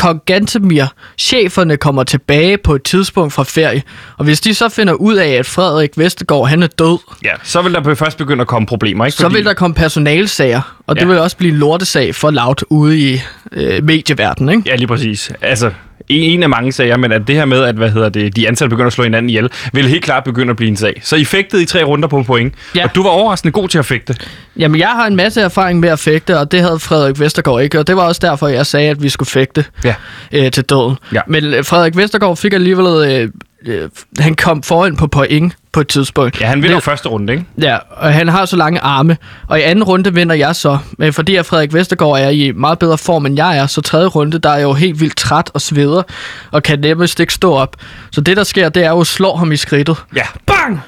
Kong 0.00 0.20
Gantemir, 0.26 0.84
cheferne 1.18 1.76
kommer 1.76 2.04
tilbage 2.04 2.58
på 2.58 2.74
et 2.74 2.82
tidspunkt 2.82 3.32
fra 3.32 3.42
ferie, 3.42 3.82
og 4.16 4.24
hvis 4.24 4.40
de 4.40 4.54
så 4.54 4.68
finder 4.68 4.92
ud 4.92 5.16
af, 5.16 5.28
at 5.28 5.46
Frederik 5.46 5.90
Vestergaard, 5.98 6.48
han 6.48 6.62
er 6.62 6.66
død, 6.66 6.98
Ja, 7.24 7.32
så 7.42 7.62
vil 7.62 7.74
der 7.74 7.94
først 7.94 8.18
begynde 8.18 8.40
at 8.40 8.46
komme 8.46 8.66
problemer, 8.66 9.06
ikke? 9.06 9.16
så 9.16 9.28
vil 9.28 9.44
der 9.44 9.54
komme 9.54 9.74
personalsager, 9.74 10.79
Og 10.90 10.96
det 10.96 11.02
Ja. 11.02 11.06
vil 11.08 11.18
også 11.18 11.36
blive 11.36 11.52
en 11.52 11.58
lortesag 11.58 12.14
for 12.14 12.30
Loud 12.30 12.54
ude 12.68 12.98
i 12.98 13.20
øh, 13.52 13.84
medieverdenen, 13.84 14.48
ikke? 14.56 14.70
Ja, 14.70 14.76
lige 14.76 14.86
præcis. 14.86 15.32
Altså, 15.42 15.70
en, 16.08 16.22
en 16.22 16.42
af 16.42 16.48
mange 16.48 16.72
sager, 16.72 16.96
men 16.96 17.12
at 17.12 17.22
det 17.26 17.34
her 17.34 17.44
med, 17.44 17.62
at 17.64 17.74
hvad 17.74 17.90
hedder 17.90 18.08
det, 18.08 18.36
de 18.36 18.48
ansatte 18.48 18.70
begynder 18.70 18.86
at 18.86 18.92
slå 18.92 19.04
hinanden 19.04 19.30
ihjel, 19.30 19.48
vil 19.72 19.88
helt 19.88 20.04
klart 20.04 20.24
begynde 20.24 20.50
at 20.50 20.56
blive 20.56 20.68
en 20.68 20.76
sag. 20.76 21.00
Så 21.04 21.16
I 21.16 21.24
fægtede 21.24 21.62
i 21.62 21.66
tre 21.66 21.82
runder 21.84 22.08
på 22.08 22.18
en 22.18 22.24
point, 22.24 22.54
Ja. 22.76 22.84
og 22.84 22.94
du 22.94 23.02
var 23.02 23.10
overraskende 23.10 23.52
god 23.52 23.68
til 23.68 23.78
at 23.78 23.86
fægte. 23.86 24.14
Jamen, 24.56 24.80
jeg 24.80 24.88
har 24.88 25.06
en 25.06 25.16
masse 25.16 25.40
erfaring 25.40 25.80
med 25.80 25.88
at 25.88 25.98
fægte, 25.98 26.38
og 26.38 26.52
det 26.52 26.60
havde 26.60 26.78
Frederik 26.78 27.20
Vestergaard 27.20 27.62
ikke, 27.62 27.78
og 27.78 27.86
det 27.86 27.96
var 27.96 28.02
også 28.02 28.20
derfor, 28.24 28.48
jeg 28.48 28.66
sagde, 28.66 28.90
at 28.90 29.02
vi 29.02 29.08
skulle 29.08 29.28
fægte 29.28 29.64
Ja. 29.84 29.94
øh, 30.32 30.50
til 30.50 30.64
døden. 30.64 30.96
Ja. 31.12 31.20
Men 31.26 31.44
øh, 31.44 31.64
Frederik 31.64 31.96
Vestergaard 31.96 32.36
fik 32.36 32.52
alligevel... 32.52 33.10
Øh, 33.10 33.28
øh, 33.66 33.88
han 34.18 34.34
kom 34.34 34.62
foran 34.62 34.96
på 34.96 35.06
point 35.06 35.52
på 35.72 35.80
et 35.80 35.88
tidspunkt. 35.88 36.40
Ja, 36.40 36.46
han 36.46 36.62
vinder 36.62 36.76
Det- 36.76 36.84
første 36.84 37.08
runde, 37.08 37.32
ikke? 37.32 37.44
Ja, 37.60 37.78
og 37.90 38.12
han 38.14 38.28
har 38.28 38.44
så 38.44 38.56
lange 38.56 38.80
arme. 38.80 39.16
Og 39.48 39.58
i 39.58 39.62
anden 39.62 39.84
runde 39.84 40.14
vinder 40.14 40.34
jeg 40.34 40.56
så. 40.56 40.78
Men 40.98 41.12
fordi 41.12 41.36
at 41.36 41.46
Frederik 41.46 41.74
Vestergaard 41.74 42.18
er 42.20 42.28
i 42.28 42.52
meget 42.52 42.78
bedre 42.78 42.98
form, 42.98 43.26
end 43.26 43.36
jeg 43.36 43.58
er, 43.58 43.66
så 43.66 43.80
tredje 43.80 44.06
runde, 44.06 44.38
der 44.38 44.50
er 44.50 44.54
jeg 44.56 44.62
jo 44.62 44.72
helt 44.72 45.00
vildt 45.00 45.16
træt 45.16 45.50
og 45.54 45.60
sveder, 45.60 46.02
og 46.50 46.62
kan 46.62 46.78
nemmest 46.80 47.20
ikke 47.20 47.34
stå 47.34 47.52
op. 47.52 47.76
Så 48.12 48.20
det, 48.20 48.36
der 48.36 48.44
sker, 48.44 48.68
det 48.68 48.84
er 48.84 48.90
jo 48.90 49.00
at 49.00 49.06
slå 49.06 49.34
ham 49.36 49.52
i 49.52 49.56
skridtet. 49.56 49.96
Ja. 50.16 50.26
Bang! 50.46 50.80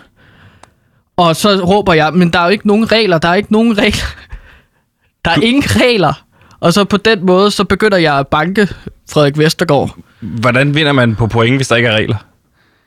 Og 1.16 1.36
så 1.36 1.54
råber 1.64 1.92
jeg, 1.92 2.12
men 2.12 2.30
der 2.32 2.38
er 2.38 2.44
jo 2.44 2.50
ikke 2.50 2.66
nogen 2.66 2.92
regler, 2.92 3.18
der 3.18 3.28
er 3.28 3.34
ikke 3.34 3.52
nogen 3.52 3.78
regler. 3.78 4.06
Der 5.24 5.30
er 5.30 5.40
ingen 5.42 5.62
regler. 5.66 6.12
Og 6.60 6.72
så 6.72 6.84
på 6.84 6.96
den 6.96 7.26
måde, 7.26 7.50
så 7.50 7.64
begynder 7.64 7.98
jeg 7.98 8.18
at 8.18 8.28
banke 8.28 8.68
Frederik 9.12 9.38
Vestergaard. 9.38 9.96
Hvordan 10.20 10.74
vinder 10.74 10.92
man 10.92 11.14
på 11.16 11.26
point, 11.26 11.56
hvis 11.56 11.68
der 11.68 11.76
ikke 11.76 11.88
er 11.88 11.96
regler? 11.96 12.16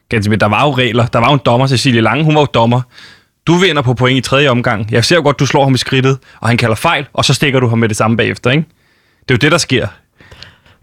Ganske, 0.09 0.35
der 0.35 0.45
var 0.45 0.63
jo 0.65 0.71
regler. 0.71 1.05
Der 1.05 1.19
var 1.19 1.27
jo 1.27 1.33
en 1.33 1.39
dommer, 1.45 1.67
Cecilie 1.67 2.01
Lange, 2.01 2.23
hun 2.23 2.35
var 2.35 2.41
jo 2.41 2.47
dommer. 2.53 2.81
Du 3.47 3.53
vinder 3.55 3.81
på 3.81 3.93
point 3.93 4.17
i 4.17 4.21
tredje 4.21 4.49
omgang. 4.49 4.91
Jeg 4.91 5.05
ser 5.05 5.15
jo 5.15 5.21
godt, 5.21 5.39
du 5.39 5.45
slår 5.45 5.63
ham 5.63 5.73
i 5.73 5.77
skridtet, 5.77 6.17
og 6.41 6.47
han 6.47 6.57
kalder 6.57 6.75
fejl, 6.75 7.05
og 7.13 7.25
så 7.25 7.33
stikker 7.33 7.59
du 7.59 7.67
ham 7.67 7.77
med 7.79 7.89
det 7.89 7.97
samme 7.97 8.17
bagefter, 8.17 8.51
ikke? 8.51 8.63
Det 9.19 9.31
er 9.31 9.35
jo 9.35 9.37
det, 9.37 9.51
der 9.51 9.57
sker. 9.57 9.87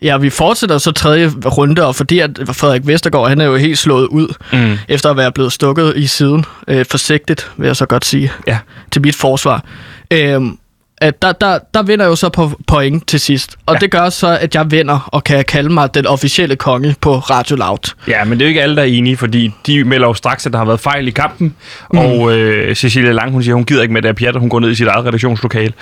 Ja, 0.02 0.16
vi 0.16 0.30
fortsætter 0.30 0.78
så 0.78 0.92
tredje 0.92 1.32
runde, 1.46 1.86
og 1.86 1.94
fordi 1.96 2.18
at 2.18 2.30
Frederik 2.52 2.86
Vestergaard, 2.86 3.28
han 3.28 3.40
er 3.40 3.44
jo 3.44 3.56
helt 3.56 3.78
slået 3.78 4.06
ud, 4.06 4.34
Mm. 4.52 4.78
efter 4.88 5.10
at 5.10 5.16
være 5.16 5.32
blevet 5.32 5.52
stukket 5.52 5.92
i 5.96 6.06
siden. 6.06 6.44
Øh, 6.68 6.84
forsigtigt, 6.90 7.50
vil 7.56 7.66
jeg 7.66 7.76
så 7.76 7.86
godt 7.86 8.04
sige, 8.04 8.32
Ja. 8.46 8.58
til 8.92 9.02
mit 9.02 9.14
forsvar. 9.16 9.64
Øhm, 10.10 10.58
at 11.02 11.22
der, 11.22 11.32
der, 11.32 11.58
der 11.74 11.82
vinder 11.82 12.04
jeg 12.04 12.10
jo 12.10 12.16
så 12.16 12.28
på 12.28 12.50
point 12.66 13.08
til 13.08 13.20
sidst. 13.20 13.56
Og 13.66 13.74
Ja. 13.74 13.78
det 13.78 13.90
gør 13.90 14.08
så, 14.08 14.38
at 14.40 14.54
jeg 14.54 14.70
vinder 14.70 15.08
og 15.12 15.24
kan 15.24 15.44
kalde 15.44 15.72
mig 15.72 15.94
den 15.94 16.06
officielle 16.06 16.56
konge 16.56 16.94
på 17.00 17.16
Radio 17.18 17.56
Loud. 17.56 17.94
Ja, 18.08 18.24
men 18.24 18.38
det 18.38 18.44
er 18.44 18.46
jo 18.46 18.48
ikke 18.48 18.62
alle, 18.62 18.76
der 18.76 18.82
er 18.82 18.86
enige, 18.86 19.16
fordi 19.16 19.50
de 19.66 19.84
melder 19.84 20.06
jo 20.06 20.14
straks, 20.14 20.46
at 20.46 20.52
der 20.52 20.58
har 20.58 20.64
været 20.66 20.80
fejl 20.80 21.08
i 21.08 21.10
kampen. 21.10 21.54
Mm. 21.92 21.98
Og 21.98 22.32
øh, 22.38 22.74
Cecilia 22.76 23.12
Lang, 23.12 23.32
hun 23.32 23.42
siger, 23.42 23.54
hun 23.54 23.64
gider 23.64 23.82
ikke 23.82 23.94
med 23.94 24.02
det 24.02 24.08
her 24.08 24.12
pjat, 24.14 24.34
og 24.34 24.40
hun 24.40 24.50
går 24.50 24.60
ned 24.60 24.70
i 24.70 24.74
sit 24.74 24.86
eget 24.86 25.06
redaktionslokale. 25.06 25.72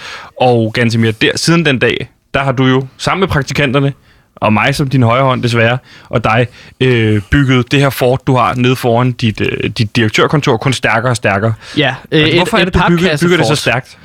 Og 0.40 0.72
Gantemir, 0.74 1.10
der, 1.10 1.30
siden 1.36 1.66
den 1.66 1.78
dag, 1.78 2.10
der 2.34 2.40
har 2.40 2.52
du 2.52 2.66
jo 2.66 2.86
sammen 2.98 3.20
med 3.20 3.28
praktikanterne, 3.28 3.92
og 4.36 4.52
mig 4.52 4.74
som 4.74 4.88
din 4.88 5.02
højre 5.02 5.24
hånd 5.24 5.42
desværre, 5.42 5.78
og 6.08 6.24
dig, 6.24 6.46
øh, 6.80 7.22
bygget 7.30 7.72
det 7.72 7.80
her 7.80 7.90
fort, 7.90 8.20
du 8.26 8.36
har 8.36 8.54
nede 8.54 8.76
foran 8.76 9.12
dit, 9.12 9.40
øh, 9.40 9.70
dit 9.70 9.96
direktørkontor, 9.96 10.56
kun 10.56 10.72
stærkere 10.72 11.12
og 11.12 11.16
stærkere. 11.16 11.52
Ja, 11.76 11.94
Øh, 12.12 12.34
Hvorfor 12.36 12.58
er 12.58 12.64
det, 12.64 12.74
du 12.74 12.80
bygger, 12.88 13.18
bygger 13.22 13.36
det 13.36 13.46
så 13.46 13.54
stærkt? 13.54 13.98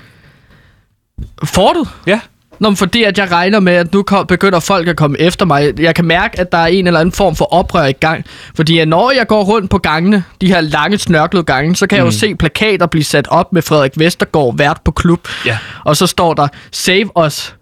Fortet? 1.44 1.88
Ja. 2.08 2.20
Nå, 2.60 2.70
men 2.70 2.78
fordi 2.78 3.04
at 3.04 3.18
jeg 3.18 3.32
regner 3.32 3.60
med, 3.60 3.74
at 3.74 3.94
nu 3.94 4.04
kom, 4.04 4.28
begynder 4.28 4.60
folk 4.60 4.88
at 4.88 4.96
komme 4.96 5.20
efter 5.20 5.46
mig. 5.46 5.74
Jeg 5.80 5.96
kan 5.96 6.06
mærke, 6.06 6.40
at 6.40 6.52
der 6.52 6.58
er 6.58 6.66
en 6.66 6.88
eller 6.88 7.00
anden 7.00 7.12
form 7.12 7.36
for 7.36 7.54
oprør 7.54 7.86
i 7.86 7.92
gang. 7.92 8.26
Fordi 8.56 8.80
at 8.80 8.88
når 8.88 9.12
jeg 9.12 9.28
går 9.28 9.44
rundt 9.44 9.70
på 9.70 9.78
gangene, 9.78 10.24
de 10.42 10.48
her 10.48 10.62
lange, 10.62 10.98
snørklede 10.98 11.44
gange, 11.44 11.76
så 11.76 11.88
kan 11.88 11.96
mm. 11.96 12.00
jeg 12.00 12.06
jo 12.06 12.18
se 12.18 12.36
plakater 12.36 12.86
blive 12.86 13.04
sat 13.04 13.28
op 13.28 13.54
med 13.54 13.62
Frederik 13.62 13.92
Vestergaard, 13.96 14.58
vært 14.58 14.82
på 14.86 14.92
klub. 14.92 15.28
Ja. 15.46 15.58
Og 15.84 15.98
så 15.98 16.08
står 16.08 16.34
der, 16.34 16.48
save 16.72 17.10
os. 17.16 17.56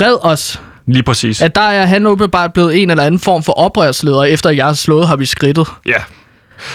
Red 0.00 0.16
os. 0.20 0.60
Lige 0.86 1.02
præcis. 1.02 1.42
At 1.42 1.54
der 1.54 1.60
er 1.60 1.86
han 1.86 2.06
åbenbart 2.06 2.52
blevet 2.52 2.82
en 2.82 2.90
eller 2.90 3.04
anden 3.04 3.20
form 3.20 3.42
for 3.42 3.52
oprørsleder, 3.52 4.24
efter 4.24 4.50
jeg 4.50 4.66
har 4.66 4.72
slået 4.72 5.08
ham 5.08 5.20
i 5.20 5.26
skridtet. 5.26 5.68
Ja. 5.86 6.02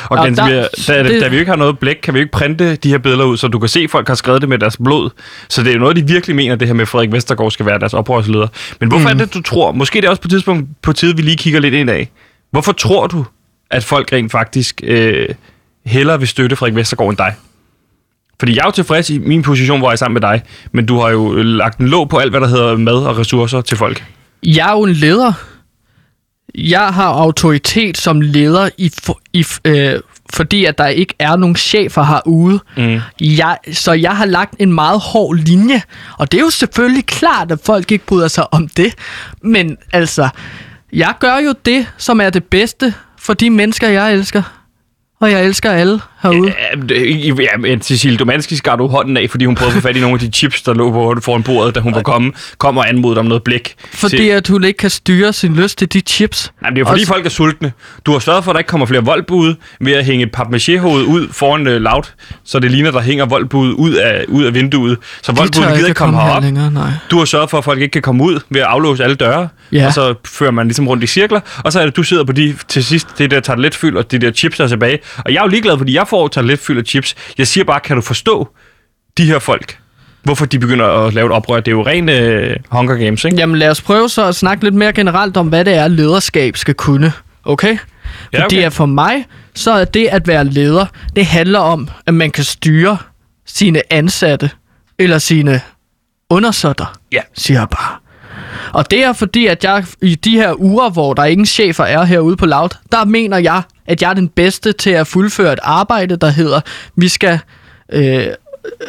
Og, 0.03 0.17
Og 0.17 0.25
Gantemir, 0.25 0.53
der- 0.53 0.67
da, 0.87 1.03
det- 1.03 1.21
da 1.21 1.27
vi 1.27 1.37
ikke 1.37 1.49
har 1.49 1.57
noget 1.57 1.79
blæk, 1.79 1.95
kan 2.03 2.13
vi 2.13 2.19
ikke 2.19 2.31
printe 2.31 2.75
de 2.75 2.89
her 2.89 2.97
billeder 2.97 3.23
ud, 3.25 3.37
så 3.37 3.47
du 3.47 3.59
kan 3.59 3.69
se, 3.69 3.79
at 3.79 3.89
folk 3.91 4.07
har 4.07 4.15
skrevet 4.15 4.41
det 4.41 4.49
med 4.49 4.57
deres 4.59 4.77
blod. 4.83 5.09
Så 5.49 5.61
det 5.63 5.69
er 5.69 5.73
jo 5.73 5.79
noget, 5.79 5.95
de 5.95 6.07
virkelig 6.07 6.35
mener, 6.35 6.55
det 6.55 6.67
her 6.67 6.75
med, 6.75 6.81
at 6.81 6.87
Frederik 6.87 7.11
Vestergaard 7.11 7.51
skal 7.51 7.65
være 7.65 7.79
deres 7.79 7.93
oprørsleder. 7.93 8.47
Men 8.79 8.89
hvorfor 8.89 9.09
mm. 9.13 9.19
er 9.19 9.25
det, 9.25 9.33
du 9.33 9.41
tror? 9.41 9.71
Måske 9.71 10.01
det 10.01 10.05
er 10.05 10.09
også 10.09 10.21
på 10.21 10.25
et 10.27 10.31
tidspunkt 10.31 10.67
på 10.81 10.93
tide, 10.93 11.15
vi 11.15 11.21
lige 11.21 11.37
kigger 11.37 11.59
lidt 11.59 11.73
ind 11.73 11.89
af. 11.89 12.09
Hvorfor 12.51 12.71
tror 12.71 13.07
du, 13.07 13.25
at 13.71 13.83
folk 13.83 14.13
rent 14.13 14.31
faktisk 14.31 14.81
øh, 14.83 15.27
hellere 15.85 16.19
vil 16.19 16.27
støtte 16.27 16.55
Frederik 16.55 16.75
Vestergaard 16.75 17.09
end 17.09 17.17
dig? 17.17 17.35
Fordi 18.39 18.55
jeg 18.55 18.61
er 18.61 18.65
jo 18.65 18.71
tilfreds 18.71 19.09
i 19.09 19.17
min 19.17 19.41
position, 19.41 19.79
hvor 19.79 19.89
jeg 19.89 19.93
er 19.93 19.97
sammen 19.97 20.13
med 20.13 20.21
dig, 20.21 20.41
men 20.71 20.85
du 20.85 20.99
har 20.99 21.09
jo 21.09 21.33
lagt 21.35 21.79
en 21.79 21.87
låg 21.87 22.09
på 22.09 22.17
alt, 22.17 22.31
hvad 22.31 22.41
der 22.41 22.47
hedder 22.47 22.77
mad 22.77 22.93
og 22.95 23.17
ressourcer 23.17 23.61
til 23.61 23.77
folk. 23.77 24.03
Jeg 24.43 24.67
er 24.67 24.71
jo 24.71 24.83
en 24.83 24.93
leder. 24.93 25.33
Jeg 26.55 26.87
har 26.87 27.07
autoritet 27.07 27.97
som 27.97 28.21
leder, 28.21 28.69
i, 28.77 28.91
for, 29.03 29.21
i, 29.33 29.45
øh, 29.65 29.99
fordi 30.33 30.65
at 30.65 30.77
der 30.77 30.87
ikke 30.87 31.13
er 31.19 31.35
nogen 31.35 31.55
chefer 31.55 32.03
herude. 32.03 32.59
Mm. 32.77 32.99
Jeg, 33.21 33.57
så 33.71 33.91
jeg 33.91 34.17
har 34.17 34.25
lagt 34.25 34.55
en 34.59 34.73
meget 34.73 34.99
hård 34.99 35.35
linje. 35.35 35.81
Og 36.17 36.31
det 36.31 36.37
er 36.37 36.41
jo 36.41 36.49
selvfølgelig 36.49 37.05
klart, 37.05 37.51
at 37.51 37.59
folk 37.65 37.91
ikke 37.91 38.05
bryder 38.05 38.27
sig 38.27 38.53
om 38.53 38.67
det. 38.67 38.95
Men 39.41 39.77
altså, 39.93 40.29
jeg 40.93 41.13
gør 41.19 41.37
jo 41.37 41.53
det, 41.65 41.87
som 41.97 42.21
er 42.21 42.29
det 42.29 42.43
bedste 42.43 42.93
for 43.17 43.33
de 43.33 43.49
mennesker, 43.49 43.87
jeg 43.87 44.13
elsker. 44.13 44.43
Og 45.19 45.31
jeg 45.31 45.45
elsker 45.45 45.71
alle 45.71 45.99
herude. 46.23 46.53
Ja, 46.89 47.33
ja, 47.43 47.57
men 47.59 47.81
Cecilie 47.81 48.17
Domanski 48.17 48.55
skar 48.55 48.75
du 48.75 48.87
hånden 48.87 49.17
af, 49.17 49.29
fordi 49.29 49.45
hun 49.45 49.55
prøvede 49.55 49.75
at 49.77 49.81
få 49.81 49.87
fat 49.87 49.97
i 49.97 49.99
nogle 49.99 50.13
af 50.13 50.19
de 50.19 50.27
chips, 50.31 50.61
der 50.61 50.73
lå 50.73 50.91
på 50.91 51.21
foran 51.21 51.43
bordet, 51.43 51.75
da 51.75 51.79
hun 51.79 51.95
var 51.95 52.01
kommet, 52.01 52.53
kom 52.57 52.77
og 52.77 52.89
anmodede 52.89 53.19
om 53.19 53.25
noget 53.25 53.43
blik. 53.43 53.75
Fordi 53.93 54.17
til, 54.17 54.23
at 54.23 54.47
hun 54.47 54.63
ikke 54.63 54.77
kan 54.77 54.89
styre 54.89 55.33
sin 55.33 55.53
lyst 55.55 55.77
til 55.77 55.93
de 55.93 55.99
chips. 55.99 56.51
Jamen, 56.61 56.75
det 56.75 56.77
er 56.77 56.85
jo 56.85 56.85
fordi, 56.89 57.01
Også- 57.01 57.13
folk 57.13 57.25
er 57.25 57.29
sultne. 57.29 57.71
Du 58.05 58.11
har 58.11 58.19
sørget 58.19 58.43
for, 58.43 58.51
at 58.51 58.55
der 58.55 58.59
ikke 58.59 58.67
kommer 58.69 58.85
flere 58.85 59.03
voldbud 59.05 59.55
ved 59.81 59.93
at 59.93 60.05
hænge 60.05 60.25
et 60.25 60.31
papmaché-hoved 60.37 61.03
ud 61.05 61.27
foran 61.31 61.67
uh, 61.67 61.73
Loud, 61.73 62.03
så 62.43 62.59
det 62.59 62.71
ligner, 62.71 62.91
der 62.91 63.01
hænger 63.01 63.25
voldbud 63.25 63.73
ud 63.77 63.93
af, 63.93 64.25
ud 64.27 64.43
af 64.43 64.53
vinduet. 64.53 64.97
Så 65.21 65.31
De 65.31 65.37
voldbudene 65.37 65.67
tør 65.71 65.75
gider 65.75 65.87
ikke 65.87 65.97
komme 65.97 66.13
komme 66.13 66.21
her 66.21 66.27
herop. 66.29 66.43
længere, 66.43 66.71
nej. 66.71 66.89
Du 67.11 67.17
har 67.17 67.25
sørget 67.25 67.49
for, 67.49 67.57
at 67.57 67.63
folk 67.63 67.81
ikke 67.81 67.91
kan 67.91 68.01
komme 68.01 68.23
ud 68.23 68.39
ved 68.49 68.61
at 68.61 68.67
aflåse 68.67 69.03
alle 69.03 69.15
døre, 69.15 69.47
Ja. 69.71 69.87
og 69.87 69.93
så 69.93 70.13
fører 70.27 70.51
man 70.51 70.67
ligesom 70.67 70.87
rundt 70.87 71.03
i 71.03 71.07
cirkler, 71.07 71.39
og 71.63 71.71
så 71.73 71.79
er 71.79 71.85
det, 71.85 71.95
du 71.95 72.03
sidder 72.03 72.23
på 72.23 72.31
de, 72.31 72.55
til 72.67 72.83
sidst, 72.83 73.07
det 73.17 73.31
der 73.31 73.39
tarteletfyld 73.39 73.97
og 73.97 74.11
de 74.11 74.17
der 74.19 74.31
chips 74.31 74.59
er 74.59 74.67
tilbage. 74.67 74.99
Og 75.17 75.33
jeg 75.33 75.39
er 75.39 75.43
jo 75.43 75.47
ligeglad, 75.47 75.77
fordi 75.77 75.95
jeg 75.95 76.07
får 76.13 76.27
tarteletfyld 76.27 76.77
af 76.79 76.83
chips. 76.85 77.15
Jeg 77.37 77.47
siger 77.47 77.63
bare, 77.63 77.79
kan 77.79 77.95
du 77.95 78.01
forstå 78.01 78.47
de 79.17 79.25
her 79.25 79.39
folk? 79.39 79.79
Hvorfor 80.23 80.45
de 80.45 80.59
begynder 80.59 80.85
at 80.87 81.13
lave 81.13 81.25
et 81.25 81.31
oprør? 81.31 81.59
Det 81.59 81.67
er 81.67 81.71
jo 81.75 81.85
rent 81.85 82.09
øh, 82.09 82.55
Hunger 82.69 82.95
Games, 82.95 83.25
ikke? 83.25 83.37
Jamen 83.37 83.55
lad 83.55 83.69
os 83.69 83.81
prøve 83.81 84.09
så 84.09 84.25
at 84.27 84.35
snakke 84.35 84.63
lidt 84.63 84.75
mere 84.75 84.93
generelt 84.93 85.37
om, 85.37 85.47
hvad 85.47 85.65
det 85.65 85.73
er, 85.73 85.87
lederskab 85.87 86.57
skal 86.57 86.73
kunne. 86.75 87.13
Okay? 87.45 87.77
Ja, 88.33 88.43
Fordi 88.43 88.55
okay. 88.57 88.65
at 88.65 88.73
for 88.73 88.85
mig, 88.85 89.25
så 89.55 89.71
er 89.71 89.85
det 89.85 90.07
at 90.07 90.27
være 90.27 90.45
leder, 90.45 90.85
det 91.15 91.25
handler 91.25 91.59
om, 91.59 91.89
at 92.05 92.13
man 92.13 92.31
kan 92.31 92.43
styre 92.43 92.97
sine 93.45 93.93
ansatte 93.93 94.49
eller 94.99 95.17
sine 95.17 95.61
undersåtter, 96.29 96.99
Ja. 97.11 97.21
siger 97.33 97.59
jeg 97.59 97.69
bare. 97.69 97.97
Og 98.73 98.91
det 98.91 99.03
er 99.03 99.13
fordi, 99.13 99.45
at 99.45 99.63
jeg 99.63 99.85
i 100.01 100.15
de 100.15 100.31
her 100.31 100.61
uger, 100.61 100.89
hvor 100.89 101.13
der 101.13 101.23
ingen 101.23 101.45
chefer 101.45 101.83
er 101.83 102.03
herude 102.03 102.35
på 102.35 102.45
Loud, 102.45 102.69
der 102.91 103.05
mener 103.05 103.37
jeg, 103.37 103.61
at 103.87 104.01
jeg 104.01 104.09
er 104.09 104.13
den 104.13 104.29
bedste 104.29 104.71
til 104.71 104.89
at 104.89 105.07
fuldføre 105.07 105.53
et 105.53 105.59
arbejde, 105.63 106.15
der 106.15 106.29
hedder, 106.29 106.61
vi 106.95 107.07
skal 107.07 107.39
øh, 107.91 108.25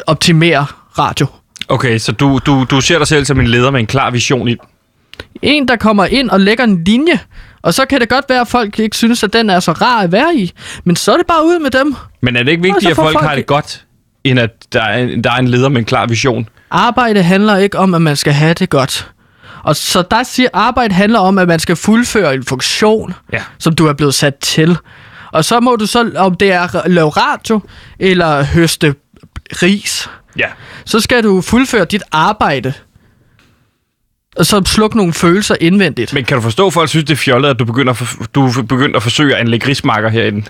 optimere 0.07 0.65
radio. 0.99 1.27
Okay, 1.67 1.97
så 1.97 2.11
du, 2.11 2.39
du, 2.45 2.65
du 2.69 2.81
ser 2.81 2.97
dig 2.97 3.07
selv 3.07 3.25
som 3.25 3.39
en 3.39 3.47
leder 3.47 3.71
med 3.71 3.79
en 3.79 3.87
klar 3.87 4.11
vision 4.11 4.47
i... 4.47 4.55
En, 5.41 5.67
der 5.67 5.75
kommer 5.75 6.05
ind 6.05 6.29
og 6.29 6.39
lægger 6.39 6.63
en 6.63 6.83
linje, 6.83 7.19
og 7.61 7.73
så 7.73 7.85
kan 7.85 7.99
det 8.01 8.09
godt 8.09 8.25
være, 8.29 8.41
at 8.41 8.47
folk 8.47 8.79
ikke 8.79 8.97
synes, 8.97 9.23
at 9.23 9.33
den 9.33 9.49
er 9.49 9.59
så 9.59 9.71
rar 9.71 10.01
at 10.01 10.11
være 10.11 10.35
i. 10.35 10.51
Men 10.83 10.95
så 10.95 11.13
er 11.13 11.17
det 11.17 11.27
bare 11.27 11.45
ud 11.45 11.59
med 11.59 11.71
dem. 11.71 11.95
Men 12.21 12.35
er 12.35 12.43
det 12.43 12.51
ikke 12.51 12.63
vigtigt, 12.63 12.89
at 12.89 12.95
folk, 12.95 13.13
folk- 13.13 13.25
har 13.25 13.35
det 13.35 13.45
godt, 13.45 13.85
end 14.23 14.39
at 14.39 14.49
der 14.73 14.81
er, 14.81 14.97
en, 14.97 15.23
der 15.23 15.31
er 15.31 15.35
en 15.35 15.47
leder 15.47 15.69
med 15.69 15.79
en 15.79 15.85
klar 15.85 16.05
vision? 16.05 16.49
Arbejde 16.71 17.23
handler 17.23 17.57
ikke 17.57 17.77
om, 17.77 17.93
at 17.93 18.01
man 18.01 18.15
skal 18.15 18.33
have 18.33 18.53
det 18.53 18.69
godt. 18.69 19.11
Og 19.65 19.75
så 19.75 20.01
der 20.11 20.23
siger, 20.23 20.49
arbejde 20.53 20.93
handler 20.93 21.19
om, 21.19 21.37
at 21.37 21.47
man 21.47 21.59
skal 21.59 21.75
fuldføre 21.75 22.33
en 22.33 22.43
funktion, 22.43 23.13
Ja. 23.33 23.41
som 23.59 23.75
du 23.75 23.87
er 23.87 23.93
blevet 23.93 24.13
sat 24.13 24.35
til. 24.35 24.77
Og 25.31 25.45
så 25.45 25.59
må 25.59 25.75
du 25.75 25.85
så, 25.85 26.11
om 26.17 26.35
det 26.35 26.51
er 26.51 26.75
at 26.75 26.91
lave 26.91 27.09
radio, 27.09 27.61
eller 27.99 28.43
høste 28.43 28.95
ris, 29.63 30.09
Ja. 30.37 30.47
så 30.85 30.99
skal 30.99 31.23
du 31.23 31.41
fuldføre 31.41 31.85
dit 31.85 32.03
arbejde. 32.11 32.73
Og 34.37 34.45
så 34.45 34.61
slukke 34.65 34.97
nogle 34.97 35.13
følelser 35.13 35.55
indvendigt. 35.61 36.13
Men 36.13 36.25
kan 36.25 36.35
du 36.35 36.41
forstå, 36.41 36.67
at 36.67 36.73
folk 36.73 36.89
synes, 36.89 37.05
det 37.05 37.13
er 37.13 37.17
fjollet, 37.17 37.49
at 37.49 37.59
du 37.59 37.65
begynder 37.65 37.91
at, 37.91 37.97
for, 37.97 38.23
du 38.35 38.45
er 38.47 38.61
begyndt 38.69 38.95
at 38.95 39.03
forsøge 39.03 39.33
at 39.35 39.41
anlægge 39.41 39.67
rismarker 39.67 40.09
herinde? 40.09 40.43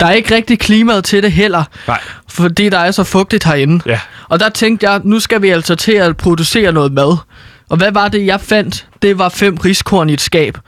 Der 0.00 0.06
er 0.06 0.12
ikke 0.12 0.34
rigtig 0.34 0.58
klimaet 0.58 1.04
til 1.04 1.22
det 1.22 1.32
heller, 1.32 1.64
Nej. 1.86 2.00
fordi 2.28 2.68
der 2.68 2.78
er 2.78 2.90
så 2.90 3.04
fugtigt 3.04 3.44
herinde. 3.44 3.82
Ja. 3.86 4.00
Og 4.28 4.40
der 4.40 4.48
tænkte 4.48 4.90
jeg, 4.90 5.00
nu 5.04 5.20
skal 5.20 5.42
vi 5.42 5.48
altså 5.48 5.74
til 5.74 5.92
at 5.92 6.16
producere 6.16 6.72
noget 6.72 6.92
mad. 6.92 7.16
Og 7.70 7.76
hvad 7.76 7.92
var 7.92 8.08
det, 8.08 8.26
jeg 8.26 8.40
fandt? 8.40 8.86
Det 9.02 9.18
var 9.18 9.28
fem 9.28 9.56
riskorn 9.56 10.10
i 10.10 10.12
et 10.12 10.20
skab. 10.20 10.58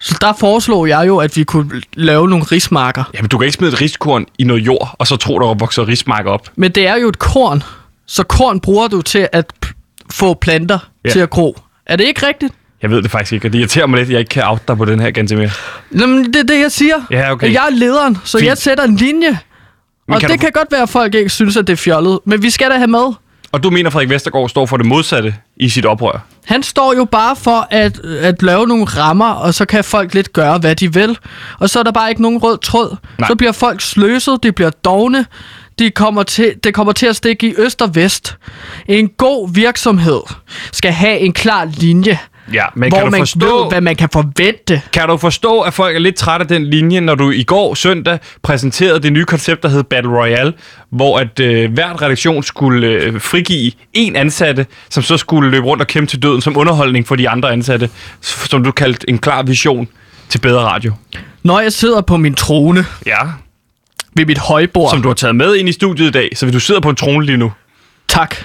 Så 0.00 0.18
der 0.20 0.32
foreslog 0.32 0.88
jeg 0.88 1.06
jo, 1.06 1.18
at 1.18 1.36
vi 1.36 1.44
kunne 1.44 1.82
lave 1.94 2.28
nogle 2.28 2.44
rismarker. 2.44 3.04
Jamen, 3.14 3.28
du 3.28 3.38
kan 3.38 3.44
ikke 3.44 3.56
smide 3.56 3.72
et 3.72 3.80
riskorn 3.80 4.26
i 4.38 4.44
noget 4.44 4.66
jord, 4.66 4.94
og 4.98 5.06
så 5.06 5.16
tro, 5.16 5.38
der 5.38 5.54
vokser 5.54 5.88
rismarker 5.88 6.30
op. 6.30 6.48
Men 6.56 6.70
det 6.70 6.86
er 6.86 6.96
jo 6.96 7.08
et 7.08 7.18
korn. 7.18 7.62
så 8.06 8.22
korn 8.22 8.60
bruger 8.60 8.88
du 8.88 9.02
til 9.02 9.28
at 9.32 9.52
få 10.10 10.34
planter 10.34 10.78
ja. 11.04 11.10
til 11.10 11.20
at 11.20 11.30
gro. 11.30 11.58
Er 11.86 11.96
det 11.96 12.04
ikke 12.04 12.26
rigtigt? 12.26 12.54
Jeg 12.84 12.90
ved 12.92 13.02
det 13.02 13.10
faktisk 13.10 13.32
ikke, 13.32 13.48
og 13.48 13.52
det 13.52 13.58
irriterer 13.58 13.86
mig 13.86 13.98
lidt, 13.98 14.08
at 14.08 14.12
jeg 14.12 14.18
ikke 14.20 14.28
kan 14.28 14.42
out 14.46 14.68
dig 14.68 14.76
på 14.76 14.84
den 14.84 15.00
her, 15.00 15.10
Gantemir. 15.10 15.48
Jamen, 15.98 16.24
det 16.24 16.36
er 16.36 16.42
det, 16.42 16.60
jeg 16.60 16.72
siger. 16.72 16.94
Ja, 17.10 17.32
okay. 17.32 17.52
Jeg 17.52 17.62
er 17.70 17.70
lederen, 17.70 18.18
så 18.24 18.38
Fint. 18.38 18.48
jeg 18.48 18.58
sætter 18.58 18.84
en 18.84 18.96
linje. 18.96 19.38
Men 20.08 20.14
og 20.14 20.20
kan 20.20 20.30
det 20.30 20.38
du- 20.38 20.40
kan 20.40 20.50
godt 20.54 20.72
være, 20.72 20.82
at 20.82 20.88
folk 20.88 21.14
ikke 21.14 21.30
synes, 21.30 21.56
at 21.56 21.66
det 21.66 21.72
er 21.72 21.76
fjollet. 21.76 22.18
Men 22.24 22.42
vi 22.42 22.50
skal 22.50 22.70
da 22.70 22.76
have 22.76 22.86
med. 22.86 23.12
Og 23.52 23.62
du 23.62 23.70
mener, 23.70 23.90
Frederik 23.90 24.10
Vestergaard 24.10 24.48
står 24.48 24.66
for 24.66 24.76
det 24.76 24.86
modsatte 24.86 25.34
i 25.56 25.68
sit 25.68 25.86
oprør? 25.86 26.26
Han 26.44 26.62
står 26.62 26.94
jo 26.96 27.04
bare 27.04 27.36
for 27.36 27.68
at, 27.70 27.98
at 28.04 28.42
lave 28.42 28.66
nogle 28.66 28.84
rammer, 28.84 29.30
og 29.30 29.54
så 29.54 29.64
kan 29.64 29.84
folk 29.84 30.14
lidt 30.14 30.32
gøre, 30.32 30.58
hvad 30.58 30.74
de 30.76 30.94
vil. 30.94 31.18
Og 31.58 31.70
så 31.70 31.78
er 31.78 31.82
der 31.82 31.92
bare 31.92 32.08
ikke 32.10 32.22
nogen 32.22 32.38
rød 32.38 32.58
tråd. 32.58 32.90
Nej. 32.90 32.98
Nej. 33.18 33.28
Så 33.28 33.34
bliver 33.34 33.52
folk 33.52 33.80
sløset, 33.80 34.42
de 34.42 34.52
bliver 34.52 34.70
dogne, 34.70 35.26
de 35.78 35.90
kommer 35.90 36.22
til, 36.22 36.54
det 36.64 36.74
kommer 36.74 36.92
til 36.92 37.06
at 37.06 37.16
stikke 37.16 37.46
i 37.48 37.54
øst 37.58 37.82
og 37.82 37.94
vest. 37.94 38.36
En 38.88 39.08
god 39.08 39.54
virksomhed 39.54 40.20
skal 40.72 40.92
have 40.92 41.18
en 41.18 41.32
klar 41.32 41.64
linje, 41.64 42.18
Ja, 42.52 42.64
men 42.74 42.88
hvor 42.88 42.98
kan 42.98 43.04
du 43.04 43.10
man 43.10 43.20
forstå... 43.20 43.62
ved, 43.62 43.70
hvad 43.70 43.80
man 43.80 43.96
kan 43.96 44.08
forvente. 44.12 44.82
Kan 44.92 45.08
du 45.08 45.16
forstå, 45.16 45.60
at 45.60 45.74
folk 45.74 45.96
er 45.96 46.00
lidt 46.00 46.16
trætte 46.16 46.44
af 46.44 46.48
den 46.48 46.64
linje, 46.66 47.00
når 47.00 47.14
du 47.14 47.30
i 47.30 47.42
går 47.42 47.74
søndag 47.74 48.18
præsenterede 48.42 49.00
det 49.00 49.12
nye 49.12 49.24
koncept, 49.24 49.62
der 49.62 49.68
hed 49.68 49.82
Battle 49.84 50.10
Royale, 50.10 50.52
hvor 50.90 51.18
at 51.18 51.40
øh, 51.40 51.72
hvert 51.72 52.02
redaktion 52.02 52.42
skulle 52.42 52.86
øh, 52.86 53.20
frigive 53.20 53.72
en 53.92 54.16
ansatte, 54.16 54.66
som 54.90 55.02
så 55.02 55.16
skulle 55.16 55.50
løbe 55.50 55.66
rundt 55.66 55.80
og 55.80 55.86
kæmpe 55.86 56.10
til 56.10 56.22
døden 56.22 56.40
som 56.40 56.56
underholdning 56.56 57.06
for 57.06 57.16
de 57.16 57.28
andre 57.28 57.52
ansatte, 57.52 57.90
som 58.20 58.64
du 58.64 58.70
kaldte 58.72 59.10
en 59.10 59.18
klar 59.18 59.42
vision 59.42 59.88
til 60.28 60.38
bedre 60.38 60.60
radio. 60.62 60.92
Når 61.42 61.60
jeg 61.60 61.72
sidder 61.72 62.00
på 62.00 62.16
min 62.16 62.34
trone 62.34 62.86
Ja, 63.06 63.18
ved 64.16 64.26
mit 64.26 64.38
højbord, 64.38 64.90
som 64.90 65.02
du 65.02 65.08
har 65.08 65.14
taget 65.14 65.36
med 65.36 65.56
ind 65.56 65.68
i 65.68 65.72
studiet 65.72 66.08
i 66.08 66.10
dag, 66.10 66.28
så 66.34 66.46
hvis 66.46 66.52
du 66.52 66.60
sidder 66.60 66.80
på 66.80 66.90
en 66.90 66.96
trone 66.96 67.26
lige 67.26 67.36
nu. 67.38 67.52
tak, 68.08 68.36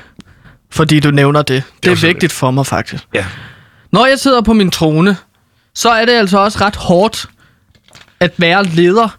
fordi 0.72 1.00
du 1.00 1.12
nævner 1.12 1.42
det. 1.42 1.64
Det 1.84 1.90
var 1.90 1.98
er 1.98 2.02
vigtigt 2.02 2.32
for 2.32 2.52
mig 2.52 2.66
faktisk. 2.66 3.04
Ja. 3.14 3.26
Når 3.92 4.06
jeg 4.06 4.20
sidder 4.20 4.42
på 4.42 4.54
min 4.54 4.72
trone, 4.72 5.18
så 5.76 5.90
er 5.90 6.06
det 6.06 6.14
altså 6.14 6.38
også 6.40 6.58
ret 6.62 6.76
hårdt 6.76 7.26
at 8.20 8.32
være 8.38 8.64
leder 8.64 9.18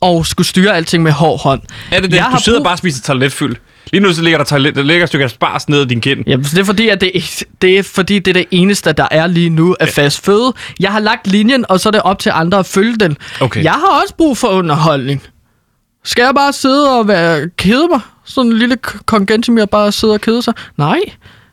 og 0.00 0.26
skulle 0.26 0.46
styre 0.46 0.76
alting 0.76 1.02
med 1.02 1.12
hård 1.12 1.40
hånd. 1.42 1.60
Er 1.92 2.00
det 2.00 2.10
det? 2.10 2.16
Jeg 2.16 2.24
Du 2.26 2.30
har 2.30 2.38
sidder 2.38 2.58
brug- 2.58 2.64
bare 2.64 2.74
og 2.74 2.78
spiser 2.78 3.02
toiletfyld. 3.02 3.56
Lige 3.92 4.02
nu 4.02 4.12
så 4.12 4.22
ligger 4.22 4.38
der, 4.38 4.44
toilet, 4.44 4.74
der 4.74 4.82
ligger 4.82 5.02
et 5.04 5.08
stykke 5.08 5.28
spars 5.28 5.68
ned 5.68 5.82
i 5.82 5.84
din 5.84 6.00
kind. 6.00 6.24
Jamen, 6.26 6.44
det 6.44 6.58
er 6.58 6.64
fordi, 6.64 6.88
at 6.88 7.00
det, 7.00 7.42
det 7.62 7.78
er 7.78 7.82
fordi, 7.82 8.18
det 8.18 8.28
er 8.28 8.32
det 8.32 8.46
eneste, 8.50 8.92
der 8.92 9.08
er 9.10 9.26
lige 9.26 9.50
nu 9.50 9.76
af 9.80 9.88
fast 9.88 10.24
føde. 10.24 10.52
Jeg 10.80 10.92
har 10.92 11.00
lagt 11.00 11.26
linjen, 11.26 11.64
og 11.68 11.80
så 11.80 11.88
er 11.88 11.90
det 11.90 12.02
op 12.02 12.18
til 12.18 12.32
andre 12.34 12.58
at 12.58 12.66
følge 12.66 12.96
den. 12.96 13.16
Okay. 13.40 13.64
Jeg 13.64 13.72
har 13.72 14.00
også 14.02 14.14
brug 14.14 14.38
for 14.38 14.48
underholdning. 14.48 15.22
Skal 16.04 16.22
jeg 16.22 16.34
bare 16.34 16.52
sidde 16.52 16.98
og 16.98 17.08
være, 17.08 17.48
kede 17.58 17.88
mig? 17.90 18.00
Sådan 18.24 18.52
en 18.52 18.58
lille 18.58 18.76
kongentimir 19.06 19.64
bare 19.64 19.92
sidde 19.92 20.12
og 20.14 20.20
kede 20.20 20.42
sig? 20.42 20.54
Nej. 20.76 20.98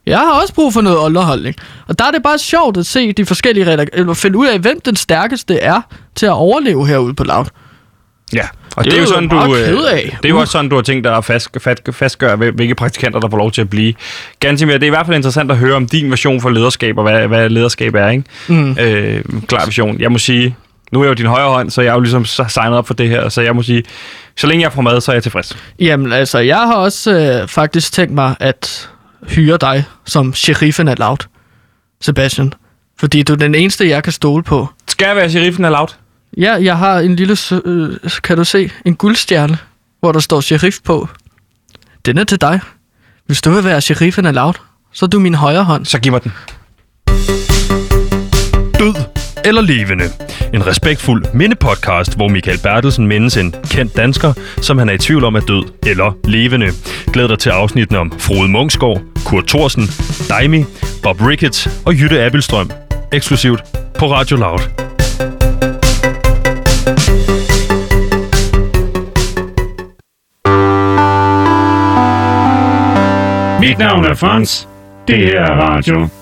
Jeg 0.08 0.18
har 0.20 0.42
også 0.42 0.54
brug 0.54 0.74
for 0.74 0.82
noget 0.82 0.98
underholdning. 0.98 1.56
Og 1.88 2.00
der 2.00 2.06
er 2.06 2.12
det 2.12 2.24
bare 2.24 2.38
sjovt 2.38 2.78
at 2.78 2.86
se 2.86 3.14
de 3.14 3.26
forskellige 3.26 3.74
redak- 3.74 3.88
eller 3.94 4.14
finde 4.14 4.38
ud 4.38 4.48
af, 4.48 4.60
hvem 4.60 4.80
den 4.86 4.96
stærkeste 4.96 5.60
er 5.60 5.82
til 6.16 6.26
at 6.26 6.32
overleve 6.32 6.88
herude 6.88 7.14
på 7.14 7.24
Loud. 7.24 7.46
Ja, 8.34 8.48
og 8.76 8.84
det, 8.84 8.92
Det 8.92 8.98
er 8.98 9.02
jo 9.02 9.08
sådan, 9.08 9.30
du, 9.30 9.36
øh, 9.56 9.68
det 10.22 10.26
er 10.26 10.30
jo 10.30 10.40
også 10.40 10.52
sådan, 10.52 10.70
du 10.70 10.76
har 10.76 10.82
tænkt 10.84 11.04
dig 11.04 11.16
at 11.18 11.26
fast, 11.26 11.50
fast, 11.62 11.82
fastgøre, 11.92 12.36
hvil- 12.36 12.52
hvilke 12.52 12.76
praktikanter, 12.76 13.20
der 13.20 13.30
får 13.30 13.38
lov 13.38 13.52
til 13.52 13.62
at 13.62 13.70
blive. 13.70 13.94
Gansimir, 14.40 14.74
det 14.74 14.84
er 14.84 14.88
i 14.88 14.90
hvert 14.90 15.06
fald 15.06 15.16
interessant 15.18 15.52
at 15.52 15.58
høre 15.58 15.76
om 15.76 15.88
din 15.88 16.10
version 16.10 16.42
for 16.42 16.50
lederskab, 16.50 16.98
og 16.98 17.04
hvad, 17.04 17.28
hvad 17.28 17.50
lederskab 17.50 17.96
er, 17.96 18.10
ikke? 18.10 18.24
Mm. 18.48 18.78
Øh, 18.80 19.24
klar 19.48 19.66
vision. 19.66 20.00
Jeg 20.00 20.12
må 20.12 20.18
sige, 20.18 20.56
nu 20.92 21.00
er 21.00 21.04
jeg 21.04 21.10
jo 21.10 21.14
din 21.14 21.26
højre 21.26 21.50
hånd, 21.50 21.70
så 21.70 21.82
jeg 21.82 21.90
er 21.90 21.94
jo 21.94 22.00
ligesom 22.00 22.26
signet 22.26 22.78
op 22.78 22.88
for 22.88 22.94
det 22.94 23.10
her, 23.10 23.30
så 23.30 23.42
jeg 23.42 23.56
må 23.56 23.62
sige, 23.64 23.84
så 24.38 24.48
længe 24.48 24.64
jeg 24.64 24.74
får 24.74 24.82
mad, 24.82 25.02
så 25.02 25.12
er 25.12 25.16
jeg 25.16 25.24
tilfreds. 25.24 25.58
Jamen, 25.80 26.14
altså, 26.14 26.40
jeg 26.40 26.58
har 26.58 26.74
også 26.76 27.12
øh, 27.42 27.48
faktisk 27.48 27.92
tænkt 27.94 28.14
mig 28.14 28.36
at 28.40 28.90
hyre 29.28 29.58
dig 29.58 29.84
som 30.06 30.34
sheriffen 30.34 30.88
af 30.88 31.00
Loud, 31.00 31.18
Sebastian. 32.02 32.54
Fordi 33.00 33.24
du 33.24 33.34
er 33.34 33.38
den 33.38 33.56
eneste, 33.56 33.90
jeg 33.90 34.04
kan 34.04 34.14
stole 34.14 34.44
på. 34.44 34.68
Skal 34.88 35.06
jeg 35.06 35.16
være 35.16 35.30
sheriffen 35.30 35.66
af 35.66 35.72
laut? 35.72 36.00
Ja, 36.38 36.54
jeg 36.54 36.78
har 36.78 37.00
en 37.00 37.16
lille, 37.16 37.38
øh, 37.66 37.90
kan 38.24 38.38
du 38.38 38.44
se, 38.44 38.72
en 38.86 38.96
guldstjerne, 38.96 39.58
hvor 40.00 40.12
der 40.12 40.20
står 40.20 40.42
sheriff 40.42 40.78
på. 40.84 41.08
Den 42.06 42.18
er 42.18 42.24
til 42.24 42.42
dig. 42.42 42.60
Hvis 43.26 43.42
du 43.42 43.52
vil 43.52 43.64
være 43.64 43.82
sheriffen 43.82 44.26
af 44.26 44.34
Loud, 44.34 44.54
så 44.92 45.06
er 45.06 45.10
du 45.10 45.20
min 45.20 45.36
højre 45.36 45.64
hånd. 45.64 45.86
Så 45.86 46.00
giv 46.00 46.12
mig 46.12 46.24
den. 46.24 46.34
Død 48.80 49.27
eller 49.46 49.62
levende. 49.62 50.06
En 50.54 50.68
respektfuld 50.68 51.26
mindepodcast, 51.34 52.16
hvor 52.16 52.28
Michael 52.28 52.60
Bertelsen 52.64 53.08
mindes 53.08 53.38
en 53.38 53.56
kendt 53.72 53.98
dansker, 53.98 54.34
som 54.62 54.78
han 54.78 54.90
er 54.90 54.94
i 54.94 54.98
tvivl 54.98 55.24
om 55.24 55.36
er 55.36 55.40
død 55.40 55.64
eller 55.88 56.18
levende. 56.24 56.68
Glæd 57.14 57.28
dig 57.28 57.40
til 57.40 57.50
afsnittene 57.50 58.00
om 58.00 58.12
Frode 58.20 58.50
Mungsgaard, 58.50 59.02
Kurt 59.26 59.48
Thorsen, 59.48 59.90
Daimi, 60.30 60.64
Bob 61.04 61.22
Ricketts 61.22 61.70
og 61.86 61.94
Jytte 61.94 62.22
Abelstrøm. 62.22 62.72
Eksklusivt 63.14 63.64
på 64.00 64.06
Radio 64.12 64.38
Loud. 64.38 64.88
Mit 73.60 73.78
navn 73.78 74.06
er 74.06 74.16
Frans. 74.16 74.68
Det 75.08 75.18
her 75.18 75.42
er 75.42 75.56
radio. 75.56 76.17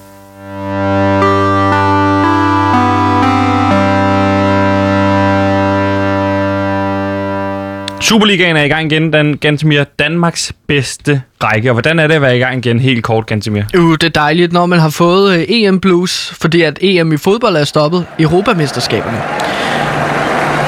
Superligaen 8.05 8.57
er 8.57 8.63
i 8.63 8.67
gang 8.67 8.91
igen, 8.91 9.13
den 9.13 9.37
Gantemir 9.37 9.83
Danmarks 9.83 10.53
bedste 10.67 11.21
række. 11.43 11.69
Og 11.69 11.73
hvordan 11.73 11.99
er 11.99 12.07
det 12.07 12.15
at 12.15 12.21
være 12.21 12.37
i 12.37 12.39
gang 12.39 12.65
igen, 12.65 12.79
helt 12.79 13.03
kort, 13.03 13.25
Gantemir? 13.25 13.63
Uh, 13.77 13.91
det 13.91 14.03
er 14.03 14.09
dejligt, 14.09 14.53
når 14.53 14.65
man 14.65 14.79
har 14.79 14.89
fået 14.89 15.39
øh, 15.39 15.45
EM 15.47 15.79
Blues, 15.79 16.33
fordi 16.41 16.61
at 16.61 16.79
EM 16.81 17.11
i 17.11 17.17
fodbold 17.17 17.55
er 17.55 17.63
stoppet. 17.63 18.05
Europamesterskaberne. 18.19 19.17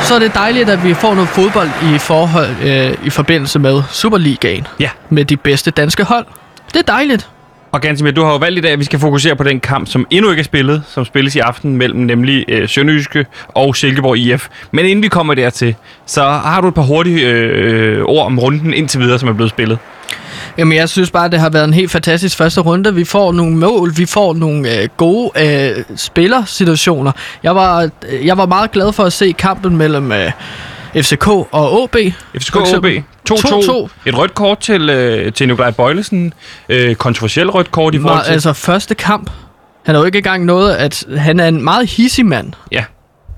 Så 0.03 0.15
er 0.15 0.19
det 0.19 0.33
dejligt, 0.33 0.69
at 0.69 0.83
vi 0.83 0.93
får 0.93 1.13
noget 1.13 1.29
fodbold 1.29 1.69
i 1.95 1.97
forhold 1.97 2.49
øh, 2.63 2.93
i 3.05 3.09
forbindelse 3.09 3.59
med 3.59 3.81
Superligaen. 3.91 4.67
Ja. 4.79 4.89
Med 5.09 5.25
de 5.25 5.37
bedste 5.37 5.71
danske 5.71 6.03
hold. 6.03 6.25
Det 6.73 6.79
er 6.79 6.93
dejligt. 6.93 7.29
Og 7.77 7.81
Gansimir, 7.81 8.11
du 8.11 8.23
har 8.23 8.31
jo 8.31 8.37
valgt 8.37 8.57
i 8.57 8.61
dag, 8.61 8.71
at 8.71 8.79
vi 8.79 8.83
skal 8.83 8.99
fokusere 8.99 9.35
på 9.35 9.43
den 9.43 9.59
kamp, 9.59 9.87
som 9.87 10.07
endnu 10.09 10.31
ikke 10.31 10.39
er 10.39 10.43
spillet, 10.43 10.83
som 10.87 11.05
spilles 11.05 11.35
i 11.35 11.39
aften 11.39 11.77
mellem 11.77 11.99
nemlig 11.99 12.45
øh, 12.47 12.69
Sønderjyske 12.69 13.25
og 13.47 13.75
Silkeborg 13.75 14.17
IF. 14.17 14.47
Men 14.71 14.85
inden 14.85 15.03
vi 15.03 15.07
kommer 15.07 15.33
dertil, 15.33 15.75
så 16.05 16.23
har 16.23 16.61
du 16.61 16.67
et 16.67 16.73
par 16.73 16.81
hurtige 16.81 17.27
øh, 17.27 18.03
ord 18.05 18.25
om 18.25 18.39
runden 18.39 18.73
indtil 18.73 18.99
videre, 18.99 19.19
som 19.19 19.29
er 19.29 19.33
blevet 19.33 19.49
spillet. 19.49 19.77
Jamen, 20.57 20.77
jeg 20.77 20.89
synes 20.89 21.11
bare, 21.11 21.29
det 21.29 21.39
har 21.39 21.49
været 21.49 21.65
en 21.65 21.73
helt 21.73 21.91
fantastisk 21.91 22.37
første 22.37 22.61
runde. 22.61 22.95
Vi 22.95 23.03
får 23.03 23.31
nogle 23.31 23.55
mål, 23.55 23.97
vi 23.97 24.05
får 24.05 24.33
nogle 24.33 24.81
øh, 24.81 24.89
gode 24.97 25.31
øh, 25.35 25.83
spillersituationer. 25.95 27.11
Jeg 27.43 27.55
var, 27.55 27.89
øh, 28.09 28.25
jeg 28.25 28.37
var 28.37 28.45
meget 28.45 28.71
glad 28.71 28.93
for 28.93 29.03
at 29.03 29.13
se 29.13 29.31
kampen 29.31 29.77
mellem 29.77 30.11
øh, 30.11 30.31
FCK 31.03 31.27
og 31.27 31.83
AB. 31.83 31.95
FCK 32.41 32.53
For 32.53 32.59
OB 32.59 32.65
eksempel. 32.65 33.03
2-2. 33.31 33.33
2-2. 33.33 33.89
Et 34.05 34.17
rødt 34.17 34.33
kort 34.33 34.59
til, 34.59 34.89
øh, 34.89 35.33
til 35.33 35.47
Nikolaj 35.47 35.71
Bøjlesen. 35.71 36.33
Øh, 36.69 36.95
kontroversiel 36.95 37.49
rødt 37.49 37.71
kort 37.71 37.95
i 37.95 37.99
forhold 37.99 38.25
til... 38.25 38.31
altså, 38.31 38.53
første 38.53 38.95
kamp. 38.95 39.29
Han 39.85 39.95
har 39.95 40.01
jo 40.01 40.05
ikke 40.05 40.17
engang 40.17 40.45
noget, 40.45 40.75
at 40.75 41.03
han 41.17 41.39
er 41.39 41.47
en 41.47 41.63
meget 41.63 41.89
hissig 41.89 42.25
mand. 42.25 42.53
Ja. 42.71 42.83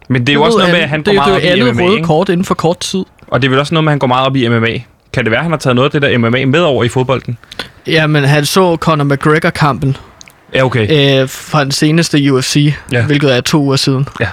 Men 0.10 0.22
det 0.22 0.30
er 0.30 0.34
jo 0.34 0.44
også 0.44 0.58
noget 0.58 0.74
med, 0.74 0.80
at 0.80 0.90
han 0.90 1.04
går 1.04 1.12
det, 1.12 1.16
meget 1.16 1.28
det 1.28 1.36
op 1.36 1.52
er 1.52 1.56
i 1.56 1.60
jo 1.60 1.66
andet 1.66 1.76
MMA, 1.76 1.84
røde 1.90 2.04
kort 2.04 2.30
inden 2.30 2.46
for 2.46 2.56
kort 2.56 2.80
tid. 2.80 3.04
Og 3.28 3.42
det 3.42 3.48
er 3.48 3.50
vel 3.50 3.60
også 3.60 3.74
noget 3.74 3.84
med, 3.84 3.90
at 3.92 3.94
han 3.94 4.00
går 4.00 4.08
meget 4.08 4.26
op 4.28 4.36
i 4.36 4.48
MMA. 4.48 4.82
Kan 5.14 5.24
det 5.24 5.32
være, 5.32 5.40
at 5.40 5.44
han 5.44 5.52
har 5.52 5.58
taget 5.58 5.76
noget 5.76 5.96
af 5.96 6.02
det 6.02 6.12
der 6.12 6.18
MMA 6.18 6.46
med 6.46 6.60
over 6.60 6.84
i 6.84 6.90
fodbolden? 6.90 7.38
Jamen, 7.88 8.24
han 8.24 8.46
så 8.46 8.76
Conor 8.76 9.04
McGregor-kampen 9.04 9.98
Ja, 10.54 10.64
okay. 10.66 11.22
øh, 11.22 11.30
fra 11.30 11.64
den 11.64 11.72
seneste 11.72 12.32
UFC, 12.34 12.74
Ja. 12.92 12.98
ja. 12.98 13.06
hvilket 13.06 13.36
er 13.36 13.42
to 13.42 13.62
uger 13.62 13.76
siden. 13.76 14.08
Ja. 14.20 14.28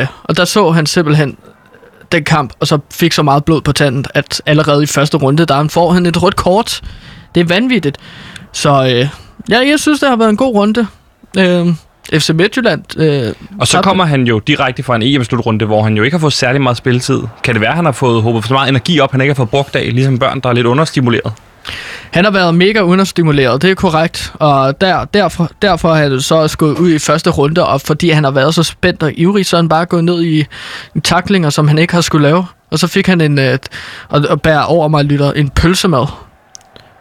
Øh, 0.00 0.06
og 0.24 0.36
der 0.36 0.44
så 0.44 0.70
han 0.70 0.86
simpelthen 0.86 1.36
den 2.12 2.24
kamp, 2.24 2.52
og 2.60 2.66
så 2.66 2.78
fik 2.92 3.12
så 3.12 3.22
meget 3.22 3.44
blod 3.44 3.60
på 3.60 3.72
tanden, 3.72 4.04
at 4.14 4.42
allerede 4.46 4.82
i 4.82 4.86
første 4.86 5.16
runde, 5.16 5.44
der 5.46 5.54
han 5.56 5.70
får 5.70 5.90
han 5.92 6.06
et 6.06 6.22
rødt 6.22 6.36
kort. 6.36 6.80
Det 7.34 7.40
er 7.40 7.44
vanvittigt. 7.44 7.98
Så 8.52 8.70
øh, 8.84 9.08
ja, 9.50 9.68
jeg 9.68 9.78
synes, 9.80 10.00
det 10.00 10.08
har 10.08 10.16
været 10.16 10.30
en 10.30 10.36
god 10.36 10.54
runde. 10.54 10.86
Øh, 11.38 11.66
FC 12.20 12.30
Midtjylland. 12.30 13.00
Øh, 13.00 13.32
Og 13.60 13.66
så 13.66 13.80
kommer 13.82 14.04
han 14.04 14.26
jo 14.26 14.38
direkte 14.38 14.82
fra 14.82 14.96
en 14.96 15.02
EM-slutrunde, 15.02 15.64
hvor 15.64 15.82
han 15.82 15.96
jo 15.96 16.02
ikke 16.02 16.14
har 16.14 16.20
fået 16.20 16.32
særlig 16.32 16.60
meget 16.62 16.76
spilletid. 16.76 17.20
Kan 17.42 17.54
det 17.54 17.60
være, 17.60 17.70
at 17.70 17.76
han 17.76 17.84
har 17.84 17.92
fået 17.92 18.22
håbet 18.22 18.42
for 18.42 18.48
så 18.48 18.54
meget 18.54 18.68
energi 18.68 19.00
op, 19.00 19.12
han 19.12 19.20
ikke 19.20 19.30
har 19.30 19.36
fået 19.36 19.50
brugt 19.50 19.76
af, 19.76 19.94
ligesom 19.94 20.18
børn, 20.18 20.40
der 20.40 20.48
er 20.48 20.52
lidt 20.52 20.66
understimuleret? 20.66 21.32
Han 22.10 22.24
har 22.24 22.30
været 22.30 22.54
mega 22.54 22.80
understimuleret, 22.80 23.62
det 23.62 23.70
er 23.70 23.74
korrekt. 23.74 24.32
Og 24.34 24.80
der, 24.80 25.04
derfor, 25.04 25.50
derfor 25.62 25.94
har 25.94 26.02
han 26.02 26.20
så 26.20 26.34
også 26.34 26.58
gået 26.58 26.78
ud 26.78 26.92
i 26.92 26.98
første 26.98 27.30
runde, 27.30 27.66
og 27.66 27.80
fordi 27.80 28.10
han 28.10 28.24
har 28.24 28.30
været 28.30 28.54
så 28.54 28.62
spændt 28.62 29.02
og 29.02 29.12
ivrig, 29.18 29.46
så 29.46 29.56
er 29.56 29.60
han 29.60 29.68
bare 29.68 29.86
gået 29.86 30.04
ned 30.04 30.24
i, 30.24 30.44
taklinger, 31.04 31.50
som 31.50 31.68
han 31.68 31.78
ikke 31.78 31.94
har 31.94 32.00
skulle 32.00 32.28
lave. 32.28 32.46
Og 32.70 32.78
så 32.78 32.86
fik 32.86 33.06
han 33.06 33.20
en, 33.20 33.38
øh, 33.38 33.58
og, 34.08 34.24
og 34.28 34.42
bær 34.42 34.60
over 34.60 34.88
mig, 34.88 35.04
lytter, 35.04 35.32
en 35.32 35.48
pølsemad. 35.48 36.06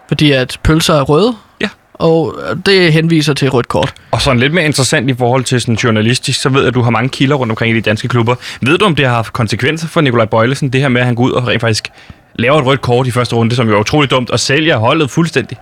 Fordi 0.08 0.32
at 0.32 0.60
pølser 0.64 0.94
er 0.94 1.02
røde. 1.02 1.36
Ja. 1.62 1.70
Og 1.94 2.36
det 2.66 2.94
henviser 2.94 3.34
til 3.34 3.50
rødt 3.50 3.68
kort. 3.68 3.94
Og 4.12 4.22
sådan 4.22 4.40
lidt 4.40 4.54
mere 4.54 4.66
interessant 4.66 5.10
i 5.10 5.14
forhold 5.14 5.44
til 5.44 5.62
sådan 5.62 5.76
journalistisk, 5.76 6.42
så 6.42 6.50
ved 6.50 6.60
jeg, 6.60 6.68
at 6.68 6.74
du 6.74 6.82
har 6.82 6.90
mange 6.90 7.10
kilder 7.10 7.36
rundt 7.36 7.52
omkring 7.52 7.74
i 7.74 7.76
de 7.76 7.82
danske 7.82 8.08
klubber. 8.08 8.36
Ved 8.62 8.78
du, 8.78 8.86
om 8.86 8.96
det 8.96 9.06
har 9.06 9.16
haft 9.16 9.34
konsekvenser 9.34 9.88
for 9.88 10.02
Nikolaj 10.02 10.26
Bøjlesen, 10.26 10.70
det 10.70 10.82
her 10.82 10.88
med, 10.88 11.02
at 11.02 11.08
han 11.08 11.16
går 11.16 11.24
ud 11.24 11.32
og 11.32 11.48
rent 11.48 11.62
faktisk 11.62 11.92
laver 12.40 12.60
et 12.60 12.66
rødt 12.66 12.82
kort 12.82 13.08
i 13.08 13.12
første 13.12 13.36
runde, 13.36 13.56
som 13.56 13.68
jo 13.70 13.76
er 13.76 13.80
utroligt 13.80 14.12
dumt, 14.12 14.30
og 14.30 14.40
sælger 14.40 14.78
holdet 14.78 15.12
fuldstændig? 15.12 15.58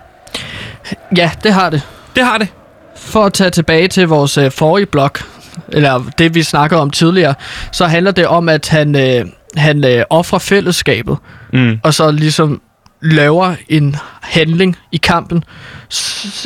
Ja, 1.16 1.30
det 1.42 1.52
har 1.52 1.70
det. 1.70 1.82
Det 2.16 2.24
har 2.24 2.38
det. 2.38 2.48
For 2.96 3.24
at 3.24 3.32
tage 3.32 3.50
tilbage 3.50 3.88
til 3.88 4.08
vores 4.08 4.38
øh, 4.38 4.50
forrige 4.50 4.86
blog, 4.86 5.10
eller 5.68 6.04
det 6.18 6.34
vi 6.34 6.42
snakkede 6.42 6.80
om 6.80 6.90
tidligere, 6.90 7.34
så 7.72 7.86
handler 7.86 8.10
det 8.10 8.26
om, 8.26 8.48
at 8.48 8.68
han, 8.68 8.94
øh, 8.96 9.26
han 9.56 9.84
øh, 9.84 10.04
offrer 10.10 10.38
fællesskabet, 10.38 11.16
Mm. 11.52 11.78
og 11.82 11.94
så 11.94 12.10
ligesom 12.10 12.60
laver 13.02 13.54
en 13.68 13.96
handling 14.22 14.76
i 14.92 14.96
kampen. 14.96 15.44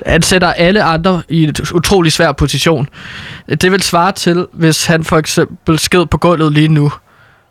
Han 0.07 0.23
sætter 0.23 0.53
alle 0.53 0.83
andre 0.83 1.23
i 1.29 1.45
en 1.45 1.55
utrolig 1.75 2.13
svær 2.13 2.33
position. 2.33 2.89
Det 3.49 3.73
vil 3.73 3.83
svare 3.83 4.13
til, 4.13 4.47
hvis 4.53 4.87
han 4.87 5.05
for 5.05 5.19
eksempel 5.19 5.79
sked 5.79 6.07
på 6.07 6.19
gulvet 6.19 6.53
lige 6.53 6.69
nu, 6.69 6.93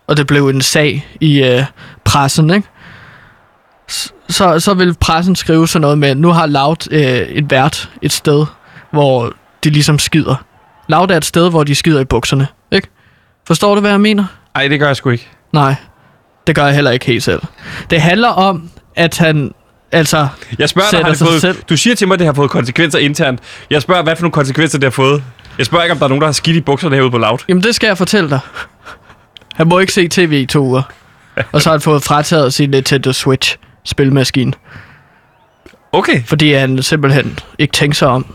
og 0.08 0.18
det 0.18 0.28
blev 0.28 0.48
en 0.48 0.62
sag 0.62 1.08
i 1.22 1.44
øh, 1.44 1.64
pressen, 2.06 2.50
ikke? 2.50 2.68
Så, 4.30 4.60
så 4.60 4.74
vil 4.74 4.94
pressen 5.00 5.36
skrive 5.36 5.68
sådan 5.68 5.82
noget 5.82 5.98
med, 5.98 6.16
nu 6.16 6.32
har 6.32 6.46
Loud 6.46 6.92
øh, 6.92 7.02
et 7.02 7.52
vært 7.52 7.90
et 8.02 8.12
sted, 8.14 8.46
hvor 8.92 9.34
de 9.64 9.70
ligesom 9.70 10.00
skider. 10.00 10.36
Loud 10.88 11.12
er 11.12 11.18
et 11.18 11.26
sted, 11.26 11.50
hvor 11.50 11.64
de 11.64 11.76
skider 11.76 12.00
i 12.00 12.06
bukserne, 12.06 12.48
ikke? 12.72 12.88
Forstår 13.48 13.76
du, 13.76 13.82
hvad 13.82 13.92
jeg 13.92 14.02
mener? 14.02 14.26
Ej, 14.56 14.68
det 14.68 14.80
gør 14.80 14.88
jeg 14.88 14.96
sgu 14.96 15.10
ikke. 15.10 15.28
Nej, 15.54 15.76
det 16.48 16.56
gør 16.56 16.66
jeg 16.66 16.76
heller 16.76 16.92
ikke 16.92 17.06
helt 17.06 17.24
selv. 17.24 17.42
Det 17.90 18.02
handler 18.02 18.28
om, 18.30 18.70
at 18.96 19.18
han... 19.18 19.52
Altså, 19.92 20.28
Jeg 20.60 20.70
spørger 20.70 20.90
dig, 20.92 21.00
har 21.04 21.10
det 21.10 21.18
fået, 21.18 21.42
selv. 21.42 21.58
du 21.70 21.78
siger 21.78 21.96
til 21.96 22.08
mig, 22.08 22.14
at 22.16 22.20
det 22.20 22.28
har 22.28 22.34
fået 22.34 22.50
konsekvenser 22.50 23.00
internt. 23.00 23.40
Jeg 23.70 23.82
spørger, 23.82 24.04
hvad 24.04 24.16
for 24.16 24.24
nogle 24.24 24.32
konsekvenser 24.32 24.78
det 24.78 24.86
har 24.86 24.92
fået. 24.92 25.24
Jeg 25.58 25.66
spørger 25.66 25.84
ikke, 25.84 25.92
om 25.92 25.98
der 25.98 26.06
er 26.06 26.10
nogen, 26.10 26.22
der 26.22 26.28
har 26.28 26.32
skidt 26.34 26.56
i 26.58 26.62
bukserne 26.62 26.96
herude 26.96 27.12
på 27.12 27.18
Loud. 27.18 27.38
jamen 27.50 27.64
det 27.64 27.76
skal 27.76 27.88
jeg 27.88 27.98
fortælle 27.98 28.30
dig. 28.30 28.40
Han 29.58 29.68
må 29.68 29.80
ikke 29.80 29.94
se 29.94 30.08
tv 30.08 30.32
i 30.32 30.46
to 30.46 30.60
uger. 30.60 30.82
Og 31.52 31.62
så 31.62 31.70
har 31.70 31.74
han 31.74 31.82
fået 31.82 32.04
frataget 32.04 32.54
sin 32.54 32.70
Nintendo 32.70 33.12
Switch 33.14 33.58
spilmaskine. 33.84 34.54
Okay. 35.92 36.24
Fordi 36.24 36.54
han 36.54 36.84
simpelthen 36.84 37.40
ikke 37.60 37.74
tænker 37.74 37.96
sig 37.96 38.08
om. 38.08 38.26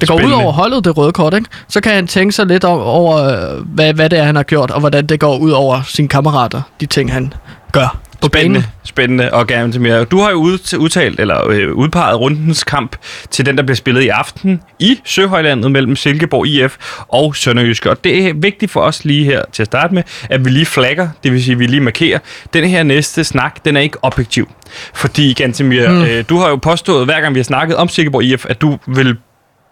Det 0.00 0.08
går 0.08 0.14
ud 0.14 0.20
Spændende. 0.20 0.42
over 0.44 0.52
holdet, 0.52 0.84
det 0.84 0.96
røde 0.96 1.12
kort, 1.12 1.34
ikke? 1.34 1.48
Så 1.68 1.80
kan 1.80 1.92
han 1.92 2.06
tænke 2.06 2.32
sig 2.32 2.46
lidt 2.46 2.64
om, 2.64 2.80
over, 2.80 3.16
øh, 3.16 3.60
hvad, 3.66 3.94
hvad 3.94 4.10
det 4.10 4.18
er, 4.18 4.24
han 4.24 4.36
har 4.36 4.42
gjort, 4.42 4.70
og 4.70 4.80
hvordan 4.80 5.06
det 5.06 5.20
går 5.20 5.38
ud 5.38 5.50
over 5.50 5.82
sine 5.82 6.08
kammerater, 6.08 6.62
de 6.80 6.86
ting, 6.86 7.12
han 7.12 7.32
gør 7.72 7.98
på 8.20 8.28
banen. 8.28 8.54
Spændende, 8.54 8.64
spændende 8.84 9.32
og 9.32 9.46
gerne 9.46 9.72
til 9.72 9.80
mere. 9.80 10.04
Du 10.04 10.18
har 10.20 10.30
jo 10.30 10.36
ud- 10.36 10.76
udtalt, 10.78 11.20
eller 11.20 11.48
øh, 11.48 11.72
udpeget 11.72 12.20
rundens 12.20 12.64
kamp 12.64 12.96
til 13.30 13.46
den, 13.46 13.56
der 13.56 13.62
bliver 13.62 13.76
spillet 13.76 14.02
i 14.02 14.08
aften 14.08 14.62
i 14.78 15.00
Søhøjlandet 15.04 15.70
mellem 15.70 15.96
Silkeborg 15.96 16.46
IF 16.46 16.76
og 17.08 17.36
Sønderjyske. 17.36 17.90
Og 17.90 18.04
det 18.04 18.26
er 18.28 18.32
vigtigt 18.34 18.72
for 18.72 18.80
os 18.80 19.04
lige 19.04 19.24
her 19.24 19.42
til 19.52 19.62
at 19.62 19.66
starte 19.66 19.94
med, 19.94 20.02
at 20.30 20.44
vi 20.44 20.50
lige 20.50 20.66
flagger, 20.66 21.08
det 21.24 21.32
vil 21.32 21.44
sige, 21.44 21.52
at 21.52 21.58
vi 21.58 21.66
lige 21.66 21.80
markerer, 21.80 22.18
den 22.54 22.64
her 22.64 22.82
næste 22.82 23.24
snak, 23.24 23.64
den 23.64 23.76
er 23.76 23.80
ikke 23.80 24.04
objektiv. 24.04 24.50
Fordi, 24.94 25.32
Gantemir, 25.32 25.88
mm. 25.90 26.02
øh, 26.02 26.24
du 26.28 26.38
har 26.38 26.48
jo 26.48 26.56
påstået, 26.56 27.04
hver 27.04 27.20
gang 27.20 27.34
vi 27.34 27.38
har 27.38 27.44
snakket 27.44 27.76
om 27.76 27.88
Silkeborg 27.88 28.24
IF, 28.24 28.46
at 28.48 28.60
du 28.60 28.78
vil 28.86 29.16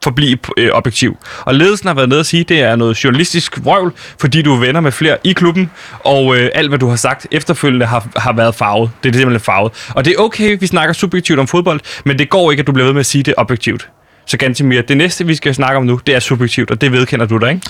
forblive 0.04 0.38
øh, 0.56 0.70
objektiv. 0.72 1.16
Og 1.40 1.54
ledelsen 1.54 1.86
har 1.86 1.94
været 1.94 2.08
nede 2.08 2.20
og 2.20 2.26
sige, 2.26 2.40
at 2.40 2.48
det 2.48 2.60
er 2.60 2.76
noget 2.76 3.04
journalistisk 3.04 3.64
vrøvl, 3.64 3.92
fordi 4.20 4.42
du 4.42 4.54
er 4.54 4.60
venner 4.60 4.80
med 4.80 4.92
flere 4.92 5.16
i 5.24 5.32
klubben, 5.32 5.70
og 6.00 6.36
øh, 6.36 6.50
alt, 6.54 6.68
hvad 6.68 6.78
du 6.78 6.88
har 6.88 6.96
sagt 6.96 7.26
efterfølgende, 7.32 7.86
har, 7.86 8.06
har 8.16 8.32
været 8.32 8.54
farvet. 8.54 8.90
Det 9.02 9.08
er 9.08 9.18
simpelthen 9.18 9.44
farvet. 9.44 9.72
Og 9.94 10.04
det 10.04 10.14
er 10.18 10.18
okay, 10.18 10.56
vi 10.60 10.66
snakker 10.66 10.92
subjektivt 10.92 11.38
om 11.38 11.46
fodbold, 11.46 11.80
men 12.04 12.18
det 12.18 12.30
går 12.30 12.50
ikke, 12.50 12.60
at 12.60 12.66
du 12.66 12.72
bliver 12.72 12.86
ved 12.86 12.92
med 12.92 13.00
at 13.00 13.06
sige 13.06 13.22
det 13.22 13.34
objektivt. 13.36 13.88
Så 14.26 14.36
Gantemir, 14.36 14.82
det 14.82 14.96
næste, 14.96 15.26
vi 15.26 15.34
skal 15.34 15.54
snakke 15.54 15.76
om 15.76 15.84
nu, 15.84 16.00
det 16.06 16.14
er 16.14 16.20
subjektivt, 16.20 16.70
og 16.70 16.80
det 16.80 16.92
vedkender 16.92 17.26
du 17.26 17.36
dig, 17.36 17.50
ikke? 17.50 17.66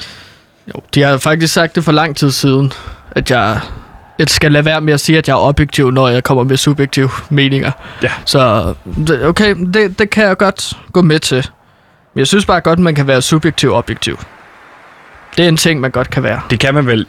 Jo, 0.69 0.81
de 0.95 1.03
har 1.03 1.19
faktisk 1.19 1.55
sagt 1.55 1.75
det 1.75 1.85
for 1.85 1.93
lang 1.93 2.17
tid 2.17 2.31
siden, 2.31 2.73
at 3.11 3.31
jeg, 3.31 3.61
jeg 4.19 4.29
skal 4.29 4.53
lade 4.53 4.65
være 4.65 4.81
med 4.81 4.93
at 4.93 5.01
sige, 5.01 5.19
at 5.19 5.29
jeg 5.29 5.35
er 5.35 5.39
objektiv, 5.39 5.91
når 5.91 6.09
jeg 6.09 6.25
kommer 6.25 6.45
med 6.45 6.57
subjektive 6.57 7.11
meninger. 7.31 7.71
Ja. 8.03 8.11
Så 8.25 8.75
okay, 9.25 9.55
det, 9.75 9.99
det 9.99 10.11
kan 10.11 10.25
jeg 10.25 10.37
godt 10.37 10.73
gå 10.93 11.03
med 11.03 11.19
til. 11.19 11.49
Men 12.15 12.19
jeg 12.19 12.27
synes 12.27 12.47
bare 12.47 12.61
godt, 12.61 12.79
man 12.79 12.95
kan 12.95 13.07
være 13.07 13.23
subjektiv 13.23 13.71
og 13.71 13.77
objektiv. 13.77 14.19
Det 15.37 15.45
er 15.45 15.49
en 15.49 15.57
ting, 15.57 15.81
man 15.81 15.91
godt 15.91 16.11
kan 16.11 16.23
være. 16.23 16.41
Det 16.51 16.61
kan 16.61 16.75
man 16.75 16.87
vel... 16.87 17.07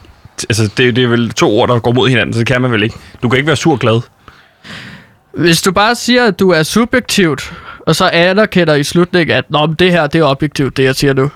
Altså, 0.49 0.71
det, 0.77 0.95
det 0.95 1.03
er 1.03 1.07
vel 1.07 1.31
to 1.31 1.59
ord, 1.59 1.69
der 1.69 1.79
går 1.79 1.91
mod 1.91 2.09
hinanden, 2.09 2.33
så 2.33 2.39
det 2.39 2.47
kan 2.47 2.61
man 2.61 2.71
vel 2.71 2.83
ikke. 2.83 2.95
Du 3.23 3.29
kan 3.29 3.37
ikke 3.37 3.47
være 3.47 3.55
sur 3.55 3.73
og 3.73 3.79
glad. 3.79 4.01
Hvis 5.33 5.61
du 5.61 5.71
bare 5.71 5.95
siger, 5.95 6.25
at 6.25 6.39
du 6.39 6.49
er 6.49 6.63
subjektivt, 6.63 7.53
og 7.85 7.95
så 7.95 8.09
anerkender 8.13 8.73
i 8.73 8.83
slutningen, 8.83 9.37
at 9.37 9.45
Nå, 9.49 9.65
men 9.65 9.75
det 9.75 9.91
her 9.91 10.07
det 10.07 10.19
er 10.19 10.25
objektivt, 10.25 10.77
det 10.77 10.83
jeg 10.83 10.95
siger 10.95 11.13
nu, 11.13 11.31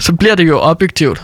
så 0.00 0.12
bliver 0.12 0.34
det 0.34 0.48
jo 0.48 0.58
objektivt. 0.60 1.22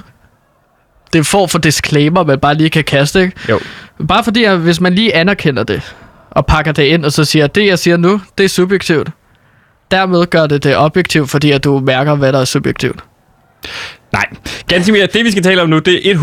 Det 1.07 1.15
er 1.15 1.19
en 1.19 1.25
form 1.25 1.49
for 1.49 1.59
disclaimer, 1.59 2.25
man 2.25 2.39
bare 2.39 2.55
lige 2.55 2.71
kan 2.71 2.85
kaste, 2.85 3.23
ikke? 3.23 3.37
Jo. 3.49 3.61
Bare 4.09 4.25
fordi, 4.25 4.45
at 4.45 4.59
hvis 4.59 4.81
man 4.81 4.95
lige 4.95 5.15
anerkender 5.15 5.63
det, 5.63 5.95
og 6.31 6.47
pakker 6.47 6.73
det 6.73 6.83
ind, 6.83 7.05
og 7.05 7.13
så 7.13 7.25
siger, 7.25 7.45
at 7.45 7.55
det 7.55 7.67
jeg 7.67 7.79
siger 7.79 7.97
nu, 7.97 8.21
det 8.39 8.45
er 8.45 8.49
subjektivt. 8.49 9.09
Dermed 9.91 10.27
gør 10.27 10.47
det 10.47 10.65
det 10.65 10.77
objektivt, 10.77 11.31
fordi 11.31 11.51
at 11.51 11.65
du 11.65 11.81
mærker, 11.81 12.15
hvad 12.15 12.33
der 12.33 12.41
er 12.41 12.45
subjektivt. 12.45 13.05
Nej. 14.13 14.25
Gansimir, 14.67 15.07
det 15.07 15.25
vi 15.25 15.31
skal 15.31 15.43
tale 15.43 15.63
om 15.63 15.69
nu, 15.69 15.79
det 15.79 16.11
er 16.11 16.15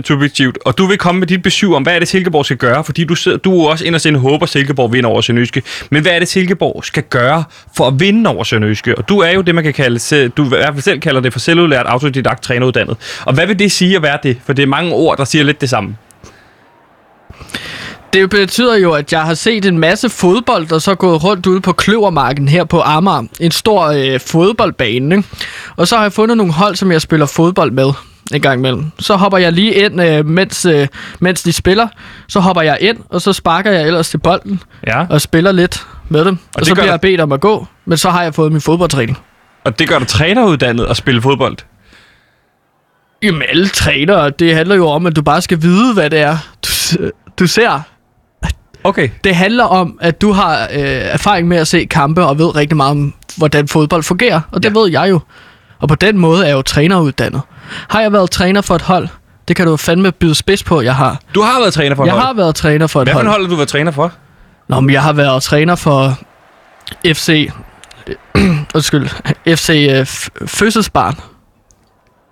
100% 0.00 0.02
subjektivt, 0.04 0.58
og 0.64 0.78
du 0.78 0.86
vil 0.86 0.98
komme 0.98 1.18
med 1.18 1.26
dit 1.26 1.42
besøg 1.42 1.72
om, 1.72 1.82
hvad 1.82 1.94
er 1.94 1.98
det 1.98 2.08
Silkeborg 2.08 2.44
skal 2.44 2.56
gøre, 2.56 2.84
fordi 2.84 3.04
du, 3.04 3.14
sidder, 3.14 3.38
du 3.38 3.60
er 3.60 3.70
også 3.70 3.84
ind 3.84 3.94
og 3.94 4.00
sende 4.00 4.18
håber, 4.18 4.42
at 4.42 4.48
Silkeborg 4.48 4.92
vinder 4.92 5.10
over 5.10 5.20
Sønderjyske. 5.20 5.62
Men 5.90 6.02
hvad 6.02 6.12
er 6.12 6.18
det 6.18 6.28
Silkeborg 6.28 6.84
skal 6.84 7.02
gøre 7.02 7.44
for 7.76 7.86
at 7.86 8.00
vinde 8.00 8.30
over 8.30 8.44
Sønderjyske? 8.44 8.98
Og 8.98 9.08
du 9.08 9.18
er 9.18 9.30
jo 9.30 9.40
det, 9.40 9.54
man 9.54 9.64
kan 9.64 9.72
kalde, 9.72 10.28
du 10.28 10.44
i 10.44 10.48
hvert 10.48 10.74
fald 10.74 10.82
selv 10.82 11.00
kalder 11.00 11.20
det 11.20 11.32
for 11.32 11.40
selvudlært 11.40 11.86
autodidakt 11.86 12.42
træneruddannet. 12.42 12.96
Og 13.24 13.34
hvad 13.34 13.46
vil 13.46 13.58
det 13.58 13.72
sige 13.72 13.96
at 13.96 14.02
være 14.02 14.18
det? 14.22 14.38
For 14.46 14.52
det 14.52 14.62
er 14.62 14.66
mange 14.66 14.92
ord, 14.92 15.16
der 15.18 15.24
siger 15.24 15.44
lidt 15.44 15.60
det 15.60 15.70
samme. 15.70 15.96
Det 18.16 18.30
betyder 18.30 18.76
jo, 18.76 18.92
at 18.92 19.12
jeg 19.12 19.22
har 19.22 19.34
set 19.34 19.64
en 19.64 19.78
masse 19.78 20.08
fodbold, 20.10 20.66
der 20.66 20.78
så 20.78 20.90
er 20.90 20.94
gået 20.94 21.24
rundt 21.24 21.46
ude 21.46 21.60
på 21.60 21.72
Kløvermarken 21.72 22.48
her 22.48 22.64
på 22.64 22.80
Amager. 22.80 23.26
En 23.40 23.50
stor 23.50 23.84
øh, 23.86 24.20
fodboldbane, 24.20 25.16
ikke? 25.16 25.28
Og 25.76 25.88
så 25.88 25.96
har 25.96 26.02
jeg 26.02 26.12
fundet 26.12 26.36
nogle 26.36 26.52
hold, 26.52 26.76
som 26.76 26.92
jeg 26.92 27.00
spiller 27.00 27.26
fodbold 27.26 27.70
med 27.70 27.92
en 28.34 28.40
gang 28.40 28.58
imellem. 28.58 28.84
Så 28.98 29.16
hopper 29.16 29.38
jeg 29.38 29.52
lige 29.52 29.74
ind, 29.74 30.02
øh, 30.02 30.26
mens, 30.26 30.64
øh, 30.64 30.88
mens 31.20 31.42
de 31.42 31.52
spiller. 31.52 31.88
Så 32.28 32.40
hopper 32.40 32.62
jeg 32.62 32.78
ind, 32.80 32.96
og 33.10 33.20
så 33.22 33.32
sparker 33.32 33.70
jeg 33.70 33.86
ellers 33.86 34.10
til 34.10 34.18
bolden 34.18 34.62
Ja. 34.86 35.06
og 35.10 35.20
spiller 35.20 35.52
lidt 35.52 35.86
med 36.08 36.24
dem. 36.24 36.38
Og, 36.54 36.60
og 36.60 36.66
så 36.66 36.74
bliver 36.74 36.86
jeg 36.90 37.00
bedt 37.00 37.20
om 37.20 37.32
at 37.32 37.40
gå, 37.40 37.66
men 37.84 37.98
så 37.98 38.10
har 38.10 38.22
jeg 38.22 38.34
fået 38.34 38.52
min 38.52 38.60
fodboldtræning. 38.60 39.18
Og 39.64 39.78
det 39.78 39.88
gør 39.88 39.98
dig 39.98 40.08
træneruddannet 40.08 40.84
at 40.86 40.96
spille 40.96 41.22
fodbold. 41.22 41.56
Jamen 43.22 43.42
alle 43.48 43.68
trænere, 43.68 44.30
det 44.30 44.54
handler 44.54 44.74
jo 44.74 44.86
om, 44.88 45.06
at 45.06 45.16
du 45.16 45.22
bare 45.22 45.42
skal 45.42 45.62
vide, 45.62 45.94
hvad 45.94 46.10
det 46.10 46.18
er, 46.20 46.36
du, 46.64 47.10
du 47.38 47.46
ser. 47.46 47.80
Okay. 48.88 49.08
Det 49.24 49.34
handler 49.34 49.64
om, 49.64 49.98
at 50.00 50.20
du 50.20 50.32
har 50.32 50.60
øh, 50.62 50.78
erfaring 50.88 51.48
med 51.48 51.56
at 51.56 51.68
se 51.68 51.84
kampe 51.84 52.24
og 52.24 52.38
ved 52.38 52.56
rigtig 52.56 52.76
meget 52.76 52.90
om, 52.90 53.14
hvordan 53.36 53.68
fodbold 53.68 54.02
fungerer. 54.02 54.40
Og 54.52 54.62
det 54.62 54.74
Ja. 54.74 54.80
ved 54.80 54.90
jeg 54.90 55.10
jo. 55.10 55.20
Og 55.78 55.88
på 55.88 55.94
den 55.94 56.18
måde 56.18 56.42
er 56.44 56.48
jeg 56.48 56.54
jo 56.56 56.62
træneruddannet. 56.62 57.40
Har 57.88 58.00
jeg 58.00 58.12
været 58.12 58.30
træner 58.30 58.60
for 58.60 58.74
et 58.74 58.82
hold? 58.82 59.08
Det 59.48 59.56
kan 59.56 59.66
du 59.66 59.76
fandme 59.76 60.12
byde 60.12 60.34
spids 60.34 60.64
på, 60.64 60.80
jeg 60.80 60.94
har. 60.94 61.20
Du 61.34 61.40
har 61.42 61.60
været 61.60 61.74
træner 61.74 61.96
for 61.96 62.02
et 62.02 62.06
Jeg 62.06 62.14
hold. 62.14 62.24
har 62.26 62.34
været 62.34 62.54
træner 62.54 62.86
for 62.86 63.00
et 63.02 63.06
Hvad 63.06 63.14
hold. 63.14 63.26
et 63.26 63.30
hold 63.30 63.42
har 63.42 63.48
du 63.50 63.56
været 63.56 63.68
træner 63.68 63.90
for? 63.90 64.12
Nå, 64.68 64.80
men 64.80 64.90
jeg 64.92 65.02
har 65.02 65.12
været 65.12 65.42
træner 65.42 65.74
for 65.74 66.18
FC... 67.06 67.50
undskyld. 68.74 69.08
FC 69.56 69.88
øh, 69.92 70.06
Fødselsbarn. 70.48 71.14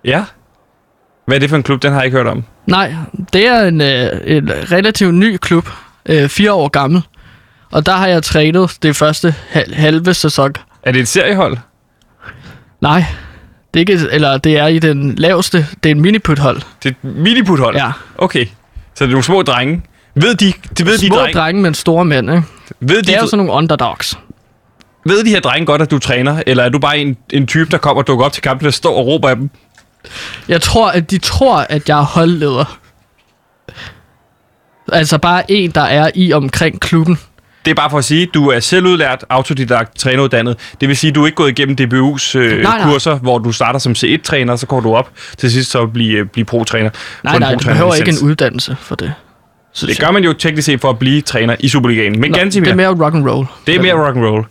Ja. 0.05 0.23
Hvad 1.25 1.35
er 1.35 1.39
det 1.39 1.49
for 1.49 1.57
en 1.57 1.63
klub? 1.63 1.81
Den 1.81 1.91
har 1.91 1.99
jeg 1.99 2.05
ikke 2.05 2.17
hørt 2.17 2.27
om. 2.27 2.43
Nej, 2.67 2.95
det 3.33 3.47
er 3.47 3.61
en, 3.67 3.81
øh, 3.81 4.09
en 4.25 4.51
relativt 4.71 5.13
ny 5.13 5.37
klub. 5.37 5.69
Øh, 6.09 6.29
fire 6.29 6.53
år 6.53 6.67
gammel. 6.67 7.01
Og 7.71 7.85
der 7.85 7.91
har 7.95 8.07
jeg 8.07 8.23
trænet 8.23 8.77
det 8.83 8.95
første 8.95 9.35
hal- 9.49 9.73
halve 9.73 10.13
sæson. 10.13 10.53
Er 10.83 10.91
det 10.91 11.01
et 11.01 11.07
seriehold? 11.07 11.57
Nej, 12.81 13.05
det 13.73 13.79
er 13.79 13.93
ikke, 13.93 14.07
eller 14.11 14.37
det 14.37 14.57
er 14.59 14.67
i 14.67 14.79
den 14.79 15.15
laveste, 15.15 15.67
det 15.83 15.89
er 15.89 15.95
en 15.95 16.01
miniput-hold. 16.01 16.61
Det 16.83 16.89
er 16.89 17.09
et 17.09 17.15
miniputhold? 17.15 17.75
Ja. 17.75 17.91
Okay. 18.17 18.45
Så 18.45 18.51
det 18.99 19.01
er 19.01 19.07
nogle 19.07 19.23
små 19.23 19.41
drenge. 19.41 19.81
Ved 20.15 20.35
de, 20.35 20.53
de, 20.77 20.85
ved 20.85 20.97
de, 20.97 21.07
Små 21.07 21.15
drenge, 21.15 21.39
drenge, 21.39 21.61
men 21.61 21.73
store 21.73 22.05
mænd, 22.05 22.29
ikke? 22.31 22.43
ved, 22.79 23.03
Det 23.03 23.09
er 23.13 23.17
jo 23.17 23.23
de, 23.23 23.29
sådan 23.29 23.37
nogle 23.45 23.51
underdogs. 23.51 24.19
ved 25.05 25.23
de 25.23 25.29
her 25.29 25.39
drenge 25.39 25.65
godt, 25.65 25.81
at 25.81 25.91
du 25.91 25.99
træner? 25.99 26.43
Eller 26.47 26.63
er 26.63 26.69
du 26.69 26.79
bare 26.79 26.97
en, 26.97 27.17
en 27.33 27.47
type, 27.47 27.71
der 27.71 27.77
kommer 27.77 28.01
og 28.03 28.07
dukker 28.07 28.25
op 28.25 28.33
til 28.33 28.43
kampen 28.43 28.67
og 28.67 28.73
står 28.73 28.95
og 28.97 29.05
råber 29.07 29.29
af 29.29 29.35
dem? 29.35 29.49
Jeg 30.47 30.61
tror, 30.61 30.89
at 30.89 31.11
de 31.11 31.17
tror, 31.17 31.57
at 31.69 31.89
jeg 31.89 31.99
er 31.99 32.03
holdleder. 32.03 32.77
Altså 34.91 35.17
bare 35.17 35.51
en, 35.51 35.71
der 35.71 35.81
er 35.81 36.09
i 36.15 36.33
omkring 36.33 36.81
klubben. 36.81 37.19
Det 37.65 37.71
er 37.71 37.75
bare 37.75 37.89
for 37.89 37.97
at 37.97 38.05
sige, 38.05 38.25
du 38.33 38.47
er 38.49 38.59
selvudlært, 38.59 39.25
autodidakt, 39.29 39.97
træneruddannet. 39.99 40.57
Det 40.81 40.89
vil 40.89 40.97
sige, 40.97 41.11
du 41.11 41.21
er 41.21 41.25
ikke 41.25 41.35
gået 41.35 41.49
igennem 41.59 41.75
DBU's 41.81 42.37
øh, 42.37 42.61
Nej, 42.63 42.77
nej. 42.79 42.91
kurser, 42.91 43.15
hvor 43.15 43.37
du 43.37 43.51
starter 43.51 43.79
som 43.79 43.91
C1-træner, 43.91 44.55
så 44.55 44.65
går 44.65 44.79
du 44.79 44.95
op 44.95 45.09
til 45.37 45.51
sidst 45.51 45.71
så 45.71 45.85
blive, 45.87 46.17
øh, 46.19 46.25
blive 46.25 46.45
pro-træner. 46.45 46.89
Nej, 47.23 47.39
nej, 47.39 47.53
du 47.55 47.65
behøver 47.67 47.95
ikke 47.95 48.11
en 48.11 48.17
uddannelse 48.23 48.75
for 48.79 48.95
det. 48.95 49.13
synes 49.73 49.89
Det 49.95 49.99
jeg. 49.99 50.07
gør 50.07 50.11
man 50.13 50.23
jo 50.23 50.33
teknisk 50.33 50.65
set 50.65 50.81
for 50.81 50.89
at 50.89 50.99
blive 50.99 51.21
træner 51.21 51.55
i 51.59 51.67
Superligaen. 51.67 52.19
Men 52.19 52.31
Nå, 52.31 52.37
Gantimir, 52.37 52.65
det 52.65 52.71
er 52.71 52.75
mere 52.75 53.05
rock 53.05 53.15
and 53.15 53.29
roll. 53.29 53.47
det 53.67 53.75
er 53.75 53.81
mere 53.81 54.07
rock 54.07 54.15
and 54.17 54.25
roll. 54.25 54.45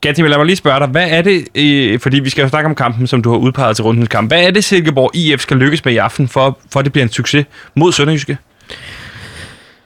Gantimir, 0.00 0.28
lad 0.28 0.38
mig 0.38 0.46
lige 0.46 0.56
spørge 0.56 0.80
dig, 0.80 0.88
hvad 0.88 1.06
er 1.10 1.22
det, 1.22 1.44
øh, 1.54 2.00
fordi 2.00 2.20
vi 2.20 2.30
skal 2.30 2.42
jo 2.42 2.48
snakke 2.48 2.68
om 2.68 2.74
kampen, 2.74 3.06
som 3.06 3.22
du 3.22 3.30
har 3.30 3.38
udpeget 3.38 3.76
til 3.76 3.82
rundens 3.82 4.08
kamp. 4.08 4.30
Hvad 4.30 4.42
er 4.42 4.50
det, 4.50 4.64
Silkeborg 4.64 5.10
IF 5.16 5.40
skal 5.40 5.56
lykkes 5.56 5.84
med 5.84 5.92
i 5.92 5.96
aften, 5.96 6.28
for, 6.28 6.58
for 6.72 6.80
at 6.80 6.84
det 6.84 6.92
bliver 6.92 7.04
en 7.04 7.12
succes 7.12 7.46
mod 7.76 7.92
Sønderjyske? 7.92 8.38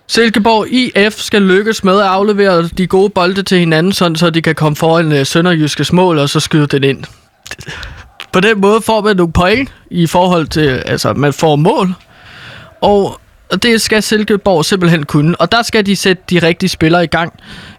Silkeborg 0.09 0.67
IF 0.71 1.13
skal 1.15 1.43
lykkes 1.43 1.85
med 1.85 2.01
at 2.01 2.07
aflevere 2.07 2.69
de 2.69 2.87
gode 2.87 3.11
bolde 3.11 3.43
til 3.43 3.59
hinanden, 3.59 3.93
sådan 3.93 4.17
så 4.17 4.31
de 4.31 4.43
kan 4.43 4.55
komme 4.55 4.77
foran 4.77 5.13
uh, 5.13 5.27
Sønderjyskes 5.27 5.93
mål 5.93 6.19
og 6.19 6.29
så 6.29 6.41
skyde 6.41 6.67
den 6.67 6.85
ind. 6.85 7.05
På 8.33 8.41
den 8.41 8.61
måde 8.61 8.81
får 8.81 9.01
man 9.03 9.17
nogle 9.17 9.33
point 9.33 9.73
i 9.91 10.07
forhold 10.07 10.47
til, 10.47 10.69
altså 10.87 11.13
man 11.13 11.33
får 11.33 11.57
mål, 11.57 11.95
og 12.81 13.21
det 13.63 13.81
skal 13.81 14.03
Silkeborg 14.03 14.65
simpelthen 14.65 15.07
kunne, 15.07 15.41
og 15.41 15.53
der 15.53 15.63
skal 15.63 15.87
de 15.87 15.97
sætte 15.97 16.23
de 16.31 16.39
rigtige 16.39 16.71
spillere 16.71 17.05
i 17.05 17.07
gang. 17.07 17.33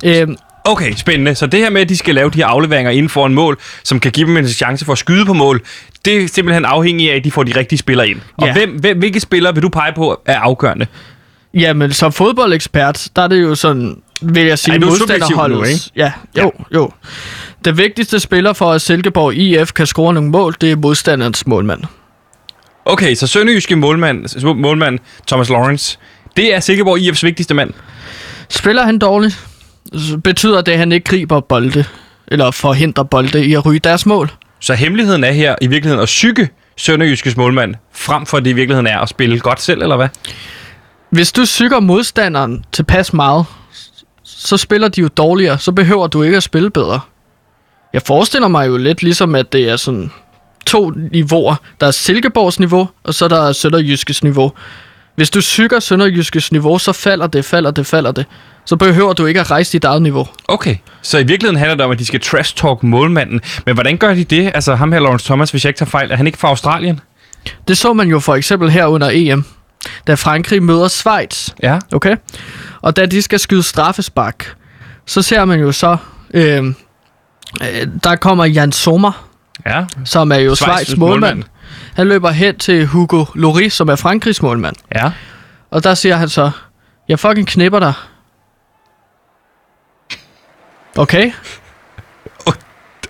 Øhm, 0.05 0.35
Okay, 0.67 0.93
spændende. 0.95 1.35
Så 1.35 1.47
det 1.47 1.59
her 1.59 1.69
med, 1.69 1.81
at 1.81 1.89
de 1.89 1.97
skal 1.97 2.15
lave 2.15 2.29
de 2.29 2.37
her 2.37 2.45
afleveringer 2.45 2.91
inden 2.91 3.09
for 3.09 3.25
en 3.25 3.33
mål, 3.33 3.57
som 3.83 3.99
kan 3.99 4.11
give 4.11 4.27
dem 4.27 4.37
en 4.37 4.47
chance 4.47 4.85
for 4.85 4.91
at 4.91 4.97
skyde 4.97 5.25
på 5.25 5.33
mål, 5.33 5.61
det 6.05 6.23
er 6.23 6.27
simpelthen 6.27 6.65
afhængigt 6.65 7.11
af, 7.11 7.15
at 7.15 7.23
de 7.23 7.31
får 7.31 7.43
de 7.43 7.59
rigtige 7.59 7.79
spillere 7.79 8.09
ind. 8.09 8.19
Og 8.37 8.47
Ja. 8.47 8.53
hvem, 8.53 8.69
hvem, 8.69 8.97
hvilke 8.97 9.19
spillere 9.19 9.53
vil 9.53 9.63
du 9.63 9.69
pege 9.69 9.93
på 9.95 10.21
er 10.25 10.39
afgørende? 10.39 10.87
Jamen, 11.55 11.93
som 11.93 12.11
fodboldekspert, 12.11 13.09
der 13.15 13.21
er 13.21 13.27
det 13.27 13.41
jo 13.41 13.55
sådan, 13.55 14.01
vil 14.21 14.45
jeg 14.45 14.59
sige, 14.59 14.75
er 14.75 14.95
subjektiv 14.97 15.37
nu. 15.49 15.63
Ja, 15.95 16.11
jo, 16.37 16.51
jo. 16.73 16.91
Det 17.65 17.77
vigtigste 17.77 18.19
spiller 18.19 18.53
for, 18.53 18.71
at 18.71 18.81
Silkeborg 18.81 19.33
IF 19.33 19.71
kan 19.71 19.85
score 19.85 20.13
nogle 20.13 20.29
mål, 20.29 20.55
det 20.61 20.71
er 20.71 20.75
modstanderens 20.75 21.47
målmand. 21.47 21.81
Okay, 22.85 23.15
så 23.15 23.27
Sønderjyske 23.27 23.75
målmand, 23.75 24.53
målmand 24.55 24.99
Thomas 25.27 25.49
Lawrence, 25.49 25.97
det 26.37 26.55
er 26.55 26.59
Silkeborg 26.59 26.99
IF's 26.99 27.23
vigtigste 27.23 27.53
mand. 27.53 27.73
Spiller 28.49 28.83
han 28.83 28.99
dårligt, 28.99 29.47
betyder 30.23 30.61
det, 30.61 30.71
at 30.71 30.77
han 30.77 30.91
ikke 30.91 31.03
griber 31.03 31.39
bolde, 31.39 31.85
eller 32.27 32.51
forhindrer 32.51 33.03
bolde 33.03 33.45
i 33.45 33.53
at 33.53 33.65
ryge 33.65 33.79
deres 33.79 34.05
mål. 34.05 34.31
Så 34.59 34.73
hemmeligheden 34.73 35.23
er 35.23 35.31
her 35.31 35.55
i 35.61 35.67
virkeligheden 35.67 36.01
at 36.01 36.05
psyke 36.05 36.49
Sønderjyskes 36.77 37.37
målmand, 37.37 37.75
frem 37.93 38.25
for 38.25 38.37
at 38.37 38.45
det 38.45 38.49
i 38.49 38.53
virkeligheden 38.53 38.87
er 38.87 38.99
at 38.99 39.09
spille 39.09 39.39
godt 39.39 39.61
selv, 39.61 39.81
eller 39.81 39.95
hvad? 39.95 40.07
Hvis 41.09 41.31
du 41.31 41.45
sykker 41.45 41.79
modstanderen 41.79 42.63
tilpas 42.71 43.13
meget, 43.13 43.45
så 44.23 44.57
spiller 44.57 44.87
de 44.87 45.01
jo 45.01 45.07
dårligere, 45.07 45.59
så 45.59 45.71
behøver 45.71 46.07
du 46.07 46.23
ikke 46.23 46.37
at 46.37 46.43
spille 46.43 46.69
bedre. 46.69 46.99
Jeg 47.93 48.01
forestiller 48.01 48.47
mig 48.47 48.67
jo 48.67 48.77
lidt 48.77 49.03
ligesom, 49.03 49.35
at 49.35 49.53
det 49.53 49.69
er 49.69 49.75
sådan 49.75 50.11
to 50.65 50.89
niveauer. 51.11 51.55
Der 51.81 51.87
er 51.87 51.91
Silkeborgs 51.91 52.59
niveau, 52.59 52.89
og 53.03 53.13
så 53.13 53.27
der 53.27 53.47
er 53.47 53.51
Sønderjyskes 53.51 54.23
niveau. 54.23 54.51
Hvis 55.15 55.29
du 55.29 55.41
sykker 55.41 55.79
Sønderjyskes 55.79 56.51
niveau, 56.51 56.77
så 56.77 56.93
falder 56.93 57.27
det, 57.27 57.45
falder 57.45 57.71
det, 57.71 57.85
falder 57.87 58.11
det. 58.11 58.25
Så 58.65 58.75
behøver 58.75 59.13
du 59.13 59.25
ikke 59.25 59.39
at 59.39 59.51
rejse 59.51 59.73
dit 59.73 59.83
eget 59.83 60.01
niveau. 60.01 60.27
Okay, 60.47 60.75
så 61.01 61.17
i 61.17 61.23
virkeligheden 61.23 61.57
handler 61.57 61.75
det 61.75 61.85
om, 61.85 61.91
at 61.91 61.99
de 61.99 62.05
skal 62.05 62.21
trash-talk 62.21 62.83
målmanden. 62.83 63.41
Men 63.65 63.73
hvordan 63.73 63.97
gør 63.97 64.13
de 64.13 64.23
det? 64.23 64.51
Altså 64.53 64.75
ham 64.75 64.91
her, 64.91 64.99
Lawrence 64.99 65.25
Thomas, 65.25 65.51
hvis 65.51 65.65
jeg 65.65 65.69
ikke 65.69 65.77
tager 65.77 65.89
fejl, 65.89 66.11
er 66.11 66.15
han 66.15 66.27
ikke 66.27 66.39
fra 66.39 66.47
Australien? 66.47 66.99
Det 67.67 67.77
så 67.77 67.93
man 67.93 68.07
jo 68.07 68.19
for 68.19 68.35
eksempel 68.35 68.69
her 68.69 68.85
under 68.85 69.09
EM, 69.13 69.45
da 70.07 70.13
Frankrig 70.13 70.63
møder 70.63 70.87
Schweiz. 70.87 71.49
Ja. 71.63 71.79
Okay? 71.93 72.15
Og 72.81 72.95
da 72.95 73.05
de 73.05 73.21
skal 73.21 73.39
skyde 73.39 73.63
straffespark, 73.63 74.55
så 75.05 75.21
ser 75.21 75.45
man 75.45 75.59
jo 75.59 75.71
så, 75.71 75.97
øh, 76.33 76.63
øh, 77.61 77.87
der 78.03 78.15
kommer 78.15 78.45
Jan 78.45 78.71
Sommer, 78.71 79.29
Ja. 79.65 79.85
som 80.05 80.31
er 80.31 80.35
jo 80.35 80.51
Schweiz' 80.51 80.55
Schweiz 80.55 80.97
målmand. 80.97 81.19
målmand. 81.35 81.43
Han 81.95 82.07
løber 82.07 82.29
hen 82.31 82.57
til 82.57 82.85
Hugo 82.85 83.25
Lloris, 83.35 83.73
som 83.73 83.89
er 83.89 83.95
Frankrigs 83.95 84.41
målmand. 84.41 84.75
Ja. 84.95 85.11
Og 85.71 85.83
der 85.83 85.93
siger 85.93 86.15
han 86.15 86.29
så, 86.29 86.51
jeg 87.07 87.19
fucking 87.19 87.47
knipper 87.47 87.79
dig. 87.79 87.93
Okay? 90.97 91.31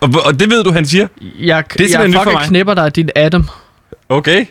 Og, 0.01 0.09
og 0.25 0.39
det 0.39 0.49
ved 0.49 0.63
du, 0.63 0.71
han 0.71 0.85
siger? 0.85 1.07
Jeg, 1.39 1.63
Det 1.77 1.95
er 1.95 2.01
jeg 2.01 2.13
fucking 2.23 2.39
knipper 2.41 2.73
dig, 2.73 2.95
din 2.95 3.09
Adam. 3.15 3.49
Okay. 4.09 4.45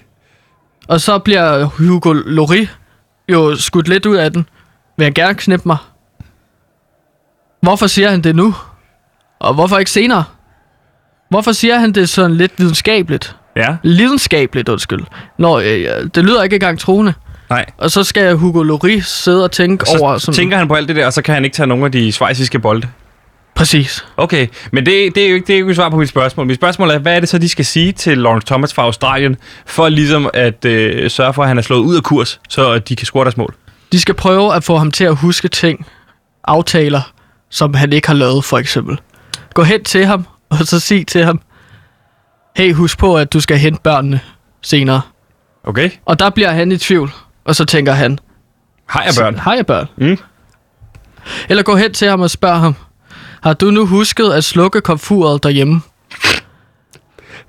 Og 0.88 1.00
så 1.00 1.18
bliver 1.18 1.64
Hugo 1.64 2.12
Lloris 2.12 2.68
jo 3.28 3.56
skudt 3.56 3.88
lidt 3.88 4.06
ud 4.06 4.16
af 4.16 4.32
den. 4.32 4.46
Vil 4.96 5.04
han 5.04 5.14
gerne 5.14 5.34
knippe 5.34 5.68
mig? 5.68 5.76
Hvorfor 7.60 7.86
siger 7.86 8.10
han 8.10 8.20
det 8.20 8.36
nu? 8.36 8.54
Og 9.40 9.54
hvorfor 9.54 9.78
ikke 9.78 9.90
senere? 9.90 10.24
Hvorfor 11.28 11.52
siger 11.52 11.78
han 11.78 11.92
det 11.92 12.08
sådan 12.08 12.36
lidt 12.36 12.52
videnskabeligt? 12.58 13.36
Ja. 13.56 13.76
Lidenskabeligt, 13.82 14.68
undskyld. 14.68 15.04
Nå, 15.38 15.60
øh, 15.60 16.08
det 16.14 16.24
lyder 16.24 16.42
ikke 16.42 16.54
engang 16.54 16.78
troende. 16.78 17.12
Nej. 17.50 17.64
Og 17.78 17.90
så 17.90 18.04
skal 18.04 18.34
Hugo 18.34 18.62
Lloris 18.62 19.06
sidde 19.06 19.44
og 19.44 19.52
tænke 19.52 19.86
Så 19.86 19.98
over... 19.98 20.18
Som... 20.18 20.34
tænker 20.34 20.56
han 20.56 20.68
på 20.68 20.74
alt 20.74 20.88
det 20.88 20.96
der, 20.96 21.06
og 21.06 21.12
så 21.12 21.22
kan 21.22 21.34
han 21.34 21.44
ikke 21.44 21.54
tage 21.54 21.66
nogen 21.66 21.84
af 21.84 21.92
de 21.92 22.12
svejsiske 22.12 22.58
bolde. 22.58 22.88
Præcis. 23.54 24.04
Okay, 24.16 24.48
men 24.72 24.86
det, 24.86 25.14
det, 25.14 25.24
er 25.24 25.28
jo 25.28 25.34
ikke, 25.34 25.46
det 25.46 25.54
er 25.54 25.58
jo 25.58 25.64
ikke 25.64 25.74
svar 25.74 25.88
på 25.88 25.96
mit 25.96 26.08
spørgsmål. 26.08 26.46
Mit 26.46 26.56
spørgsmål 26.56 26.90
er, 26.90 26.98
hvad 26.98 27.16
er 27.16 27.20
det 27.20 27.28
så, 27.28 27.38
de 27.38 27.48
skal 27.48 27.64
sige 27.64 27.92
til 27.92 28.18
Lawrence 28.18 28.46
Thomas 28.46 28.74
fra 28.74 28.82
Australien, 28.82 29.36
for 29.66 29.88
ligesom 29.88 30.30
at 30.34 30.64
øh, 30.64 31.10
sørge 31.10 31.34
for, 31.34 31.42
at 31.42 31.48
han 31.48 31.58
er 31.58 31.62
slået 31.62 31.80
ud 31.80 31.96
af 31.96 32.02
kurs, 32.02 32.40
så 32.48 32.70
at 32.72 32.88
de 32.88 32.96
kan 32.96 33.06
score 33.06 33.24
deres 33.24 33.36
mål? 33.36 33.54
De 33.92 34.00
skal 34.00 34.14
prøve 34.14 34.54
at 34.54 34.64
få 34.64 34.76
ham 34.76 34.90
til 34.90 35.04
at 35.04 35.16
huske 35.16 35.48
ting, 35.48 35.86
aftaler, 36.44 37.12
som 37.50 37.74
han 37.74 37.92
ikke 37.92 38.08
har 38.08 38.14
lavet, 38.14 38.44
for 38.44 38.58
eksempel. 38.58 39.00
Gå 39.54 39.62
hen 39.62 39.84
til 39.84 40.06
ham, 40.06 40.26
og 40.50 40.58
så 40.58 40.80
sig 40.80 41.06
til 41.06 41.24
ham, 41.24 41.40
hey, 42.56 42.74
husk 42.74 42.98
på, 42.98 43.16
at 43.16 43.32
du 43.32 43.40
skal 43.40 43.58
hente 43.58 43.80
børnene 43.82 44.20
senere. 44.62 45.00
Okay? 45.64 45.90
Og 46.04 46.18
der 46.18 46.30
bliver 46.30 46.50
han 46.50 46.72
i 46.72 46.76
tvivl, 46.76 47.12
og 47.44 47.56
så 47.56 47.64
tænker 47.64 47.92
han, 47.92 48.18
Har 48.86 49.02
jeg 49.02 49.12
børn? 49.18 49.38
har 49.38 49.54
jeg 49.54 49.66
børn? 49.66 49.86
Mm. 49.96 50.18
Eller 51.48 51.62
gå 51.62 51.76
hen 51.76 51.92
til 51.92 52.08
ham 52.08 52.20
og 52.20 52.30
spørg 52.30 52.60
ham, 52.60 52.74
har 53.44 53.52
du 53.52 53.70
nu 53.70 53.86
husket 53.86 54.32
at 54.32 54.44
slukke 54.44 54.80
komfuret 54.80 55.42
derhjemme? 55.42 55.80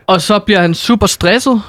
Og 0.07 0.21
så 0.21 0.39
bliver 0.39 0.61
han 0.61 0.73
super 0.73 1.07
stresset. 1.07 1.61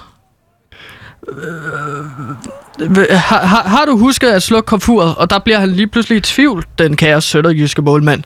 Øh, 1.28 2.88
Har, 3.10 3.46
har, 3.46 3.62
har 3.68 3.84
du 3.86 3.98
husket 3.98 4.28
at 4.28 4.42
slukke 4.42 4.66
komfuret? 4.66 5.14
Og 5.14 5.30
der 5.30 5.38
bliver 5.38 5.58
han 5.58 5.68
lige 5.72 5.86
pludselig 5.86 6.16
i 6.18 6.20
tvivl, 6.20 6.64
den 6.78 6.96
kære 6.96 7.20
sønderjyske 7.20 7.82
målmand. 7.82 8.22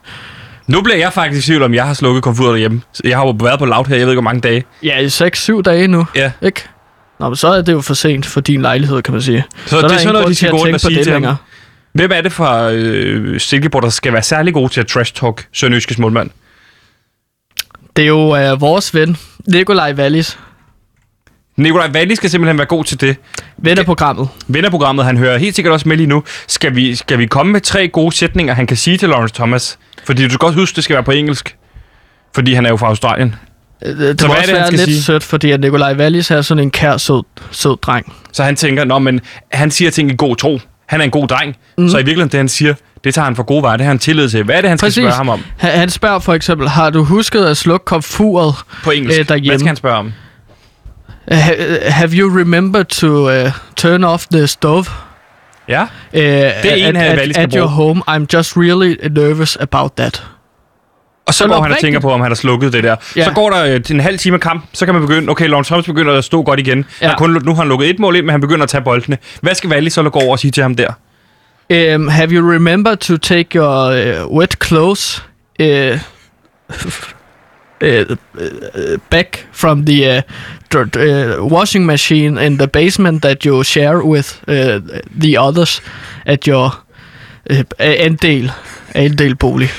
Nu 0.67 0.83
bliver 0.83 0.97
jeg 0.97 1.13
faktisk 1.13 1.45
i 1.45 1.51
tvivl 1.51 1.63
om, 1.63 1.75
jeg 1.75 1.87
har 1.87 1.95
slukket 1.95 2.23
komfuret 2.23 2.51
derhjemme. 2.51 2.83
Jeg 3.05 3.17
har 3.19 3.25
jo 3.27 3.37
været 3.41 3.59
på 3.59 3.65
loud 3.65 3.85
her, 3.85 3.97
jeg 3.97 4.07
ved 4.07 4.13
ikke 4.13 4.21
hvor 4.23 4.31
mange 4.31 4.41
dage. 4.41 4.65
Ja, 4.83 4.99
i 4.99 5.07
6-7 5.07 5.61
dage 5.63 5.89
nu, 5.89 6.07
Ja. 6.15 6.33
ikke? 6.43 6.63
Nå, 7.21 7.29
men 7.29 7.37
så 7.37 7.49
er 7.49 7.63
det 7.63 7.73
jo 7.73 7.81
for 7.81 7.95
sent 7.95 8.27
for 8.27 8.41
din 8.41 8.63
lejlighed, 8.63 9.03
kan 9.03 9.13
man 9.15 9.23
sige. 9.23 9.45
Så, 9.67 9.77
er 9.79 9.83
det 9.83 9.93
er 9.93 9.99
sådan 9.99 10.13
noget, 10.13 10.29
de 10.29 10.35
skal 10.35 10.51
gå 10.51 10.57
rundt 10.57 10.75
og 10.75 10.81
sige 10.81 11.05
til 11.05 11.13
ham. 11.13 11.35
Hvem 11.93 12.11
er 12.15 12.21
det 12.21 12.33
fra 12.33 12.71
øh, 12.73 13.41
Silkeborg, 13.41 13.83
der 13.83 13.89
skal 13.91 14.13
være 14.13 14.23
særlig 14.23 14.55
god 14.55 14.69
til 14.69 14.81
at 14.81 14.97
trash-talk 14.97 15.49
Sønderjyskes 15.53 15.99
målmand? 15.99 16.31
Det 17.97 18.03
er 18.03 18.07
jo 18.09 18.37
øh, 18.37 18.61
vores 18.61 18.95
ven, 18.95 19.17
Nikolaj 19.47 19.93
Wallis, 19.93 20.39
Nikolaj 21.57 21.89
Valli 21.93 22.15
skal 22.15 22.31
simpelthen 22.31 22.59
være 22.59 22.67
god 22.67 22.85
til 22.85 23.01
det. 23.01 23.17
ven 23.57 23.79
af 23.79 23.85
programmet. 23.85 24.29
Vennerprogrammet, 24.49 25.05
han 25.05 25.17
hører 25.17 25.39
helt 25.39 25.55
sikkert 25.55 25.73
også 25.73 25.89
med 25.89 25.97
lige 25.97 26.07
nu. 26.07 26.23
Skal 26.47 26.75
vi, 26.75 26.95
skal 26.95 27.19
vi 27.19 27.27
komme 27.27 27.53
med 27.53 27.61
tre 27.61 27.89
gode 27.89 28.17
sætninger, 28.17 28.55
han 28.55 28.67
kan 28.67 28.77
sige 28.77 28.97
til 28.97 29.09
Lawrence 29.09 29.35
Thomas? 29.35 29.79
Fordi 30.07 30.25
du 30.29 30.31
skal 30.35 30.47
også 30.47 30.59
huske, 30.59 30.77
det 30.77 30.85
skal 30.85 30.95
være 30.95 31.03
på 31.05 31.11
engelsk. 31.11 31.57
Fordi 32.35 32.55
han 32.55 32.67
er 32.67 32.71
jo 32.71 32.77
fra 32.77 32.87
Australien. 32.87 33.35
Øh, 33.85 33.97
Det 33.99 34.21
Så 34.21 34.27
må 34.27 34.33
også 34.35 34.47
det, 34.47 34.55
være 34.55 34.71
lidt 34.71 34.81
sige? 34.83 35.03
sødt, 35.03 35.23
fordi 35.23 35.51
at 35.51 35.61
Nikolaj 35.61 35.95
Wallis 35.95 36.31
er 36.31 36.43
sådan 36.43 36.63
en 36.65 36.71
kær, 36.71 36.97
sød, 36.97 37.23
sød 37.51 37.77
dreng. 37.83 38.13
Så 38.33 38.45
han 38.45 38.57
tænker, 38.57 38.85
Nå, 38.85 38.99
men 38.99 39.21
han 39.53 39.71
siger 39.71 39.91
ting 39.91 40.11
i 40.11 40.15
god 40.19 40.37
tro. 40.37 40.61
Han 40.91 41.01
er 41.01 41.05
en 41.05 41.11
god 41.11 41.29
dreng. 41.29 41.57
Mm. 41.79 41.89
Så 41.89 41.97
i 41.97 42.01
virkeligheden, 42.01 42.29
det 42.29 42.39
han 42.39 42.49
siger, 42.49 42.75
det 43.05 43.15
tager 43.15 43.25
han 43.25 43.37
for 43.37 43.43
gode 43.43 43.63
varer. 43.63 43.77
Det 43.77 43.85
har 43.87 43.91
han 43.91 43.99
tillid 43.99 44.29
til. 44.29 44.45
Hvad 44.45 44.55
er 44.57 44.61
det, 44.61 44.69
han 44.71 44.79
skal 44.79 44.87
Præcis. 44.87 45.03
spørge 45.03 45.13
ham 45.15 45.29
om 45.29 45.45
Han, 45.57 45.71
han 45.79 45.91
spørger 45.91 46.19
for 46.19 46.35
eksempel, 46.35 46.69
har 46.69 46.91
du 46.91 47.05
husket 47.05 47.45
at 47.45 47.57
slukke 47.57 47.85
komfuret 47.85 48.55
på 48.85 48.91
engelsk? 48.91 49.21
Øh, 49.21 49.29
derhjemme. 49.29 49.51
Hvad 49.51 49.59
skal 49.59 49.67
han 49.67 49.77
spørge 49.77 49.97
om? 49.97 50.13
Ha- 51.31 51.91
have 51.91 52.11
you 52.13 52.39
remembered 52.41 52.85
to 52.85 53.29
uh, 53.45 53.51
turn 53.77 54.05
off 54.05 54.27
the 54.33 54.47
stove? 54.47 54.85
Ja, 55.69 55.83
Uh, 55.83 55.87
det 56.13 56.25
er 56.25 56.89
en, 56.89 56.97
at, 56.97 57.03
han 57.03 57.19
at, 57.19 57.35
skal 57.35 57.43
at 57.43 57.53
your 57.55 57.67
home. 57.67 58.03
I'm 58.11 58.27
just 58.35 58.57
really 58.57 58.97
nervous 59.11 59.57
about 59.61 59.93
that. 59.97 60.25
Og 61.31 61.35
så 61.35 61.39
Sådan 61.39 61.57
går 61.57 61.63
han 61.63 61.73
og 61.73 61.79
tænker 61.81 62.01
på, 62.01 62.13
om 62.13 62.21
han 62.21 62.31
har 62.31 62.37
slukket 62.37 62.73
det 62.73 62.85
der. 62.85 62.97
Ja. 63.17 63.25
Så 63.25 63.31
går 63.33 63.51
der 63.51 63.65
øh, 63.65 63.81
en 63.91 64.01
halv 64.01 64.19
time 64.19 64.39
kamp, 64.39 64.65
så 64.73 64.85
kan 64.85 64.95
man 64.95 65.07
begynde, 65.07 65.31
okay, 65.31 65.49
Lawrence 65.49 65.69
Thomas 65.69 65.87
begynder 65.87 66.15
at 66.19 66.25
stå 66.25 66.43
godt 66.43 66.61
igen. 66.61 66.85
Ja. 67.03 67.09
Han 67.09 67.17
kun, 67.17 67.43
nu 67.45 67.55
har 67.55 67.63
han 67.63 67.69
lukket 67.69 67.91
et 67.91 67.99
mål 67.99 68.17
ind, 68.17 68.25
men 68.25 68.31
han 68.31 68.41
begynder 68.41 68.63
at 68.63 68.69
tage 68.69 68.85
boldene. 68.85 69.19
Hvad 69.41 69.55
skal 69.55 69.71
Valli 69.71 69.91
så 69.91 70.03
gå 70.03 70.19
over 70.19 70.33
og 70.33 70.39
sige 70.39 70.51
til 70.51 70.63
ham 70.63 70.75
der? 70.77 70.93
Um, 71.95 72.09
have 72.09 72.31
you 72.31 72.51
remembered 72.51 72.97
to 72.97 73.17
take 73.17 73.59
your 73.59 73.91
uh, 73.91 74.37
wet 74.37 74.57
clothes 74.65 75.25
uh, 75.61 75.67
uh, 77.81 78.17
back 79.11 79.47
from 79.53 79.85
the 79.87 80.17
uh, 80.17 80.23
dr- 80.73 80.97
uh, 80.97 81.53
washing 81.53 81.87
machine 81.87 82.47
in 82.47 82.59
the 82.59 82.67
basement 82.67 83.23
that 83.23 83.47
you 83.47 83.65
share 83.65 84.05
with 84.05 84.43
uh, 84.49 84.81
the 85.21 85.39
others 85.49 85.83
at 86.27 86.45
your 86.49 86.65
uh, 87.51 87.63
andel, 87.79 88.51
andel 88.95 89.35
bolig? 89.35 89.71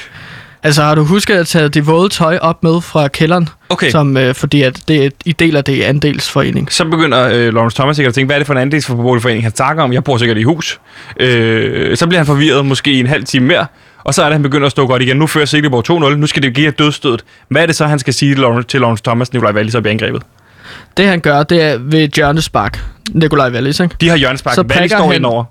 Altså 0.63 0.83
har 0.83 0.95
du 0.95 1.03
husket 1.03 1.35
at 1.35 1.47
tage 1.47 1.69
det 1.69 1.87
våde 1.87 2.09
tøj 2.09 2.37
op 2.41 2.63
med 2.63 2.81
fra 2.81 3.07
kælderen, 3.07 3.49
Okay. 3.69 3.89
som, 3.91 4.15
uh, 4.17 4.33
fordi 4.35 4.61
at 4.61 4.81
det 4.87 5.13
I 5.25 5.31
deler 5.31 5.61
det 5.61 5.73
i 5.73 5.81
andelsforening? 5.81 6.71
Så 6.73 6.85
begynder 6.85 7.27
øh, 7.33 7.53
Lawrence 7.53 7.75
Thomas 7.77 7.95
sikkert 7.95 8.09
at 8.11 8.15
tænke, 8.15 8.25
hvad 8.27 8.35
er 8.35 8.39
det 8.39 8.47
for 8.47 8.53
en 8.53 8.59
andelsforening, 8.59 9.43
han 9.43 9.55
snakker 9.55 9.83
om? 9.83 9.93
Jeg 9.93 10.03
bor 10.03 10.17
sikkert 10.17 10.37
i 10.37 10.43
hus. 10.43 10.79
Øh, 11.19 11.97
så 11.97 12.07
bliver 12.07 12.19
han 12.19 12.25
forvirret 12.25 12.65
måske 12.65 12.99
en 12.99 13.07
halv 13.07 13.23
time 13.23 13.47
mere, 13.47 13.65
og 14.03 14.13
så 14.13 14.21
er 14.21 14.25
det, 14.25 14.33
han 14.33 14.43
begynder 14.43 14.65
at 14.65 14.71
stå 14.71 14.87
godt 14.87 15.01
igen. 15.01 15.17
Nu 15.17 15.27
fører 15.27 15.45
Silkeborg 15.45 16.11
2-0, 16.11 16.15
nu 16.15 16.27
skal 16.27 16.43
det 16.43 16.53
give 16.53 16.67
et 16.67 16.79
dødstød. 16.79 17.17
Hvad 17.49 17.61
er 17.61 17.65
det 17.65 17.75
så, 17.75 17.85
han 17.85 17.99
skal 17.99 18.13
sige 18.13 18.31
til 18.35 18.41
Lawrence, 18.41 18.67
til 18.67 18.79
Lawrence 18.81 19.03
Thomas, 19.03 19.33
Nikolaj 19.33 19.53
Wallis 19.53 19.75
op 19.75 19.85
i 19.85 19.89
angrebet? 19.89 20.21
Det 20.97 21.07
han 21.07 21.19
gør, 21.19 21.43
det 21.43 21.61
er 21.61 21.77
ved 21.77 22.07
hjørnespark, 22.15 22.83
Nikolaj 23.11 23.51
Wallis, 23.51 23.79
ikke? 23.79 23.95
De 24.01 24.09
har 24.09 24.15
hjørnespark. 24.15 24.55
Så 24.55 24.61
Wallis 24.61 24.91
står 24.91 25.05
han- 25.07 25.15
indover. 25.15 25.43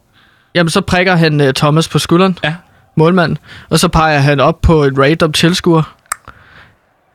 jamen 0.54 0.70
så 0.70 0.80
prikker 0.80 1.16
han 1.16 1.40
uh, 1.40 1.46
Thomas 1.56 1.88
på 1.88 1.98
skulderen. 1.98 2.38
Ja. 2.44 2.54
Målmanden. 3.00 3.38
Og 3.70 3.78
så 3.78 3.88
peger 3.88 4.18
han 4.18 4.40
op 4.40 4.60
på 4.62 4.82
et 4.82 4.98
random 4.98 5.32
tilskuer. 5.32 5.82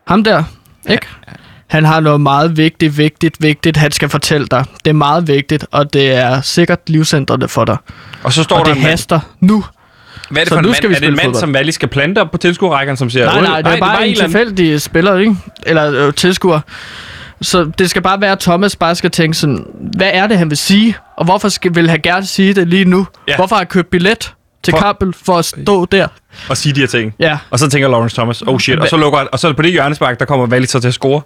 Ham 0.08 0.24
der, 0.24 0.44
ikke? 0.90 1.08
Han 1.68 1.86
har 1.86 2.00
noget 2.00 2.22
meget 2.22 2.58
vigtigt, 2.58 2.98
vigtigt, 2.98 3.38
vigtigt, 3.40 3.78
han 3.78 3.92
skal 3.92 4.10
fortælle 4.10 4.48
dig. 4.48 4.66
Det 4.86 4.90
er 4.90 4.94
meget 4.94 5.28
vigtigt, 5.28 5.66
og 5.72 5.94
det 5.94 6.12
er 6.12 6.42
sikkert 6.42 6.80
livsændrende 6.90 7.48
for 7.48 7.66
dig. 7.66 7.78
Og 8.24 8.34
så 8.34 8.44
står 8.44 8.56
og 8.60 8.66
der 8.66 8.72
det 8.72 8.78
en 8.78 8.84
mand, 8.84 8.92
haster 8.92 9.20
nu. 9.40 9.64
hvad 10.30 10.42
er 10.42 10.46
det 10.46 10.50
så 10.50 10.56
for 10.56 10.60
en 10.60 10.64
nu 10.64 10.68
mand? 10.70 10.76
skal 10.76 10.90
vi 10.90 10.96
er 10.96 11.00
det 11.00 11.08
en 11.08 11.16
mand, 11.16 11.26
fodbold. 11.26 11.40
som 11.40 11.54
Valli 11.54 11.72
skal 11.72 11.88
plante 11.90 12.20
op 12.22 12.32
på 12.32 12.38
tilskuerrækken, 12.38 12.98
som 12.98 13.10
siger... 13.10 13.26
Nej, 13.26 13.42
nej, 13.42 13.62
det 13.62 13.74
er 13.74 13.80
bare 13.80 14.06
en 14.08 14.12
eller 14.12 14.24
anden- 14.24 14.38
tilfældig 14.38 14.82
spiller, 14.82 15.18
ikke? 15.18 15.36
Eller 15.66 16.08
øh, 16.08 16.14
tilskuer. 16.14 16.60
Så 17.42 17.72
det 17.78 17.90
skal 17.90 18.02
bare 18.02 18.22
være, 18.22 18.32
at 18.32 18.40
Thomas 18.40 18.76
bare 18.76 18.96
skal 18.96 19.12
tænke 19.12 19.38
sådan, 19.38 19.66
hvad 19.98 20.10
er 20.14 20.28
det, 20.28 20.38
han 20.38 20.50
vil 20.50 20.58
sige? 20.58 20.96
Og 21.18 21.26
hvorfor 21.26 21.50
skal, 21.50 21.76
vil 21.76 21.90
han 21.90 22.00
gerne 22.04 22.26
sige 22.26 22.54
det 22.54 22.68
lige 22.68 22.86
nu? 22.86 22.98
Ja. 22.98 23.32
Ja. 23.32 23.36
Hvorfor 23.38 23.56
har 23.56 23.60
han 23.60 23.68
købt 23.68 23.90
billet 23.90 24.34
til 24.66 24.72
For- 24.72 24.78
kampen 24.80 25.14
for 25.26 25.38
at 25.38 25.46
stå 25.46 25.86
der? 25.86 26.08
Og 26.50 26.58
sige 26.58 26.76
de 26.76 26.80
her 26.80 26.88
ting. 26.88 27.14
Ja. 27.20 27.38
Og 27.52 27.60
så 27.60 27.70
tænker 27.70 27.88
Lawrence 27.90 28.16
Thomas, 28.16 28.42
oh 28.42 28.60
shit. 28.60 28.80
Og 28.80 28.88
så, 28.88 28.98
lukker, 28.98 29.20
og 29.20 29.40
så 29.40 29.48
det 29.48 29.56
på 29.56 29.62
det 29.62 29.72
hjørnespark, 29.72 30.20
der 30.20 30.26
kommer 30.26 30.66
så 30.66 30.80
til 30.80 30.88
at 30.88 30.94
score. 30.94 31.22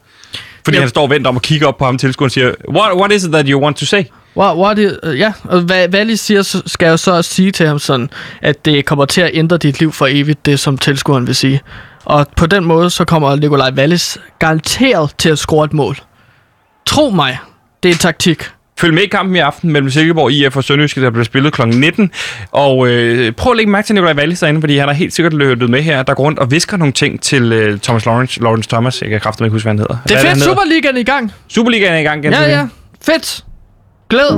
Fordi 0.63 0.77
Ja. 0.77 0.81
han 0.81 0.89
står 0.89 1.01
og 1.01 1.09
venter 1.09 1.29
om 1.29 1.35
at 1.35 1.41
kigge 1.41 1.67
op 1.67 1.77
på 1.77 1.85
ham 1.85 1.97
tilskueren 1.97 2.27
og 2.27 2.31
siger, 2.31 2.51
what, 2.69 2.93
what 2.95 3.11
is 3.11 3.23
it 3.23 3.31
that 3.31 3.45
you 3.47 3.61
want 3.63 3.77
to 3.77 3.85
say? 3.85 4.03
What, 4.37 4.57
what 4.57 4.77
is, 4.79 4.91
uh, 5.03 5.19
ja, 5.19 5.33
og 5.43 5.61
hvad 5.61 5.87
Valli 5.89 6.15
siger, 6.15 6.61
skal 6.65 6.85
jeg 6.85 6.91
jo 6.91 6.97
så 6.97 7.11
også 7.15 7.33
sige 7.33 7.51
til 7.51 7.67
ham 7.67 7.79
sådan, 7.79 8.09
at 8.41 8.65
det 8.65 8.85
kommer 8.85 9.05
til 9.05 9.21
at 9.21 9.29
ændre 9.33 9.57
dit 9.57 9.79
liv 9.79 9.91
for 9.91 10.07
evigt, 10.09 10.45
det 10.45 10.59
som 10.59 10.77
tilskueren 10.77 11.27
vil 11.27 11.35
sige. 11.35 11.61
Og 12.05 12.27
på 12.37 12.45
den 12.45 12.65
måde, 12.65 12.89
så 12.89 13.05
kommer 13.05 13.35
Nikolaj 13.35 13.71
Wallis 13.77 14.17
garanteret 14.39 15.11
til 15.17 15.29
at 15.29 15.39
score 15.39 15.65
et 15.65 15.73
mål. 15.73 15.97
Tro 16.85 17.09
mig, 17.09 17.37
det 17.83 17.91
er 17.91 17.95
taktik. 17.95 18.43
Følg 18.79 18.93
med 18.93 19.03
i 19.03 19.07
kampen 19.07 19.35
i 19.35 19.39
aften 19.39 19.71
mellem 19.71 19.89
Silkeborg 19.89 20.31
IF 20.31 20.57
og 20.57 20.63
Sønderjyske, 20.63 21.01
der 21.01 21.09
bliver 21.09 21.23
spillet 21.23 21.53
kl. 21.53 21.67
19. 21.67 22.11
Og 22.51 22.87
øh, 22.87 23.31
prøv 23.31 23.51
at 23.51 23.57
lægge 23.57 23.71
mærke 23.71 23.85
til 23.85 23.95
Nikolaj 23.95 24.13
Wallis 24.13 24.39
derinde, 24.39 24.61
fordi 24.61 24.77
han 24.77 24.87
har 24.87 24.95
helt 24.95 25.13
sikkert 25.13 25.33
lyttet 25.33 25.69
med 25.69 25.81
her, 25.81 26.03
der 26.03 26.13
går 26.13 26.23
rundt 26.23 26.39
og 26.39 26.51
visker 26.51 26.77
nogle 26.77 26.93
ting 26.93 27.21
til 27.21 27.51
øh, 27.51 27.79
Thomas 27.79 28.05
Lawrence, 28.05 28.41
Lawrence 28.41 28.69
Thomas. 28.69 29.01
Jeg 29.01 29.09
kan 29.09 29.19
kraftigt 29.19 29.45
ikke 29.45 29.53
huske, 29.53 29.65
hvad 29.65 29.71
han 29.71 29.79
hedder. 29.79 29.97
Det 30.07 30.17
er 30.17 30.33
fedt? 30.33 30.43
Superligaen 30.43 30.95
er 30.95 30.99
i 30.99 31.03
gang. 31.03 31.31
Superligaen 31.47 31.93
er 31.93 31.97
i 31.97 32.03
gang. 32.03 32.23
Ja, 32.23 32.49
ja. 32.49 32.67
Fedt. 33.01 33.43
Glæd. 34.09 34.35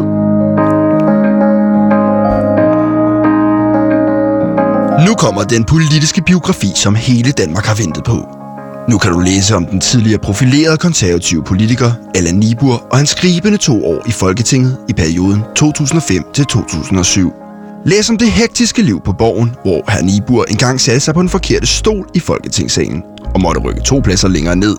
Nu 5.08 5.16
kommer 5.16 5.44
den 5.44 5.64
politiske 5.64 6.22
biografi, 6.22 6.68
som 6.76 6.96
hele 6.96 7.32
Danmark 7.32 7.66
har 7.66 7.76
ventet 7.76 8.04
på. 8.04 8.41
Nu 8.90 8.98
kan 8.98 9.12
du 9.12 9.20
læse 9.20 9.56
om 9.56 9.66
den 9.66 9.80
tidligere 9.80 10.20
profilerede 10.20 10.78
konservative 10.78 11.44
politiker 11.44 11.92
Allan 12.16 12.36
Nibur 12.36 12.88
og 12.92 12.98
hans 12.98 13.10
skribende 13.10 13.58
to 13.58 13.86
år 13.86 14.08
i 14.08 14.12
Folketinget 14.12 14.78
i 14.90 14.94
perioden 14.94 15.42
2005 15.56 16.24
til 16.34 16.46
2007. 16.46 17.34
Læs 17.86 18.10
om 18.10 18.18
det 18.18 18.32
hektiske 18.32 18.82
liv 18.82 19.02
på 19.06 19.14
borgen, 19.14 19.52
hvor 19.64 19.92
herr 19.92 20.04
Nibur 20.04 20.46
engang 20.50 20.82
satte 20.82 21.00
sig 21.00 21.14
på 21.14 21.20
en 21.20 21.30
forkerte 21.30 21.68
stol 21.68 22.08
i 22.14 22.20
Folketingssalen 22.20 23.04
og 23.36 23.42
måtte 23.42 23.62
rykke 23.62 23.82
to 23.82 24.00
pladser 24.00 24.28
længere 24.28 24.56
ned. 24.56 24.76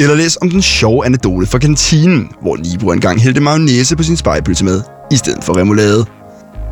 Eller 0.00 0.14
læs 0.14 0.38
om 0.42 0.50
den 0.50 0.62
sjove 0.62 1.06
anekdote 1.06 1.46
fra 1.46 1.58
kantinen, 1.58 2.28
hvor 2.42 2.56
Nibur 2.56 2.92
engang 2.92 3.20
hældte 3.20 3.40
mayonnaise 3.40 3.96
på 3.96 4.02
sin 4.02 4.16
spejpølse 4.16 4.64
med, 4.64 4.82
i 5.12 5.16
stedet 5.16 5.44
for 5.44 5.56
remoulade. 5.56 6.04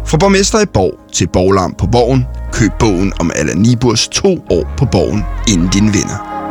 Fra 0.07 0.19
borgmester 0.19 0.61
i 0.61 0.67
Borg 0.67 0.95
til 1.13 1.29
borglarm 1.33 1.75
på 1.79 1.87
Borgen, 1.87 2.25
køb 2.53 2.71
bogen 2.79 3.13
om 3.21 3.31
Allan 3.35 3.57
Niburs 3.57 4.09
to 4.09 4.45
år 4.51 4.75
på 4.79 4.85
Borgen, 4.85 5.23
inden 5.49 5.69
din 5.69 5.95
vinder. 5.95 6.42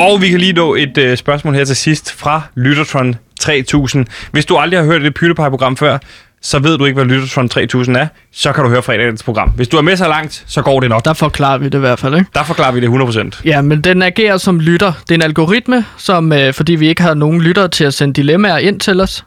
Og 0.00 0.22
vi 0.22 0.28
kan 0.28 0.40
lige 0.40 0.52
nå 0.52 0.74
et 0.74 0.98
øh, 0.98 1.16
spørgsmål 1.16 1.54
her 1.54 1.64
til 1.64 1.76
sidst 1.76 2.12
fra 2.12 2.42
Lyttertron 2.56 3.14
3000. 3.40 4.06
Hvis 4.32 4.46
du 4.46 4.56
aldrig 4.56 4.80
har 4.80 4.86
hørt 4.86 5.02
det 5.02 5.14
PewDiePie-program 5.14 5.76
før, 5.76 5.98
så 6.42 6.58
ved 6.58 6.78
du 6.78 6.84
ikke, 6.84 6.94
hvad 6.94 7.04
Lyttertron 7.04 7.48
3000 7.48 7.96
er, 7.96 8.06
så 8.32 8.52
kan 8.52 8.64
du 8.64 8.70
høre 8.70 8.82
fredagens 8.82 9.22
program. 9.22 9.50
Hvis 9.50 9.68
du 9.68 9.76
er 9.76 9.82
med 9.82 9.96
så 9.96 10.08
langt, 10.08 10.44
så 10.46 10.62
går 10.62 10.80
det 10.80 10.88
nok. 10.88 11.04
Der 11.04 11.12
forklarer 11.12 11.58
vi 11.58 11.64
det 11.64 11.74
i 11.74 11.78
hvert 11.78 11.98
fald, 11.98 12.14
ikke? 12.14 12.26
Der 12.34 12.44
forklarer 12.44 12.72
vi 12.72 12.80
det 12.80 12.88
100%. 13.36 13.42
Ja, 13.44 13.60
men 13.62 13.80
den 13.80 14.02
agerer 14.02 14.36
som 14.36 14.60
lytter. 14.60 14.92
Det 15.08 15.10
er 15.10 15.14
en 15.14 15.22
algoritme, 15.22 15.84
som 15.96 16.32
øh, 16.32 16.54
fordi 16.54 16.74
vi 16.74 16.88
ikke 16.88 17.02
har 17.02 17.14
nogen 17.14 17.42
lyttere 17.42 17.68
til 17.68 17.84
at 17.84 17.94
sende 17.94 18.14
dilemmaer 18.14 18.58
ind 18.58 18.80
til 18.80 19.00
os, 19.00 19.24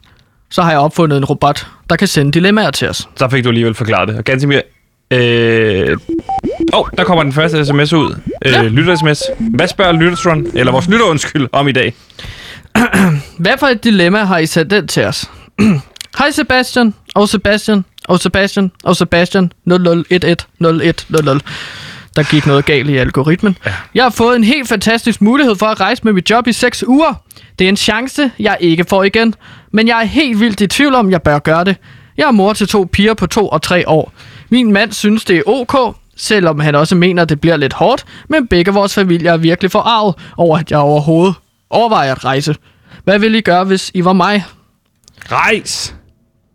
så 0.50 0.62
har 0.62 0.70
jeg 0.70 0.80
opfundet 0.80 1.16
en 1.16 1.24
robot, 1.24 1.66
der 1.90 1.96
kan 1.96 2.08
sende 2.08 2.32
dilemmaer 2.32 2.70
til 2.70 2.88
os. 2.88 3.08
Så 3.16 3.28
fik 3.28 3.44
du 3.44 3.48
alligevel 3.48 3.74
forklaret 3.74 4.08
det. 4.08 4.18
Og 4.18 4.24
ganske 4.24 4.48
mere... 4.48 4.62
Øh... 5.10 5.96
Oh, 6.72 6.86
der 6.98 7.04
kommer 7.04 7.22
den 7.22 7.32
første 7.32 7.64
sms 7.64 7.92
ud. 7.92 8.16
Øh, 8.46 8.52
Ja. 8.52 8.62
Lytter-sms. 8.62 9.22
Hvad 9.38 9.68
spørger 9.68 9.92
Lyttertron, 9.92 10.46
eller 10.54 10.72
vores 10.72 10.88
lytter 10.88 11.06
undskyld, 11.06 11.48
om 11.52 11.68
i 11.68 11.72
dag? 11.72 11.94
Hvad 13.38 13.52
for 13.58 13.66
et 13.66 13.84
dilemma 13.84 14.24
har 14.24 14.38
I 14.38 14.46
sat 14.46 14.70
den 14.70 14.86
til 14.86 15.04
os? 15.04 15.30
Hej 16.18 16.30
Sebastian, 16.30 16.94
og 17.14 17.28
Sebastian, 17.28 17.84
og 18.08 18.20
Sebastian, 18.20 18.70
og 18.84 18.96
Sebastian, 18.96 19.52
00110100. 19.66 21.40
Der 22.16 22.22
gik 22.30 22.46
noget 22.46 22.64
galt 22.64 22.90
i 22.90 22.96
algoritmen. 22.96 23.58
Ja. 23.66 23.72
Jeg 23.94 24.04
har 24.04 24.10
fået 24.10 24.36
en 24.36 24.44
helt 24.44 24.68
fantastisk 24.68 25.22
mulighed 25.22 25.56
for 25.56 25.66
at 25.66 25.80
rejse 25.80 26.02
med 26.04 26.12
mit 26.12 26.30
job 26.30 26.46
i 26.46 26.52
6 26.52 26.84
uger. 26.86 27.14
Det 27.58 27.64
er 27.64 27.68
en 27.68 27.76
chance, 27.76 28.30
jeg 28.38 28.56
ikke 28.60 28.84
får 28.88 29.02
igen. 29.04 29.34
Men 29.72 29.88
jeg 29.88 30.00
er 30.00 30.04
helt 30.04 30.40
vildt 30.40 30.60
i 30.60 30.66
tvivl 30.66 30.94
om, 30.94 31.10
jeg 31.10 31.22
bør 31.22 31.38
gøre 31.38 31.64
det. 31.64 31.76
Jeg 32.16 32.24
er 32.26 32.30
mor 32.30 32.52
til 32.52 32.68
to 32.68 32.88
piger 32.92 33.14
på 33.14 33.26
to 33.26 33.48
og 33.48 33.62
tre 33.62 33.88
år. 33.88 34.12
Min 34.50 34.72
mand 34.72 34.92
synes, 34.92 35.24
det 35.24 35.36
er 35.38 35.42
ok, 35.46 35.96
selvom 36.16 36.60
han 36.60 36.74
også 36.74 36.94
mener, 36.94 37.24
det 37.24 37.40
bliver 37.40 37.56
lidt 37.56 37.72
hårdt, 37.72 38.04
men 38.28 38.46
begge 38.46 38.72
vores 38.72 38.94
familier 38.94 39.32
er 39.32 39.36
virkelig 39.36 39.70
forarvet 39.70 40.14
over, 40.36 40.58
at 40.58 40.70
jeg 40.70 40.78
overhovedet 40.78 41.34
overvejer 41.70 42.12
at 42.12 42.24
rejse. 42.24 42.54
Hvad 43.04 43.18
vil 43.18 43.34
I 43.34 43.40
gøre, 43.40 43.64
hvis 43.64 43.90
I 43.94 44.04
var 44.04 44.12
mig? 44.12 44.44
Rejs! 45.32 45.94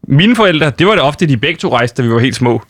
Mine 0.08 0.36
forældre, 0.36 0.70
det 0.70 0.88
var 0.88 0.94
det 0.94 1.02
ofte, 1.02 1.26
de 1.26 1.38
begge 1.38 1.58
to 1.58 1.76
rejste, 1.76 2.02
da 2.02 2.08
vi 2.08 2.14
var 2.14 2.20
helt 2.20 2.36
små. 2.36 2.62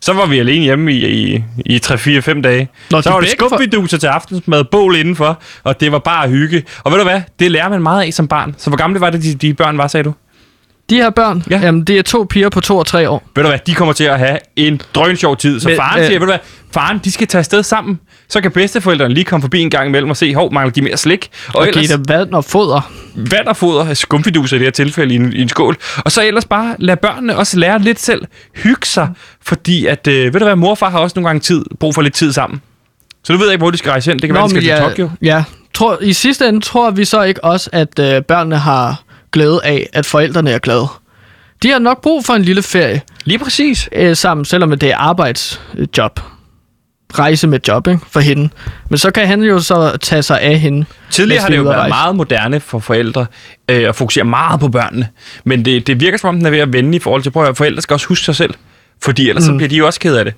Så 0.00 0.12
var 0.12 0.26
vi 0.26 0.38
alene 0.38 0.64
hjemme 0.64 0.92
i, 0.92 1.06
i, 1.34 1.44
i 1.66 1.76
3-4-5 1.86 2.40
dage. 2.40 2.68
Nå, 2.90 3.02
så 3.02 3.08
de 3.10 3.14
var 3.14 3.20
det 3.20 3.28
begge 3.38 3.88
for- 3.88 3.98
til 3.98 4.06
aftensmad, 4.06 4.64
bål 4.64 4.96
indenfor, 4.96 5.40
og 5.64 5.80
det 5.80 5.92
var 5.92 5.98
bare 5.98 6.28
hygge. 6.28 6.62
Og 6.84 6.92
ved 6.92 6.98
du 6.98 7.04
hvad? 7.04 7.20
Det 7.38 7.50
lærer 7.50 7.68
man 7.68 7.82
meget 7.82 8.02
af 8.06 8.12
som 8.12 8.28
barn. 8.28 8.54
Så 8.58 8.70
hvor 8.70 8.76
gamle 8.76 9.00
var 9.00 9.10
det, 9.10 9.22
de, 9.22 9.34
de 9.34 9.54
børn 9.54 9.78
var, 9.78 9.86
sagde 9.86 10.04
du? 10.04 10.12
De 10.92 10.96
her 10.96 11.10
børn, 11.10 11.44
Ja. 11.50 11.56
ja. 11.56 11.64
jamen, 11.64 11.84
det 11.84 11.98
er 11.98 12.02
to 12.02 12.26
piger 12.30 12.48
på 12.48 12.60
to 12.60 12.76
og 12.78 12.86
tre 12.86 13.08
år. 13.10 13.22
Ved 13.36 13.42
du 13.44 13.48
hvad? 13.48 13.58
De 13.66 13.74
kommer 13.74 13.92
til 13.94 14.04
at 14.04 14.18
have 14.18 14.38
en 14.56 14.80
drønsjov 14.94 15.36
tid. 15.36 15.60
Så 15.60 15.68
Men, 15.68 15.76
faren 15.76 16.00
øh, 16.00 16.06
siger, 16.06 16.18
ved 16.18 16.26
du 16.26 16.32
hvad? 16.32 16.38
Faren, 16.74 17.00
de 17.04 17.12
skal 17.12 17.26
tage 17.26 17.38
afsted 17.38 17.62
sammen. 17.62 18.00
Så 18.28 18.40
kan 18.40 18.50
bedsteforældrene 18.50 19.14
lige 19.14 19.24
komme 19.24 19.42
forbi 19.42 19.60
en 19.60 19.70
gang 19.70 19.88
imellem 19.88 20.10
og 20.10 20.16
se, 20.16 20.34
hov, 20.34 20.52
mangler 20.52 20.72
de 20.72 20.82
mere 20.82 20.96
slik? 20.96 21.30
Og, 21.48 21.56
Og 21.60 21.68
ellers 21.68 21.86
give 21.86 21.96
dem 21.96 22.04
vand 22.08 22.34
og 22.34 22.44
foder. 22.44 22.92
vand 23.14 23.46
og 23.46 23.56
foder, 23.56 23.94
skumfiduser 23.94 24.56
i 24.56 24.58
det 24.58 24.66
her 24.66 24.70
tilfælde, 24.72 25.14
i 25.14 25.16
en, 25.16 25.32
i 25.32 25.42
en 25.42 25.48
skål. 25.48 25.76
Og 25.98 26.12
så 26.12 26.22
ellers 26.26 26.44
bare 26.44 26.76
lade 26.78 26.96
børnene 26.96 27.36
også 27.36 27.58
lære 27.58 27.78
lidt 27.78 28.00
selv. 28.00 28.22
Hygge 28.56 28.86
sig, 28.86 29.08
fordi 29.42 29.86
at, 29.86 30.06
øh, 30.06 30.34
ved 30.34 30.40
du 30.40 30.44
hvad, 30.46 30.56
mor 30.56 30.70
og 30.70 30.78
far 30.78 30.90
har 30.90 30.98
også 30.98 31.14
nogle 31.16 31.28
gange 31.28 31.40
tid, 31.40 31.64
brug 31.80 31.94
for 31.94 32.02
lidt 32.02 32.14
tid 32.14 32.32
sammen. 32.32 32.60
Så 33.24 33.32
du 33.32 33.38
ved 33.38 33.50
ikke, 33.50 33.62
hvor 33.62 33.70
de 33.70 33.78
skal 33.78 33.90
rejse 33.90 34.10
hen. 34.10 34.18
Det 34.18 34.28
kan 34.28 34.34
være, 34.34 34.44
de 34.44 34.50
skal 34.50 34.62
men 34.62 34.76
til 34.76 34.82
Tokyo. 34.84 35.10
Ja, 35.22 35.44
tror, 35.74 35.98
i 36.02 36.12
sidste 36.12 36.48
ende 36.48 36.60
tror 36.60 36.90
vi 36.90 37.04
så 37.04 37.22
ikke 37.22 37.44
også, 37.44 37.70
at 37.72 37.98
øh, 37.98 38.22
børnene 38.22 38.56
har 38.58 39.02
glæde 39.32 39.60
af, 39.64 39.88
at 39.92 40.06
forældrene 40.06 40.50
er 40.50 40.58
glade. 40.58 40.86
De 41.62 41.70
har 41.70 41.78
nok 41.78 42.02
brug 42.02 42.24
for 42.24 42.32
en 42.34 42.42
lille 42.42 42.62
ferie 42.62 43.00
Lige 43.24 43.38
præcis. 43.38 43.88
øh, 43.92 44.16
sammen, 44.16 44.44
selvom 44.44 44.78
det 44.78 44.90
er 44.90 44.96
arbejdsjob. 44.96 46.20
Rejse 47.14 47.46
med 47.46 47.60
job, 47.68 47.86
ikke? 47.88 48.00
For 48.10 48.20
hende. 48.20 48.48
Men 48.88 48.98
så 48.98 49.10
kan 49.10 49.26
han 49.26 49.42
jo 49.42 49.58
så 49.60 49.96
tage 49.96 50.22
sig 50.22 50.40
af 50.40 50.58
hende. 50.58 50.84
Tidligere 51.10 51.42
har 51.42 51.48
det 51.48 51.56
jo 51.56 51.62
været 51.62 51.76
rejse. 51.76 51.88
meget 51.88 52.16
moderne 52.16 52.60
for 52.60 52.78
forældre 52.78 53.26
øh, 53.68 53.88
at 53.88 53.96
fokusere 53.96 54.24
meget 54.24 54.60
på 54.60 54.68
børnene. 54.68 55.08
Men 55.44 55.64
det, 55.64 55.86
det 55.86 56.00
virker 56.00 56.18
som 56.18 56.28
om, 56.28 56.36
den 56.36 56.46
er 56.46 56.50
ved 56.50 56.58
at 56.58 56.72
vende 56.72 56.96
i 56.96 56.98
forhold 56.98 57.22
til, 57.22 57.30
prøv 57.30 57.44
at 57.44 57.56
forældre 57.56 57.82
skal 57.82 57.94
også 57.94 58.06
huske 58.06 58.24
sig 58.24 58.36
selv. 58.36 58.54
Fordi 59.02 59.28
ellers 59.28 59.42
mm. 59.48 59.52
så 59.52 59.56
bliver 59.56 59.68
de 59.68 59.76
jo 59.76 59.86
også 59.86 60.00
ked 60.00 60.16
af 60.16 60.24
det. 60.24 60.34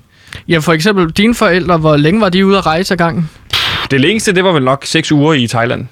Ja, 0.49 0.59
for 0.59 0.73
eksempel 0.73 1.11
dine 1.11 1.35
forældre, 1.35 1.77
hvor 1.79 1.97
længe 1.97 2.21
var 2.21 2.29
de 2.29 2.47
ude 2.47 2.59
at 2.59 2.67
rejse 2.67 2.95
ad 2.95 2.99
gangen? 2.99 3.31
Det 3.91 4.01
længste, 4.01 4.33
det 4.33 4.45
var 4.45 4.53
vel 4.53 4.63
nok 4.63 4.85
6 4.87 5.13
uger 5.13 5.35
i 5.35 5.47
Thailand. 5.47 5.87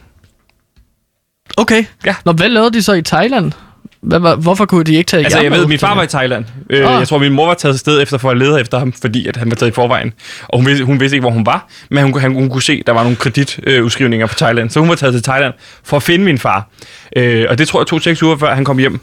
Okay. 1.57 1.85
Ja. 2.07 2.15
Nå, 2.25 2.33
hvad 2.33 2.49
lavede 2.49 2.71
de 2.73 2.83
så 2.83 2.93
i 2.93 3.03
Thailand? 3.03 3.53
Hvad, 4.01 4.19
var- 4.19 4.37
hvorfor 4.37 4.65
kunne 4.67 4.85
de 4.85 4.95
ikke 4.95 5.09
tage 5.09 5.25
Altså, 5.25 5.41
jeg 5.41 5.51
ved, 5.53 5.67
min 5.67 5.79
far 5.79 5.95
var 5.95 6.03
i 6.03 6.07
Thailand. 6.07 6.45
Øh, 6.71 6.79
Ah. 6.95 6.99
Jeg 6.99 7.09
tror, 7.09 7.19
min 7.19 7.33
mor 7.33 7.47
var 7.47 7.55
taget 7.55 7.81
sted 7.81 8.03
efter 8.03 8.19
for 8.19 8.31
at 8.31 8.37
lede 8.39 8.61
efter 8.61 8.79
ham, 8.79 8.93
fordi 8.93 9.27
at 9.27 9.37
han 9.37 9.51
var 9.51 9.55
taget 9.57 9.71
i 9.71 9.75
forvejen. 9.75 10.13
Og 10.49 10.59
hun 10.59 10.67
vidste, 10.67 10.85
hun 10.85 11.01
vidste 11.01 11.17
ikke, 11.17 11.23
hvor 11.23 11.31
hun 11.31 11.47
var, 11.47 11.67
men 11.91 12.05
hun, 12.05 12.21
han, 12.21 12.35
hun 12.35 12.51
kunne 12.51 12.63
se, 12.63 12.73
at 12.73 12.87
der 12.87 12.93
var 12.93 13.03
nogle 13.03 13.17
kreditudskrivninger 13.17 14.27
på 14.27 14.35
Thailand. 14.35 14.71
Så 14.71 14.81
hun 14.81 14.89
var 14.89 14.95
taget 14.95 15.15
til 15.15 15.23
Thailand 15.23 15.55
for 15.85 15.97
at 15.97 16.03
finde 16.03 16.25
min 16.25 16.39
far. 16.39 16.69
Øh, 17.17 17.47
og 17.51 17.59
det 17.59 17.69
tror 17.69 17.81
jeg 17.81 17.87
tog 17.87 18.03
seks 18.03 18.23
uger, 18.23 18.37
før 18.37 18.55
han 18.55 18.65
kom 18.65 18.79
hjem 18.79 19.01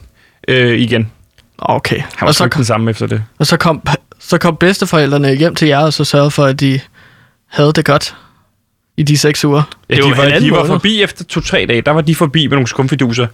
øh, 0.48 0.80
igen. 0.80 1.12
Okay. 1.60 1.98
Han 1.98 2.06
var 2.22 2.28
Og 2.28 2.36
så, 2.36 2.38
så 2.44 2.48
den 2.58 2.66
samme 2.66 2.90
efter 2.92 3.08
det. 3.08 3.24
og 3.40 3.48
så 3.48 3.58
kom, 3.58 3.82
så 4.20 4.38
kom 4.38 4.56
bedsteforældrene 4.60 5.34
hjem 5.36 5.56
til 5.56 5.68
jer, 5.68 5.80
og 5.80 5.94
så 5.94 6.04
sørgede 6.04 6.32
for, 6.32 6.46
at 6.46 6.60
de 6.60 6.80
havde 7.48 7.74
det 7.74 7.86
godt 7.86 8.16
i 9.00 9.04
de 9.04 9.18
seks 9.18 9.46
uger. 9.46 9.62
Ja, 9.90 9.96
Det 9.96 10.04
de, 10.04 10.10
var 10.10 10.16
var, 10.16 10.24
halvanden 10.24 10.46
de 10.50 10.52
var 10.52 10.58
måned. 10.58 10.70
forbi 10.72 11.02
efter 11.02 11.24
to-tre 11.24 11.66
dage. 11.70 11.82
Der 11.82 11.92
var 11.92 12.02
de 12.02 12.16
forbi 12.16 12.48
med 12.48 12.56
nogle 12.56 12.68
skumfiduser. 12.68 13.28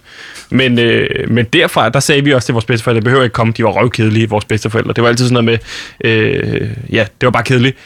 Men, 0.50 0.78
øh, 0.78 1.08
men 1.30 1.44
derfra, 1.52 1.88
der 1.88 2.00
sagde 2.00 2.24
vi 2.24 2.32
også 2.32 2.46
til 2.46 2.52
vores 2.52 2.64
bedsteforældre, 2.64 2.96
det 3.00 3.04
behøver 3.04 3.24
ikke 3.24 3.34
komme. 3.34 3.52
De 3.56 3.64
var 3.64 3.70
røvkedelige, 3.70 4.28
vores 4.28 4.44
bedsteforældre. 4.44 4.92
Det 4.92 5.02
var 5.02 5.08
altid 5.08 5.28
sådan 5.28 5.44
noget 5.44 5.60
med, 6.04 6.10
øh, 6.12 6.68
ja, 6.92 7.06
det 7.20 7.26
var 7.26 7.30
bare 7.30 7.42
kedeligt. 7.44 7.76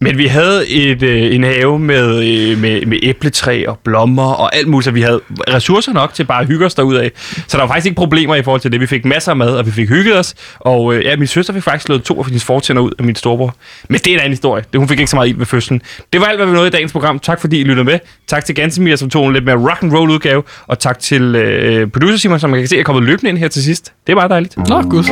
Men 0.00 0.18
vi 0.18 0.26
havde 0.26 0.68
et, 0.68 1.02
øh, 1.02 1.34
en 1.34 1.44
have 1.44 1.78
med, 1.78 2.16
øh, 2.16 2.58
med, 2.58 2.86
med 2.86 2.98
æbletræ 3.02 3.64
og 3.68 3.78
blommer 3.84 4.32
og 4.32 4.56
alt 4.56 4.68
muligt, 4.68 4.84
så 4.84 4.90
vi 4.90 5.02
havde 5.02 5.20
ressourcer 5.48 5.92
nok 5.92 6.14
til 6.14 6.24
bare 6.24 6.40
at 6.40 6.46
hygge 6.46 6.66
os 6.66 6.74
derudad. 6.74 7.10
Så 7.48 7.56
der 7.56 7.62
var 7.62 7.66
faktisk 7.68 7.86
ikke 7.86 7.96
problemer 7.96 8.34
i 8.34 8.42
forhold 8.42 8.60
til 8.60 8.72
det. 8.72 8.80
Vi 8.80 8.86
fik 8.86 9.04
masser 9.04 9.30
af 9.30 9.36
mad, 9.36 9.56
og 9.56 9.66
vi 9.66 9.70
fik 9.70 9.88
hygget 9.88 10.18
os. 10.18 10.34
Og 10.58 10.94
øh, 10.94 11.04
ja, 11.04 11.16
min 11.16 11.26
søster 11.26 11.52
fik 11.52 11.62
faktisk 11.62 11.86
slået 11.86 12.02
to 12.02 12.18
af 12.18 12.24
hendes 12.24 12.44
fortænder 12.44 12.82
ud 12.82 12.90
af 12.98 13.04
min 13.04 13.14
storebror. 13.14 13.54
Men 13.88 14.00
det 14.00 14.06
er 14.06 14.14
en 14.14 14.20
anden 14.20 14.32
historie. 14.32 14.64
Det, 14.72 14.78
hun 14.78 14.88
fik 14.88 14.98
ikke 14.98 15.10
så 15.10 15.16
meget 15.16 15.28
ild 15.28 15.36
ved 15.36 15.46
fødslen. 15.46 15.82
Det 16.12 16.20
var 16.20 16.26
alt, 16.26 16.38
hvad 16.38 16.46
vi 16.46 16.52
nåede 16.52 16.66
i 16.66 16.70
dagens 16.70 16.92
program. 16.92 17.18
Tak 17.18 17.40
fordi 17.40 17.60
I 17.60 17.64
lyttede 17.64 17.84
med. 17.84 17.98
Tak 18.26 18.44
til 18.44 18.54
Gansimir, 18.54 18.96
som 18.96 19.10
tog 19.10 19.26
en 19.26 19.32
lidt 19.32 19.44
mere 19.44 19.70
rock 19.70 19.82
and 19.82 19.92
roll 19.92 20.10
udgave. 20.10 20.42
Og 20.66 20.78
tak 20.78 20.98
til 20.98 21.34
øh, 21.34 21.86
producer 21.90 22.16
Simon, 22.16 22.40
som 22.40 22.50
man 22.50 22.60
kan 22.60 22.68
se 22.68 22.78
er 22.78 22.82
kommet 22.82 23.04
løbende 23.04 23.30
ind 23.30 23.38
her 23.38 23.48
til 23.48 23.62
sidst. 23.62 23.92
Det 24.06 24.12
er 24.12 24.16
bare 24.16 24.28
dejligt. 24.28 24.56
Nå, 24.68 24.82
gud. 24.82 25.04